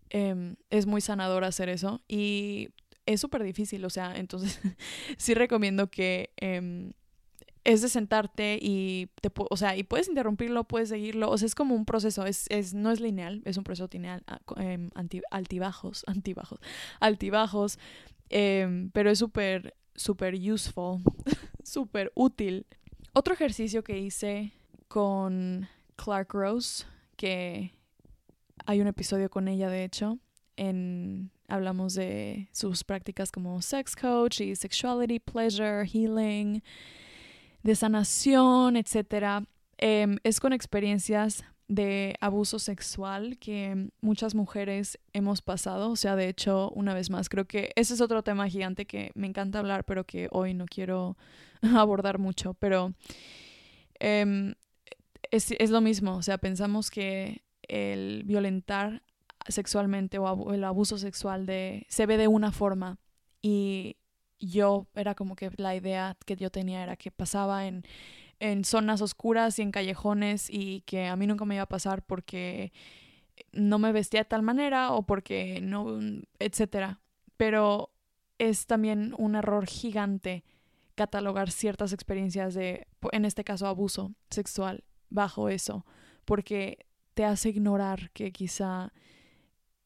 Eh, 0.09 0.55
es 0.69 0.85
muy 0.85 0.99
sanador 0.99 1.45
hacer 1.45 1.69
eso 1.69 2.01
y 2.09 2.71
es 3.05 3.21
súper 3.21 3.43
difícil, 3.43 3.85
o 3.85 3.89
sea, 3.89 4.17
entonces 4.17 4.59
sí 5.17 5.33
recomiendo 5.33 5.89
que 5.89 6.33
eh, 6.41 6.91
es 7.67 7.81
de 7.81 7.89
sentarte 7.89 8.57
y 8.61 9.09
te, 9.19 9.29
o 9.35 9.57
sea, 9.57 9.75
y 9.75 9.83
puedes 9.83 10.07
interrumpirlo, 10.07 10.63
puedes 10.63 10.87
seguirlo, 10.87 11.29
o 11.29 11.37
sea, 11.37 11.45
es 11.45 11.53
como 11.53 11.75
un 11.75 11.83
proceso, 11.83 12.25
es, 12.25 12.45
es 12.47 12.73
no 12.73 12.91
es 12.91 13.01
lineal, 13.01 13.41
es 13.43 13.57
un 13.57 13.65
proceso 13.65 13.89
lineal, 13.91 14.23
ah, 14.25 14.39
em, 14.55 14.89
altibajos, 15.31 16.05
antibajos, 16.07 16.61
altibajos, 17.01 17.77
em, 18.29 18.89
pero 18.91 19.11
es 19.11 19.19
súper, 19.19 19.75
súper 19.95 20.35
useful, 20.35 21.01
súper 21.61 22.13
útil. 22.15 22.65
Otro 23.11 23.33
ejercicio 23.33 23.83
que 23.83 23.99
hice 23.99 24.53
con 24.87 25.67
Clark 25.97 26.33
Rose, 26.33 26.85
que 27.17 27.73
hay 28.65 28.79
un 28.79 28.87
episodio 28.87 29.29
con 29.29 29.49
ella, 29.49 29.69
de 29.69 29.83
hecho, 29.83 30.19
en 30.55 31.31
hablamos 31.49 31.95
de 31.95 32.47
sus 32.53 32.85
prácticas 32.85 33.29
como 33.29 33.61
sex 33.61 33.93
coach 33.93 34.39
y 34.39 34.55
sexuality, 34.55 35.19
pleasure, 35.19 35.85
healing, 35.85 36.63
de 37.67 37.75
sanación, 37.75 38.77
etcétera, 38.77 39.43
em, 39.77 40.19
es 40.23 40.39
con 40.39 40.53
experiencias 40.53 41.43
de 41.67 42.15
abuso 42.21 42.59
sexual 42.59 43.37
que 43.39 43.89
muchas 43.99 44.35
mujeres 44.35 44.97
hemos 45.11 45.41
pasado. 45.41 45.91
O 45.91 45.97
sea, 45.97 46.15
de 46.15 46.29
hecho, 46.29 46.69
una 46.69 46.93
vez 46.93 47.09
más, 47.09 47.27
creo 47.27 47.43
que 47.43 47.73
ese 47.75 47.93
es 47.93 47.99
otro 47.99 48.23
tema 48.23 48.47
gigante 48.47 48.85
que 48.85 49.11
me 49.15 49.27
encanta 49.27 49.59
hablar, 49.59 49.83
pero 49.83 50.05
que 50.05 50.29
hoy 50.31 50.53
no 50.53 50.65
quiero 50.65 51.17
abordar 51.75 52.19
mucho. 52.19 52.53
Pero 52.53 52.93
em, 53.99 54.55
es, 55.29 55.51
es, 55.51 55.69
lo 55.69 55.81
mismo. 55.81 56.15
O 56.15 56.21
sea, 56.21 56.37
pensamos 56.37 56.89
que 56.89 57.43
el 57.63 58.23
violentar 58.23 59.03
sexualmente 59.49 60.19
o 60.19 60.53
el 60.53 60.63
abuso 60.63 60.97
sexual 60.97 61.45
se 61.89 62.05
ve 62.05 62.15
de 62.15 62.29
una 62.29 62.53
forma 62.53 62.97
y 63.41 63.97
yo 64.39 64.87
era 64.95 65.15
como 65.15 65.35
que 65.35 65.51
la 65.57 65.75
idea 65.75 66.17
que 66.25 66.35
yo 66.35 66.49
tenía 66.49 66.83
era 66.83 66.95
que 66.95 67.11
pasaba 67.11 67.67
en, 67.67 67.83
en 68.39 68.63
zonas 68.63 69.01
oscuras 69.01 69.57
y 69.59 69.63
en 69.63 69.71
callejones 69.71 70.49
y 70.49 70.81
que 70.81 71.07
a 71.07 71.15
mí 71.15 71.27
nunca 71.27 71.45
me 71.45 71.55
iba 71.55 71.63
a 71.63 71.67
pasar 71.67 72.03
porque 72.03 72.71
no 73.51 73.79
me 73.79 73.91
vestía 73.91 74.21
de 74.21 74.25
tal 74.25 74.41
manera 74.41 74.91
o 74.91 75.03
porque 75.03 75.59
no, 75.61 75.99
etcétera. 76.39 76.99
Pero 77.37 77.91
es 78.37 78.67
también 78.67 79.13
un 79.17 79.35
error 79.35 79.65
gigante 79.65 80.43
catalogar 80.95 81.51
ciertas 81.51 81.93
experiencias 81.93 82.53
de, 82.53 82.87
en 83.11 83.25
este 83.25 83.43
caso, 83.43 83.67
abuso 83.67 84.13
sexual 84.29 84.83
bajo 85.09 85.49
eso, 85.49 85.85
porque 86.25 86.85
te 87.13 87.23
hace 87.23 87.49
ignorar 87.49 88.09
que 88.11 88.31
quizá 88.31 88.91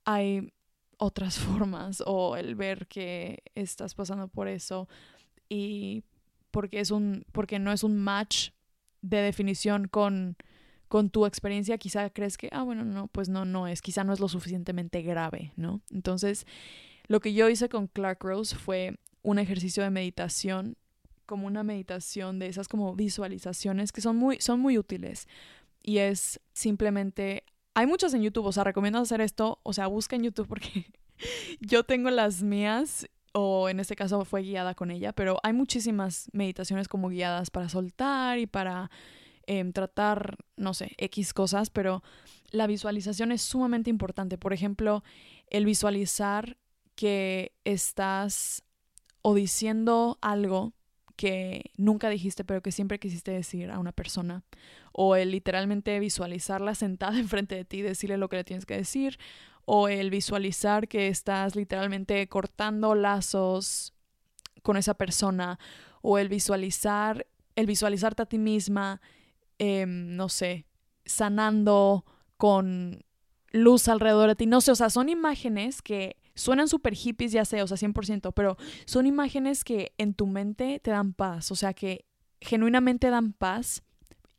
hay 0.06 0.54
otras 1.02 1.40
formas 1.40 2.04
o 2.06 2.38
el 2.38 2.56
ver 2.56 2.88
que 2.88 3.44
estás 3.56 3.96
pasando 3.96 4.28
por 4.28 4.48
eso 4.48 4.88
y 5.50 6.04
porque 6.52 6.80
es 6.80 6.92
un 6.92 7.26
porque 7.32 7.60
no 7.60 7.72
es 7.72 7.84
un 7.84 7.98
match 7.98 8.52
de 9.02 9.18
definición 9.18 9.88
con 9.88 10.38
con 10.88 11.10
tu 11.10 11.26
experiencia 11.26 11.78
quizá 11.80 12.10
crees 12.12 12.38
que 12.38 12.50
ah 12.52 12.64
bueno 12.64 12.86
no 12.86 13.08
pues 13.08 13.30
no 13.30 13.46
no 13.46 13.68
es 13.68 13.82
quizá 13.82 14.04
no 14.04 14.14
es 14.14 14.20
lo 14.20 14.28
suficientemente 14.28 15.02
grave 15.02 15.54
no 15.56 15.82
entonces 15.90 16.46
lo 17.08 17.20
que 17.20 17.34
yo 17.34 17.50
hice 17.50 17.68
con 17.68 17.88
Clark 17.88 18.24
Rose 18.24 18.56
fue 18.56 19.00
un 19.24 19.40
ejercicio 19.40 19.82
de 19.82 19.90
meditación 19.90 20.78
como 21.26 21.48
una 21.48 21.64
meditación 21.64 22.38
de 22.38 22.48
esas 22.48 22.68
como 22.68 22.94
visualizaciones 22.94 23.92
que 23.92 24.02
son 24.02 24.18
muy 24.18 24.40
son 24.40 24.60
muy 24.60 24.78
útiles 24.78 25.28
y 25.82 25.98
es 25.98 26.40
simplemente 26.54 27.44
hay 27.74 27.88
muchas 27.88 28.14
en 28.14 28.22
YouTube, 28.22 28.46
o 28.46 28.52
sea, 28.52 28.64
recomiendo 28.64 29.00
hacer 29.00 29.22
esto, 29.22 29.60
o 29.64 29.74
sea, 29.74 29.88
busca 29.88 30.16
en 30.16 30.24
YouTube 30.24 30.48
porque 30.48 30.86
yo 31.60 31.84
tengo 31.84 32.10
las 32.10 32.44
mías 32.44 33.08
o 33.34 33.70
en 33.70 33.80
este 33.80 33.96
caso 33.96 34.26
fue 34.26 34.42
guiada 34.42 34.76
con 34.76 34.92
ella, 34.92 35.14
pero 35.14 35.40
hay 35.44 35.54
muchísimas 35.54 36.30
meditaciones 36.34 36.88
como 36.88 37.10
guiadas 37.10 37.50
para 37.50 37.70
soltar 37.70 38.40
y 38.40 38.46
para 38.46 38.92
em, 39.48 39.72
tratar, 39.72 40.38
no 40.58 40.74
sé, 40.74 40.94
X 40.98 41.34
cosas, 41.34 41.70
pero 41.70 42.04
la 42.52 42.68
visualización 42.68 43.32
es 43.32 43.42
sumamente 43.42 43.90
importante. 43.90 44.38
Por 44.38 44.52
ejemplo, 44.52 45.04
el 45.48 45.66
visualizar 45.66 46.58
que 46.96 47.54
estás 47.64 48.64
o 49.22 49.34
diciendo 49.34 50.18
algo 50.22 50.74
que 51.16 51.72
nunca 51.78 52.10
dijiste 52.10 52.44
pero 52.44 52.62
que 52.62 52.72
siempre 52.72 53.00
quisiste 53.00 53.32
decir 53.32 53.70
a 53.70 53.80
una 53.80 53.92
persona 53.92 54.44
o 54.92 55.16
el 55.16 55.32
literalmente 55.32 56.00
visualizarla 56.00 56.76
sentada 56.76 57.18
enfrente 57.20 57.56
de 57.56 57.66
ti 57.66 57.78
y 57.78 57.82
decirle 57.84 58.18
lo 58.18 58.30
que 58.30 58.38
le 58.38 58.44
tienes 58.44 58.66
que 58.66 58.78
decir 58.78 59.18
o 59.66 59.88
el 59.88 60.10
visualizar 60.10 60.88
que 60.88 61.08
estás 61.08 61.56
literalmente 61.56 62.28
cortando 62.28 62.96
lazos 62.96 63.94
con 64.64 64.78
esa 64.78 64.94
persona 64.96 65.60
o 66.02 66.18
el 66.18 66.30
visualizar 66.30 67.28
el 67.56 67.68
visualizarte 67.68 68.24
a 68.24 68.26
ti 68.26 68.38
misma 68.38 69.02
em, 69.60 70.16
no 70.16 70.30
sé 70.30 70.66
sanando 71.06 72.06
con 72.38 73.04
luz 73.52 73.88
alrededor 73.88 74.30
de 74.30 74.36
ti. 74.36 74.46
No 74.46 74.62
sé 74.62 74.72
o 74.72 74.76
sea 74.76 74.90
son 74.90 75.10
imágenes 75.10 75.82
que 75.82 76.18
suenan 76.36 76.68
súper 76.68 76.96
hippies 76.96 77.32
ya 77.32 77.46
sé 77.46 77.62
o 77.62 77.68
sea 77.68 77.78
100% 77.78 78.32
pero 78.34 78.58
son 78.86 79.06
imágenes 79.06 79.64
que 79.64 79.94
en 79.98 80.14
tu 80.14 80.26
mente 80.26 80.80
te 80.80 80.92
dan 80.92 81.14
paz 81.14 81.52
o 81.52 81.56
sea 81.56 81.74
que 81.74 82.06
genuinamente 82.40 83.10
dan 83.10 83.34
paz 83.34 83.84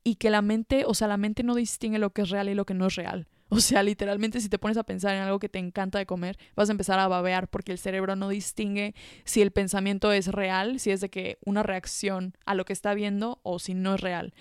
y 0.05 0.17
que 0.17 0.31
la 0.31 0.43
mente, 0.43 0.85
o 0.87 0.95
sea, 0.95 1.09
la 1.09 1.17
mente 1.17 1.43
no 1.43 1.55
distingue 1.55 1.99
lo 1.99 2.11
que 2.11 2.23
es 2.23 2.31
real 2.31 2.49
y 2.49 2.55
lo 2.55 2.67
que 2.67 2.75
no 2.75 2.87
es 2.87 2.95
real. 2.95 3.29
O 3.55 3.61
sea, 3.61 3.83
literalmente 3.83 4.41
si 4.41 4.49
te 4.49 4.59
pones 4.59 4.79
a 4.79 4.83
pensar 4.83 5.15
en 5.15 5.21
algo 5.21 5.39
que 5.39 5.51
te 5.51 5.59
encanta 5.59 5.99
de 5.99 6.07
comer, 6.07 6.39
vas 6.57 6.71
a 6.71 6.73
empezar 6.73 6.99
a 6.99 7.07
babear 7.07 7.49
porque 7.49 7.71
el 7.71 7.77
cerebro 7.77 8.17
no 8.17 8.31
distingue 8.31 8.95
si 9.25 9.43
el 9.43 9.51
pensamiento 9.51 10.11
es 10.11 10.29
real, 10.29 10.81
si 10.81 10.91
es 10.91 11.03
de 11.03 11.11
que 11.11 11.37
una 11.45 11.63
reacción 11.63 12.35
a 12.47 12.55
lo 12.55 12.65
que 12.65 12.73
está 12.73 12.95
viendo 12.95 13.41
o 13.43 13.59
si 13.59 13.75
no 13.75 13.95
es 13.95 14.01
real. 14.01 14.33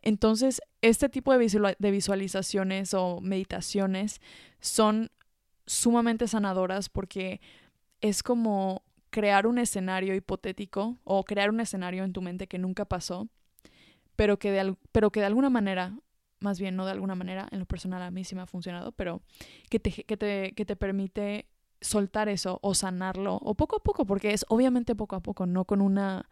Entonces, 0.00 0.62
este 0.80 1.08
tipo 1.08 1.36
de, 1.36 1.74
de 1.76 1.90
visualizaciones 1.90 2.94
o 2.94 3.20
meditaciones 3.20 4.20
son 4.60 5.10
sumamente 5.66 6.28
sanadoras 6.28 6.88
porque 6.88 7.40
es 8.00 8.22
como 8.22 8.84
crear 9.10 9.48
un 9.48 9.58
escenario 9.58 10.14
hipotético 10.14 10.98
o 11.02 11.24
crear 11.24 11.50
un 11.50 11.58
escenario 11.58 12.04
en 12.04 12.12
tu 12.12 12.22
mente 12.22 12.46
que 12.46 12.58
nunca 12.58 12.84
pasó 12.84 13.28
pero 14.22 14.38
que 14.38 14.52
de, 14.52 14.76
pero 14.92 15.10
que 15.10 15.18
de 15.18 15.26
alguna 15.26 15.50
manera, 15.50 15.98
más 16.38 16.60
bien 16.60 16.76
no 16.76 16.84
de 16.84 16.92
alguna 16.92 17.16
manera, 17.16 17.48
en 17.50 17.58
lo 17.58 17.66
personal 17.66 18.00
a 18.02 18.12
mí 18.12 18.22
sí 18.22 18.36
me 18.36 18.42
ha 18.42 18.46
funcionado, 18.46 18.92
pero 18.92 19.20
que 19.68 19.80
te, 19.80 19.90
que 19.90 20.16
te, 20.16 20.52
que 20.52 20.64
te 20.64 20.76
permite 20.76 21.48
soltar 21.80 22.28
eso 22.28 22.60
o 22.62 22.72
sanarlo, 22.72 23.34
o 23.42 23.56
poco 23.56 23.78
a 23.78 23.82
poco, 23.82 24.06
porque 24.06 24.32
es 24.32 24.46
obviamente 24.48 24.94
poco 24.94 25.16
a 25.16 25.20
poco, 25.20 25.44
no 25.44 25.64
con 25.64 25.80
una... 25.80 26.30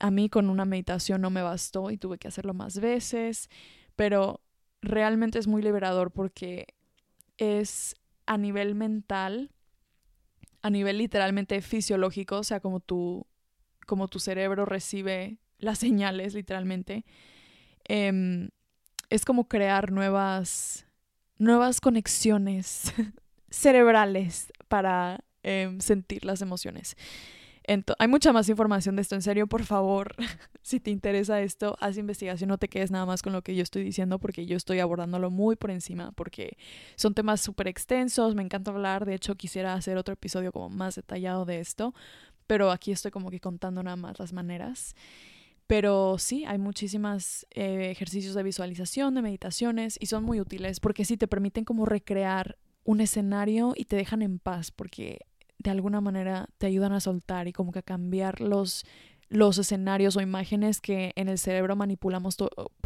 A 0.00 0.10
mí 0.10 0.28
con 0.28 0.50
una 0.50 0.64
meditación 0.64 1.20
no 1.20 1.30
me 1.30 1.42
bastó 1.42 1.92
y 1.92 1.96
tuve 1.96 2.18
que 2.18 2.26
hacerlo 2.26 2.54
más 2.54 2.80
veces, 2.80 3.50
pero 3.94 4.40
realmente 4.82 5.38
es 5.38 5.46
muy 5.46 5.62
liberador 5.62 6.10
porque 6.10 6.74
es 7.38 7.94
a 8.26 8.36
nivel 8.36 8.74
mental, 8.74 9.52
a 10.60 10.70
nivel 10.70 10.98
literalmente 10.98 11.62
fisiológico, 11.62 12.38
o 12.38 12.42
sea, 12.42 12.58
como 12.58 12.80
tu, 12.80 13.28
como 13.86 14.08
tu 14.08 14.18
cerebro 14.18 14.64
recibe 14.64 15.38
las 15.58 15.78
señales, 15.78 16.34
literalmente, 16.34 17.04
em, 17.84 18.50
es 19.10 19.24
como 19.24 19.48
crear 19.48 19.92
nuevas, 19.92 20.86
nuevas 21.38 21.80
conexiones 21.80 22.92
cerebrales 23.50 24.52
para 24.68 25.24
em, 25.42 25.80
sentir 25.80 26.24
las 26.24 26.42
emociones. 26.42 26.96
hay 27.98 28.08
mucha 28.08 28.32
más 28.32 28.48
información 28.48 28.94
de 28.94 29.02
esto, 29.02 29.16
en 29.16 29.22
serio, 29.22 29.48
por 29.48 29.64
favor, 29.64 30.14
si 30.62 30.78
te 30.78 30.90
interesa 30.90 31.40
esto, 31.40 31.76
haz 31.80 31.96
investigación, 31.96 32.48
no 32.48 32.58
te 32.58 32.68
quedes 32.68 32.90
nada 32.90 33.06
más 33.06 33.22
con 33.22 33.32
lo 33.32 33.42
que 33.42 33.56
yo 33.56 33.62
estoy 33.62 33.82
diciendo 33.82 34.18
porque 34.20 34.46
yo 34.46 34.56
estoy 34.56 34.78
abordándolo 34.78 35.30
muy 35.30 35.56
por 35.56 35.70
encima, 35.70 36.12
porque 36.12 36.56
son 36.94 37.14
temas 37.14 37.40
súper 37.40 37.68
extensos, 37.68 38.34
me 38.34 38.42
encanta 38.42 38.70
hablar, 38.70 39.04
de 39.04 39.14
hecho 39.14 39.34
quisiera 39.34 39.74
hacer 39.74 39.96
otro 39.96 40.14
episodio 40.14 40.52
como 40.52 40.68
más 40.68 40.94
detallado 40.94 41.44
de 41.44 41.58
esto, 41.60 41.92
pero 42.46 42.70
aquí 42.70 42.92
estoy 42.92 43.10
como 43.10 43.30
que 43.30 43.40
contando 43.40 43.82
nada 43.82 43.96
más 43.96 44.18
las 44.18 44.32
maneras. 44.32 44.94
Pero 45.66 46.16
sí, 46.18 46.44
hay 46.44 46.58
muchísimos 46.58 47.46
eh, 47.50 47.90
ejercicios 47.90 48.34
de 48.34 48.42
visualización, 48.42 49.14
de 49.14 49.22
meditaciones, 49.22 49.96
y 50.00 50.06
son 50.06 50.24
muy 50.24 50.40
útiles 50.40 50.80
porque 50.80 51.04
sí 51.04 51.16
te 51.16 51.26
permiten 51.26 51.64
como 51.64 51.86
recrear 51.86 52.56
un 52.84 53.00
escenario 53.00 53.72
y 53.74 53.86
te 53.86 53.96
dejan 53.96 54.22
en 54.22 54.38
paz 54.38 54.70
porque 54.70 55.26
de 55.58 55.70
alguna 55.70 56.00
manera 56.00 56.48
te 56.58 56.66
ayudan 56.66 56.92
a 56.92 57.00
soltar 57.00 57.48
y 57.48 57.52
como 57.52 57.72
que 57.72 57.80
a 57.80 57.82
cambiar 57.82 58.40
los, 58.40 58.84
los 59.28 59.58
escenarios 59.58 60.16
o 60.16 60.20
imágenes 60.20 60.80
que 60.80 61.12
en 61.16 61.28
el 61.28 61.38
cerebro 61.38 61.74
manipulamos, 61.74 62.36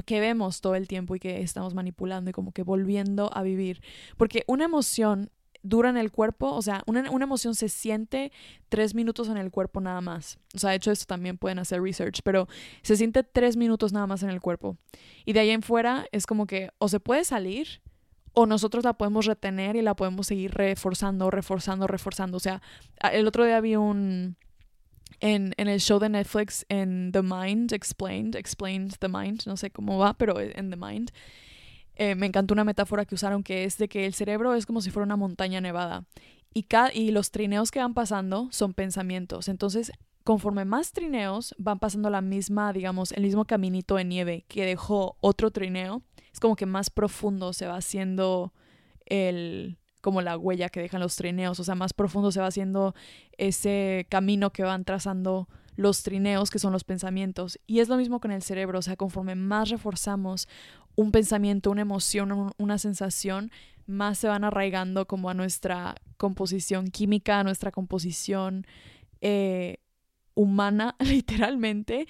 que 0.07 0.21
vemos 0.21 0.63
todo 0.63 0.75
el 0.75 0.89
tiempo 0.89 1.15
y 1.15 1.21
que 1.21 1.43
estamos 1.43 1.75
manipulando 1.75 2.31
y 2.31 2.33
como 2.33 2.53
que 2.53 2.63
volviendo 2.63 3.31
a 3.35 3.43
vivir. 3.43 3.83
Porque 4.17 4.45
una 4.47 4.65
emoción 4.65 5.31
dura 5.63 5.91
en 5.91 5.97
el 5.97 6.11
cuerpo, 6.11 6.53
o 6.53 6.63
sea, 6.63 6.83
una, 6.87 7.11
una, 7.11 7.25
emoción 7.25 7.55
se 7.55 7.69
siente 7.69 8.33
tres 8.69 8.95
minutos 8.95 9.29
en 9.29 9.37
el 9.37 9.51
cuerpo 9.51 9.81
nada 9.81 10.01
más. 10.01 10.39
O 10.55 10.59
sea, 10.59 10.71
de 10.71 10.77
hecho 10.77 10.91
esto 10.91 11.07
también 11.07 11.39
pueden 11.39 11.59
hacer 11.59 11.83
research, 11.83 12.21
pero 12.25 12.49
se 12.83 12.97
siente 12.97 13.23
tres 13.23 13.57
minutos 13.57 13.93
nada 13.93 14.07
más 14.07 14.23
en 14.23 14.31
el 14.31 14.41
cuerpo. 14.41 14.77
Y 15.25 15.33
de 15.33 15.41
ahí 15.41 15.51
en 15.51 15.63
fuera 15.63 16.07
es 16.13 16.27
como 16.27 16.47
que 16.47 16.71
o 16.79 16.89
se 16.89 17.01
puede 17.01 17.25
salir 17.25 17.81
o 18.33 18.47
nosotros 18.47 18.85
la 18.85 18.95
podemos 18.95 19.27
retener 19.27 19.77
y 19.77 19.83
la 19.83 19.95
podemos 19.95 20.27
seguir 20.27 20.53
reforzando, 20.53 21.31
reforzando, 21.31 21.87
reforzando. 21.87 22.37
O 22.37 22.41
sea, 22.41 22.63
el 23.13 23.27
otro 23.27 23.45
día 23.45 23.61
vi 23.61 23.77
un... 23.77 24.37
En, 25.19 25.53
en 25.59 25.69
el 25.69 25.81
show 25.81 25.99
de 25.99 26.09
Netflix, 26.09 26.65
en 26.71 27.11
The 27.13 27.21
Mind, 27.21 27.73
Explained, 27.75 28.37
Explained 28.37 28.95
The 29.01 29.09
Mind, 29.09 29.43
no 29.45 29.57
sé 29.59 29.71
cómo 29.71 29.99
va, 29.99 30.15
pero 30.15 30.41
en 30.41 30.71
The 30.71 30.77
Mind, 30.77 31.11
eh, 32.03 32.15
me 32.15 32.25
encantó 32.25 32.55
una 32.55 32.65
metáfora 32.65 33.05
que 33.05 33.15
usaron 33.15 33.43
que 33.43 33.65
es 33.65 33.77
de 33.77 33.87
que 33.87 34.07
el 34.07 34.15
cerebro 34.15 34.55
es 34.55 34.65
como 34.65 34.81
si 34.81 34.91
fuera 34.91 35.05
una 35.05 35.19
montaña 35.19 35.61
nevada 35.61 36.07
y, 36.55 36.67
y 36.95 37.11
los 37.11 37.31
trineos 37.31 37.71
que 37.71 37.79
van 37.81 37.93
pasando 37.93 38.49
son 38.53 38.73
pensamientos. 38.73 39.49
Entonces, 39.49 39.93
conforme 40.25 40.65
más 40.65 40.93
trineos 40.93 41.55
van 41.59 41.79
pasando 41.79 42.09
la 42.09 42.23
misma, 42.23 42.73
digamos, 42.73 43.13
el 43.13 43.25
mismo 43.25 43.45
caminito 43.45 43.97
de 43.97 44.07
nieve 44.07 44.47
que 44.49 44.65
dejó 44.65 45.19
otro 45.21 45.51
trineo, 45.51 46.01
es 46.33 46.41
como 46.41 46.57
que 46.57 46.65
más 46.65 46.89
profundo 46.89 47.53
se 47.53 47.67
va 47.67 47.77
haciendo 47.77 48.55
el 49.05 49.77
como 50.01 50.23
la 50.23 50.39
huella 50.39 50.71
que 50.71 50.81
dejan 50.81 51.03
los 51.03 51.17
trineos, 51.17 51.61
o 51.61 51.65
sea, 51.65 51.75
más 51.75 51.93
profundo 51.93 52.33
se 52.33 52.41
va 52.41 52.47
haciendo 52.47 52.95
ese 53.37 54.07
camino 54.09 54.55
que 54.55 54.63
van 54.63 54.87
trazando 54.87 55.51
los 55.77 56.03
trineos, 56.03 56.51
que 56.51 56.59
son 56.59 56.73
los 56.73 56.85
pensamientos. 56.85 57.59
Y 57.67 57.81
es 57.81 57.89
lo 57.89 57.97
mismo 57.97 58.21
con 58.21 58.31
el 58.31 58.43
cerebro, 58.43 58.79
o 58.79 58.83
sea, 58.83 58.97
conforme 58.97 59.35
más 59.35 59.71
reforzamos 59.71 60.49
un 60.95 61.13
pensamiento, 61.13 61.71
una 61.71 61.83
emoción, 61.83 62.53
una 62.59 62.79
sensación, 62.79 63.51
más 63.87 64.19
se 64.19 64.29
van 64.29 64.45
arraigando 64.45 65.07
como 65.07 65.31
a 65.31 65.35
nuestra 65.35 65.95
composición 66.17 66.89
química, 66.89 67.41
a 67.41 67.45
nuestra 67.45 67.71
composición 67.71 68.67
eh, 69.21 69.79
humana, 70.35 70.97
literalmente. 71.01 72.07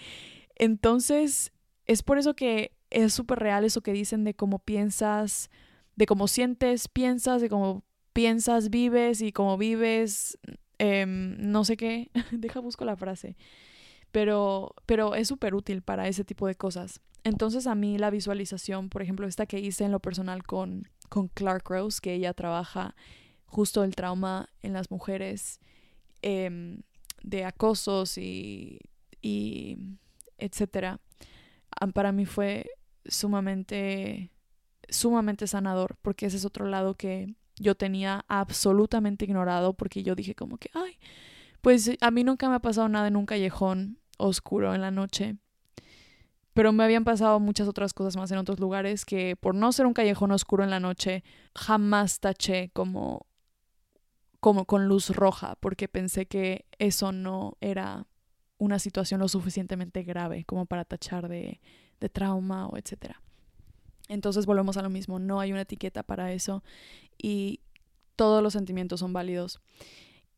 Entonces, 0.56 1.52
es 1.86 2.02
por 2.02 2.18
eso 2.18 2.34
que 2.34 2.72
es 2.90 3.12
súper 3.12 3.38
real 3.38 3.64
eso 3.64 3.82
que 3.82 3.92
dicen 3.92 4.24
de 4.24 4.34
cómo 4.34 4.58
piensas, 4.58 5.50
de 5.96 6.06
cómo 6.06 6.28
sientes, 6.28 6.88
piensas, 6.88 7.40
de 7.40 7.48
cómo 7.48 7.84
piensas, 8.12 8.70
vives 8.70 9.22
y 9.22 9.32
cómo 9.32 9.56
vives, 9.56 10.38
Em, 10.82 11.36
no 11.38 11.62
sé 11.66 11.76
qué, 11.76 12.10
deja 12.32 12.58
busco 12.58 12.86
la 12.86 12.96
frase, 12.96 13.36
pero, 14.12 14.74
pero 14.86 15.14
es 15.14 15.28
súper 15.28 15.54
útil 15.54 15.82
para 15.82 16.08
ese 16.08 16.24
tipo 16.24 16.46
de 16.46 16.54
cosas. 16.54 17.02
Entonces 17.22 17.66
a 17.66 17.74
mí 17.74 17.98
la 17.98 18.08
visualización, 18.08 18.88
por 18.88 19.02
ejemplo, 19.02 19.26
esta 19.26 19.44
que 19.44 19.60
hice 19.60 19.84
en 19.84 19.92
lo 19.92 20.00
personal 20.00 20.42
con, 20.42 20.88
con 21.10 21.28
Clark 21.28 21.68
Rose, 21.68 22.00
que 22.00 22.14
ella 22.14 22.32
trabaja 22.32 22.96
justo 23.44 23.84
el 23.84 23.94
trauma 23.94 24.48
en 24.62 24.72
las 24.72 24.90
mujeres 24.90 25.60
em, 26.22 26.80
de 27.22 27.44
acosos 27.44 28.16
y, 28.16 28.78
y 29.20 29.76
etcétera, 30.38 30.98
para 31.92 32.10
mí 32.10 32.24
fue 32.24 32.70
sumamente, 33.04 34.30
sumamente 34.88 35.46
sanador, 35.46 35.98
porque 36.00 36.24
ese 36.24 36.38
es 36.38 36.46
otro 36.46 36.64
lado 36.64 36.94
que 36.94 37.34
yo 37.60 37.74
tenía 37.74 38.24
absolutamente 38.26 39.26
ignorado, 39.26 39.74
porque 39.74 40.02
yo 40.02 40.14
dije 40.14 40.34
como 40.34 40.56
que, 40.56 40.70
ay, 40.72 40.98
pues 41.60 41.90
a 42.00 42.10
mí 42.10 42.24
nunca 42.24 42.48
me 42.48 42.56
ha 42.56 42.60
pasado 42.60 42.88
nada 42.88 43.06
en 43.06 43.16
un 43.16 43.26
callejón 43.26 43.98
oscuro 44.18 44.74
en 44.74 44.80
la 44.80 44.90
noche. 44.90 45.36
Pero 46.54 46.72
me 46.72 46.82
habían 46.82 47.04
pasado 47.04 47.38
muchas 47.38 47.68
otras 47.68 47.92
cosas 47.92 48.16
más 48.16 48.30
en 48.32 48.38
otros 48.38 48.58
lugares 48.58 49.04
que 49.04 49.36
por 49.36 49.54
no 49.54 49.70
ser 49.72 49.86
un 49.86 49.92
callejón 49.92 50.32
oscuro 50.32 50.64
en 50.64 50.70
la 50.70 50.80
noche, 50.80 51.22
jamás 51.54 52.18
taché 52.18 52.70
como, 52.72 53.26
como 54.40 54.64
con 54.64 54.88
luz 54.88 55.10
roja, 55.10 55.56
porque 55.60 55.86
pensé 55.86 56.26
que 56.26 56.66
eso 56.78 57.12
no 57.12 57.56
era 57.60 58.06
una 58.58 58.78
situación 58.78 59.20
lo 59.20 59.28
suficientemente 59.28 60.02
grave 60.02 60.44
como 60.44 60.66
para 60.66 60.84
tachar 60.84 61.28
de, 61.28 61.60
de 62.00 62.08
trauma 62.08 62.66
o 62.66 62.76
etcétera. 62.76 63.22
Entonces 64.10 64.44
volvemos 64.44 64.76
a 64.76 64.82
lo 64.82 64.90
mismo, 64.90 65.18
no 65.18 65.40
hay 65.40 65.52
una 65.52 65.62
etiqueta 65.62 66.02
para 66.02 66.32
eso 66.32 66.64
y 67.16 67.60
todos 68.16 68.42
los 68.42 68.52
sentimientos 68.52 69.00
son 69.00 69.12
válidos 69.12 69.60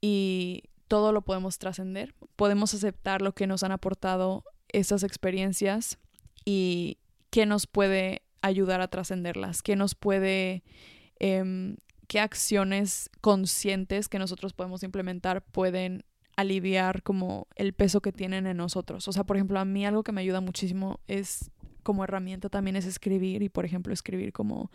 y 0.01 0.65
todo 0.89 1.13
lo 1.13 1.23
podemos 1.23 1.59
trascender, 1.59 2.15
podemos 2.37 2.75
aceptar 2.75 3.23
lo 3.23 3.33
que 3.33 3.47
nos 3.47 3.63
han 3.63 3.73
aportado 3.73 4.45
esas 4.69 5.03
experiencias 5.05 5.99
y 6.45 6.99
qué 7.31 7.47
nos 7.47 7.67
puede 7.67 8.23
ayudar 8.43 8.83
a 8.83 8.89
trascenderlas, 8.89 9.63
qué 9.63 9.75
nos 9.75 9.95
puede, 9.95 10.65
em, 11.19 11.77
qué 12.09 12.21
acciones 12.21 13.09
conscientes 13.23 14.11
que 14.11 14.19
nosotros 14.19 14.53
podemos 14.53 14.83
implementar 14.83 15.43
pueden 15.43 16.05
aliviar 16.37 17.03
como 17.03 17.47
el 17.57 17.73
peso 17.73 18.03
que 18.03 18.13
tienen 18.13 18.47
en 18.47 18.59
nosotros. 18.59 19.09
O 19.09 19.13
sea, 19.13 19.25
por 19.25 19.37
ejemplo, 19.37 19.59
a 19.59 19.65
mí 19.65 19.87
algo 19.87 20.03
que 20.03 20.13
me 20.13 20.21
ayuda 20.21 20.43
muchísimo 20.43 21.01
es 21.09 21.51
como 21.83 22.05
herramienta 22.05 22.49
también 22.49 22.77
es 22.77 22.87
escribir 22.87 23.43
y, 23.43 23.49
por 23.49 23.65
ejemplo, 23.65 23.93
escribir 23.93 24.33
como 24.33 24.71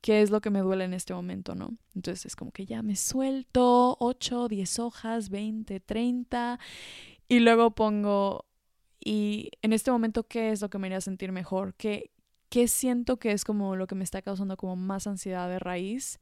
qué 0.00 0.22
es 0.22 0.30
lo 0.30 0.40
que 0.40 0.50
me 0.50 0.60
duele 0.60 0.84
en 0.84 0.94
este 0.94 1.14
momento, 1.14 1.54
¿no? 1.54 1.76
Entonces 1.94 2.26
es 2.26 2.36
como 2.36 2.52
que 2.52 2.66
ya 2.66 2.82
me 2.82 2.96
suelto 2.96 3.96
8, 4.00 4.48
10 4.48 4.78
hojas, 4.78 5.28
20, 5.30 5.80
30 5.80 6.58
y 7.28 7.40
luego 7.40 7.72
pongo 7.72 8.44
y 9.00 9.50
en 9.62 9.72
este 9.72 9.90
momento 9.90 10.24
qué 10.24 10.50
es 10.50 10.60
lo 10.60 10.70
que 10.70 10.78
me 10.78 10.86
haría 10.86 11.00
sentir 11.00 11.32
mejor, 11.32 11.74
qué 11.74 12.10
qué 12.48 12.68
siento 12.68 13.18
que 13.18 13.32
es 13.32 13.44
como 13.44 13.76
lo 13.76 13.86
que 13.86 13.94
me 13.94 14.04
está 14.04 14.22
causando 14.22 14.56
como 14.56 14.76
más 14.76 15.06
ansiedad 15.06 15.48
de 15.48 15.58
raíz 15.58 16.18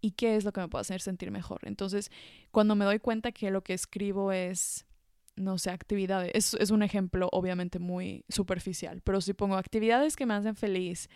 y 0.00 0.12
qué 0.12 0.36
es 0.36 0.44
lo 0.44 0.52
que 0.52 0.60
me 0.60 0.68
puede 0.68 0.82
hacer 0.82 1.00
sentir 1.00 1.30
mejor. 1.30 1.60
Entonces, 1.64 2.10
cuando 2.50 2.76
me 2.76 2.84
doy 2.84 2.98
cuenta 3.00 3.32
que 3.32 3.50
lo 3.50 3.62
que 3.62 3.74
escribo 3.74 4.32
es, 4.32 4.86
no 5.36 5.58
sé, 5.58 5.70
actividades, 5.70 6.30
es, 6.34 6.54
es 6.54 6.70
un 6.70 6.82
ejemplo 6.82 7.28
obviamente 7.32 7.78
muy 7.78 8.24
superficial, 8.28 9.00
pero 9.02 9.20
si 9.20 9.34
pongo 9.34 9.56
actividades 9.56 10.16
que 10.16 10.26
me 10.26 10.34
hacen 10.34 10.56
feliz 10.56 11.08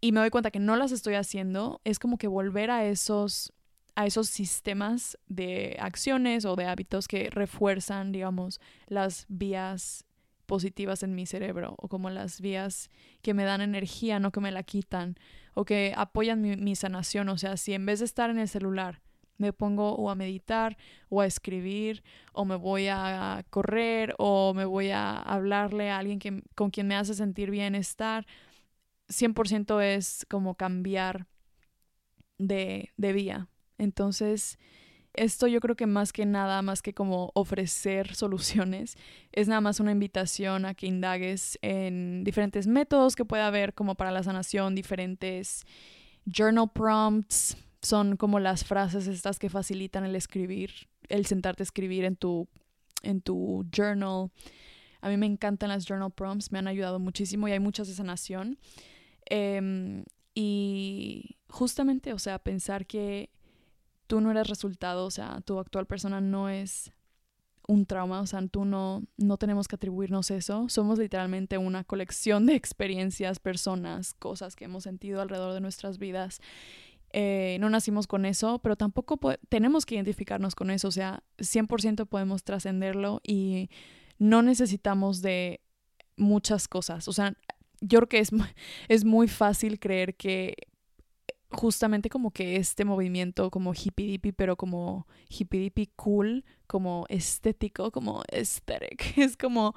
y 0.00 0.12
me 0.12 0.20
doy 0.20 0.30
cuenta 0.30 0.50
que 0.50 0.60
no 0.60 0.76
las 0.76 0.92
estoy 0.92 1.14
haciendo, 1.14 1.80
es 1.84 1.98
como 1.98 2.18
que 2.18 2.26
volver 2.26 2.70
a 2.70 2.84
esos 2.84 3.52
a 3.96 4.06
esos 4.06 4.28
sistemas 4.28 5.18
de 5.28 5.76
acciones 5.80 6.44
o 6.44 6.56
de 6.56 6.66
hábitos 6.66 7.06
que 7.06 7.30
refuerzan, 7.30 8.10
digamos, 8.12 8.60
las 8.88 9.26
vías 9.28 10.04
positivas 10.46 11.02
en 11.02 11.14
mi 11.14 11.26
cerebro 11.26 11.74
o 11.78 11.88
como 11.88 12.10
las 12.10 12.40
vías 12.40 12.90
que 13.22 13.34
me 13.34 13.44
dan 13.44 13.60
energía, 13.60 14.20
no 14.20 14.30
que 14.30 14.40
me 14.40 14.50
la 14.50 14.62
quitan 14.62 15.16
o 15.54 15.64
que 15.64 15.94
apoyan 15.96 16.40
mi, 16.40 16.76
sanación. 16.76 17.28
O 17.28 17.38
sea, 17.38 17.56
si 17.56 17.72
en 17.72 17.86
vez 17.86 18.00
de 18.00 18.04
estar 18.04 18.30
en 18.30 18.38
el 18.38 18.48
celular 18.48 19.00
me 19.38 19.52
pongo 19.52 19.94
o 19.94 20.10
a 20.10 20.14
meditar 20.14 20.76
o 21.08 21.20
a 21.20 21.26
escribir 21.26 22.02
o 22.32 22.44
me 22.44 22.56
voy 22.56 22.88
a 22.88 23.44
correr 23.50 24.14
o 24.18 24.54
me 24.54 24.64
voy 24.64 24.90
a 24.90 25.16
hablarle 25.16 25.90
a 25.90 25.98
alguien 25.98 26.18
que, 26.18 26.42
con 26.54 26.70
quien 26.70 26.86
me 26.86 26.96
hace 26.96 27.14
sentir 27.14 27.50
bienestar, 27.50 28.26
100% 29.08 29.80
es 29.82 30.26
como 30.28 30.54
cambiar 30.54 31.26
de, 32.38 32.92
de 32.96 33.12
vía. 33.12 33.48
Entonces, 33.78 34.58
esto 35.14 35.46
yo 35.46 35.60
creo 35.60 35.76
que 35.76 35.86
más 35.86 36.12
que 36.12 36.26
nada, 36.26 36.60
más 36.62 36.82
que 36.82 36.92
como 36.92 37.30
ofrecer 37.34 38.14
soluciones, 38.14 38.96
es 39.32 39.48
nada 39.48 39.60
más 39.60 39.80
una 39.80 39.92
invitación 39.92 40.64
a 40.64 40.74
que 40.74 40.86
indagues 40.86 41.58
en 41.62 42.24
diferentes 42.24 42.66
métodos 42.66 43.16
que 43.16 43.24
pueda 43.24 43.46
haber 43.46 43.74
como 43.74 43.94
para 43.94 44.10
la 44.10 44.22
sanación, 44.22 44.74
diferentes 44.74 45.64
journal 46.26 46.70
prompts, 46.72 47.56
son 47.84 48.16
como 48.16 48.40
las 48.40 48.64
frases 48.64 49.06
estas 49.06 49.38
que 49.38 49.50
facilitan 49.50 50.04
el 50.04 50.16
escribir, 50.16 50.88
el 51.08 51.26
sentarte 51.26 51.62
a 51.62 51.64
escribir 51.64 52.04
en 52.04 52.16
tu, 52.16 52.48
en 53.02 53.20
tu 53.20 53.64
journal. 53.70 54.30
A 55.00 55.08
mí 55.08 55.16
me 55.16 55.26
encantan 55.26 55.68
las 55.68 55.86
journal 55.86 56.10
prompts, 56.10 56.50
me 56.50 56.58
han 56.58 56.66
ayudado 56.66 56.98
muchísimo 56.98 57.46
y 57.46 57.52
hay 57.52 57.60
muchas 57.60 57.88
de 57.88 57.94
sanación. 57.94 58.58
Em, 59.26 60.04
y 60.34 61.36
justamente, 61.48 62.12
o 62.12 62.18
sea, 62.18 62.38
pensar 62.38 62.86
que 62.86 63.30
tú 64.06 64.20
no 64.20 64.30
eres 64.30 64.48
resultado, 64.48 65.06
o 65.06 65.10
sea, 65.10 65.40
tu 65.42 65.58
actual 65.58 65.86
persona 65.86 66.20
no 66.20 66.48
es 66.48 66.90
un 67.66 67.86
trauma, 67.86 68.20
o 68.20 68.26
sea, 68.26 68.46
tú 68.46 68.64
no, 68.64 69.04
no 69.16 69.36
tenemos 69.38 69.68
que 69.68 69.76
atribuirnos 69.76 70.30
eso, 70.30 70.68
somos 70.68 70.98
literalmente 70.98 71.56
una 71.56 71.84
colección 71.84 72.46
de 72.46 72.54
experiencias, 72.54 73.38
personas, 73.38 74.14
cosas 74.14 74.54
que 74.54 74.66
hemos 74.66 74.84
sentido 74.84 75.22
alrededor 75.22 75.54
de 75.54 75.60
nuestras 75.60 75.98
vidas. 75.98 76.40
Eh, 77.16 77.58
no 77.60 77.70
nacimos 77.70 78.08
con 78.08 78.24
eso, 78.24 78.58
pero 78.58 78.74
tampoco 78.74 79.20
tenemos 79.48 79.86
que 79.86 79.94
identificarnos 79.94 80.56
con 80.56 80.72
eso, 80.72 80.88
o 80.88 80.90
sea, 80.90 81.22
100% 81.38 82.06
podemos 82.06 82.42
trascenderlo 82.42 83.20
y 83.22 83.70
no 84.18 84.42
necesitamos 84.42 85.22
de 85.22 85.60
muchas 86.16 86.66
cosas, 86.66 87.06
o 87.06 87.12
sea, 87.12 87.36
yo 87.80 88.00
creo 88.00 88.08
que 88.08 88.18
es, 88.18 88.30
es 88.88 89.04
muy 89.04 89.28
fácil 89.28 89.78
creer 89.78 90.16
que 90.16 90.56
justamente 91.50 92.10
como 92.10 92.32
que 92.32 92.56
este 92.56 92.84
movimiento 92.84 93.48
como 93.48 93.74
hippie 93.74 94.08
dippy, 94.08 94.32
pero 94.32 94.56
como 94.56 95.06
hippie 95.28 95.60
dippy 95.60 95.92
cool, 95.94 96.44
como 96.66 97.06
estético, 97.08 97.92
como 97.92 98.24
aesthetic. 98.32 99.16
Es 99.18 99.36
como, 99.36 99.76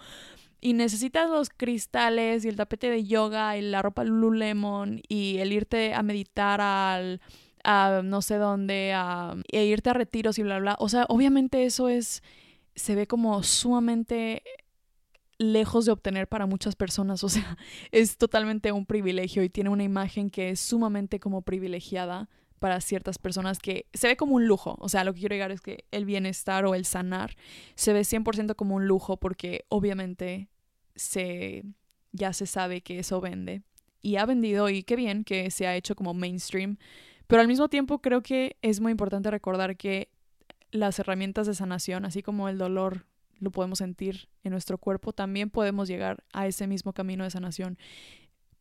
y 0.60 0.74
necesitas 0.74 1.30
los 1.30 1.49
cristales 1.49 2.43
y 2.43 2.49
el 2.49 2.55
tapete 2.55 2.89
de 2.89 3.03
yoga 3.03 3.58
y 3.58 3.62
la 3.62 3.82
ropa 3.82 4.03
Lululemon 4.03 5.01
y 5.08 5.38
el 5.38 5.53
irte 5.53 5.93
a 5.93 6.01
meditar 6.03 6.62
al, 6.62 7.22
a 7.64 8.01
no 8.03 8.22
sé 8.22 8.36
dónde, 8.38 8.93
a, 8.93 9.36
e 9.51 9.66
irte 9.66 9.89
a 9.89 9.93
retiros 9.93 10.39
y 10.39 10.43
bla, 10.43 10.60
bla. 10.60 10.76
O 10.80 10.89
sea, 10.89 11.05
obviamente 11.10 11.66
eso 11.66 11.89
es, 11.89 12.24
se 12.76 12.95
ve 12.95 13.08
como 13.08 13.43
sumamente 13.43 14.41
lejos 15.38 15.86
de 15.86 15.91
obtener 15.91 16.28
para 16.28 16.47
muchas 16.47 16.76
personas, 16.76 17.24
o 17.24 17.30
sea, 17.30 17.58
es 17.91 18.18
totalmente 18.18 18.72
un 18.72 18.86
privilegio 18.86 19.43
y 19.43 19.49
tiene 19.49 19.70
una 19.70 19.84
imagen 19.84 20.30
que 20.30 20.49
es 20.49 20.60
sumamente 20.60 21.20
como 21.20 21.43
privilegiada 21.43 22.30
para 22.60 22.82
ciertas 22.82 23.18
personas 23.18 23.60
que 23.60 23.86
se 23.93 24.08
ve 24.08 24.18
como 24.18 24.36
un 24.36 24.47
lujo, 24.47 24.78
o 24.80 24.89
sea, 24.89 25.03
lo 25.03 25.14
que 25.14 25.22
quiero 25.22 25.36
llegar 25.36 25.51
es 25.51 25.62
que 25.62 25.86
el 25.91 26.05
bienestar 26.05 26.66
o 26.66 26.76
el 26.76 26.86
sanar 26.86 27.36
se 27.76 27.93
ve 27.93 28.01
100% 28.01 28.55
como 28.55 28.76
un 28.76 28.88
lujo 28.88 29.18
porque 29.18 29.66
obviamente 29.70 30.49
se 30.95 31.64
ya 32.12 32.34
se 32.34 32.47
sabe 32.47 32.82
que 32.82 32.99
eso 32.99 33.22
vende 33.22 33.62
y 34.01 34.16
ha 34.16 34.26
vendido 34.26 34.70
y 34.70 34.84
qué 34.84 34.95
bien 34.95 35.24
que 35.24 35.51
se 35.51 35.68
ha 35.68 35.76
hecho 35.76 35.95
como 35.95 36.14
mainstream, 36.14 36.78
pero 37.28 37.41
al 37.41 37.47
mismo 37.47 37.70
tiempo 37.70 37.99
creo 37.99 38.22
que 38.24 38.58
es 38.62 38.80
muy 38.80 38.91
importante 38.91 39.30
recordar 39.30 39.78
que 39.78 40.10
las 40.72 40.99
herramientas 40.99 41.47
de 41.47 41.53
sanación, 41.53 42.05
así 42.05 42.22
como 42.22 42.49
el 42.49 42.58
dolor 42.58 43.05
lo 43.39 43.51
podemos 43.51 43.80
sentir 43.80 44.30
en 44.43 44.51
nuestro 44.51 44.78
cuerpo, 44.78 45.14
también 45.14 45.49
podemos 45.49 45.88
llegar 45.88 46.24
a 46.34 46.47
ese 46.47 46.68
mismo 46.68 46.93
camino 46.93 47.24
de 47.24 47.30
sanación 47.30 47.78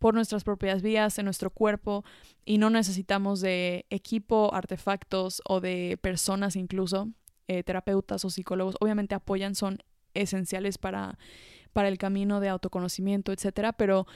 por 0.07 0.15
nuestras 0.15 0.45
propias 0.45 0.83
vías 0.83 1.19
en 1.19 1.25
nuestro 1.25 1.51
cuerpo 1.51 2.05
y 2.45 2.59
no 2.59 2.71
necesitamos 2.71 3.41
de 3.41 3.87
equipo, 3.91 4.55
artefactos 4.55 5.43
o 5.45 5.61
de 5.61 5.99
personas 6.01 6.55
incluso, 6.55 7.09
eh, 7.49 7.65
terapeutas 7.65 8.25
o 8.25 8.31
psicólogos. 8.31 8.77
Obviamente 8.79 9.17
apoyan, 9.17 9.57
son 9.57 9.83
esenciales 10.15 10.79
para, 10.79 11.19
para 11.73 11.89
el 11.89 11.99
camino 11.99 12.39
de 12.39 12.51
autoconocimiento, 12.51 13.33
etcétera, 13.33 13.73
pero 13.73 14.07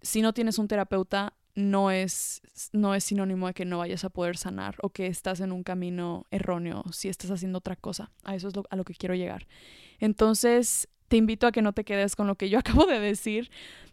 si 0.00 0.22
no 0.22 0.32
tienes 0.32 0.56
un 0.60 0.68
terapeuta, 0.68 1.34
no 1.56 1.90
es, 1.90 2.42
no 2.72 2.94
es 2.94 3.02
sinónimo 3.02 3.48
de 3.48 3.54
que 3.54 3.64
no 3.64 3.78
vayas 3.78 4.04
a 4.04 4.10
poder 4.10 4.36
sanar 4.36 4.76
o 4.82 4.90
que 4.90 5.08
estás 5.08 5.40
en 5.40 5.50
un 5.50 5.64
camino 5.64 6.26
erróneo 6.30 6.84
si 6.92 7.08
estás 7.08 7.32
haciendo 7.32 7.58
otra 7.58 7.74
cosa. 7.74 8.12
A 8.22 8.36
eso 8.36 8.46
es 8.46 8.54
a 8.70 8.76
lo 8.76 8.84
que 8.84 8.94
quiero 8.94 9.16
llegar. 9.16 9.48
Entonces, 9.98 10.86
te 11.08 11.16
invito 11.16 11.48
a 11.48 11.52
que 11.52 11.60
no 11.60 11.72
te 11.72 11.82
quedes 11.82 12.14
con 12.14 12.28
lo 12.28 12.36
que 12.36 12.48
yo 12.48 12.58
acabo 12.60 12.86
de 12.86 13.00
decir 13.00 13.50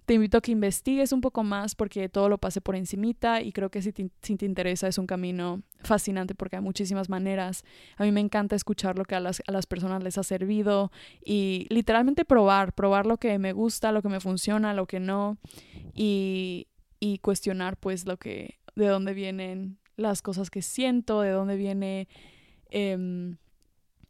te 0.08 0.14
invito 0.14 0.38
a 0.38 0.41
que 0.41 0.53
investigues 0.53 1.12
un 1.12 1.20
poco 1.20 1.43
más 1.43 1.76
porque 1.76 2.08
todo 2.08 2.30
lo 2.30 2.38
pasé 2.38 2.62
por 2.62 2.78
encimita 2.78 3.41
y 3.41 3.51
creo 3.51 3.70
que 3.70 3.82
si 3.82 3.91
te, 3.91 4.10
si 4.22 4.38
te 4.38 4.45
interesa 4.45 4.88
es 4.88 4.97
un 4.97 5.05
camino 5.05 5.64
fascinante 5.84 6.34
porque 6.34 6.55
hay 6.55 6.62
muchísimas 6.62 7.10
maneras. 7.10 7.66
A 7.97 8.05
mí 8.05 8.14
me 8.14 8.22
encanta 8.22 8.55
escuchar 8.55 8.97
lo 8.97 9.03
que 9.03 9.16
a 9.16 9.20
las, 9.20 9.43
a 9.45 9.51
las 9.51 9.66
personas 9.66 10.01
les 10.05 10.18
ha 10.18 10.24
servido 10.24 10.93
y 11.26 11.68
literalmente 11.70 12.24
probar, 12.24 12.72
probar 12.72 13.05
lo 13.05 13.18
que 13.18 13.38
me 13.38 13.51
gusta, 13.51 13.91
lo 13.91 14.01
que 14.01 14.08
me 14.08 14.22
funciona, 14.22 14.74
lo 14.74 14.86
que 14.86 15.01
no 15.01 15.39
y, 15.93 16.68
y 17.01 17.18
cuestionar 17.18 17.76
pues 17.76 18.05
lo 18.05 18.16
que, 18.16 18.60
de 18.78 18.88
dónde 18.88 19.14
vienen 19.14 19.78
las 19.97 20.22
cosas 20.22 20.49
que 20.49 20.62
siento, 20.62 21.20
de 21.20 21.32
dónde 21.32 21.58
viene... 21.58 22.08
Eh, 22.70 23.36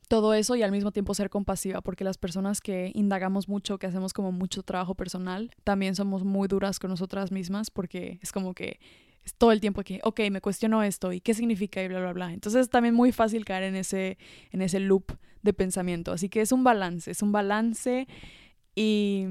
todo 0.07 0.33
eso 0.33 0.55
y 0.55 0.63
al 0.63 0.71
mismo 0.71 0.91
tiempo 0.91 1.13
ser 1.13 1.29
compasiva, 1.29 1.81
porque 1.81 2.03
las 2.03 2.17
personas 2.17 2.61
que 2.61 2.91
indagamos 2.93 3.47
mucho, 3.47 3.77
que 3.77 3.87
hacemos 3.87 4.13
como 4.13 4.31
mucho 4.31 4.63
trabajo 4.63 4.95
personal, 4.95 5.51
también 5.63 5.95
somos 5.95 6.23
muy 6.23 6.47
duras 6.47 6.79
con 6.79 6.89
nosotras 6.89 7.31
mismas, 7.31 7.69
porque 7.69 8.19
es 8.21 8.31
como 8.31 8.53
que 8.53 8.79
es 9.25 9.33
todo 9.35 9.51
el 9.51 9.59
tiempo 9.59 9.83
que, 9.83 9.99
ok, 10.03 10.21
me 10.31 10.39
cuestiono 10.39 10.81
esto 10.83 11.11
y 11.11 11.19
qué 11.19 11.33
significa 11.33 11.83
y 11.83 11.89
bla, 11.89 11.99
bla, 11.99 12.13
bla. 12.13 12.33
Entonces 12.33 12.61
es 12.61 12.69
también 12.69 12.95
muy 12.95 13.11
fácil 13.11 13.43
caer 13.43 13.63
en 13.63 13.75
ese, 13.75 14.17
en 14.51 14.61
ese 14.61 14.79
loop 14.79 15.11
de 15.41 15.53
pensamiento. 15.53 16.13
Así 16.13 16.29
que 16.29 16.41
es 16.41 16.51
un 16.51 16.63
balance, 16.63 17.11
es 17.11 17.21
un 17.21 17.33
balance 17.33 18.07
y, 18.75 19.25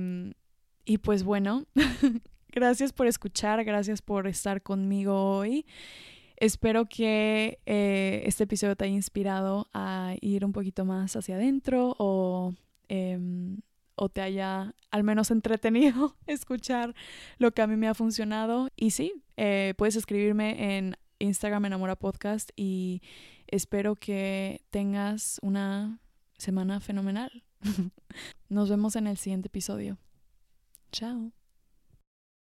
y 0.84 0.98
pues 0.98 1.22
bueno, 1.24 1.64
gracias 2.52 2.92
por 2.92 3.06
escuchar, 3.06 3.64
gracias 3.64 4.02
por 4.02 4.26
estar 4.26 4.62
conmigo 4.62 5.38
hoy. 5.38 5.64
Espero 6.36 6.86
que 6.86 7.60
eh, 7.66 8.22
este 8.26 8.44
episodio 8.44 8.76
te 8.76 8.84
haya 8.84 8.94
inspirado 8.94 9.68
a 9.72 10.14
ir 10.20 10.44
un 10.44 10.52
poquito 10.52 10.84
más 10.84 11.16
hacia 11.16 11.36
adentro 11.36 11.94
o, 11.98 12.54
em, 12.88 13.60
o 13.94 14.08
te 14.08 14.20
haya 14.20 14.74
al 14.90 15.02
menos 15.02 15.30
entretenido 15.30 16.16
escuchar 16.26 16.94
lo 17.38 17.52
que 17.52 17.62
a 17.62 17.66
mí 17.66 17.76
me 17.76 17.88
ha 17.88 17.94
funcionado. 17.94 18.68
Y 18.76 18.90
sí, 18.90 19.24
eh, 19.36 19.74
puedes 19.78 19.96
escribirme 19.96 20.76
en 20.76 20.96
Instagram 21.18 21.64
Enamora 21.66 21.96
Podcast 21.96 22.50
y 22.56 23.00
espero 23.46 23.96
que 23.96 24.62
tengas 24.70 25.38
una 25.42 26.00
semana 26.36 26.80
fenomenal. 26.80 27.44
Nos 28.48 28.68
vemos 28.68 28.96
en 28.96 29.06
el 29.06 29.16
siguiente 29.16 29.48
episodio. 29.48 29.98
Chao. 30.92 31.35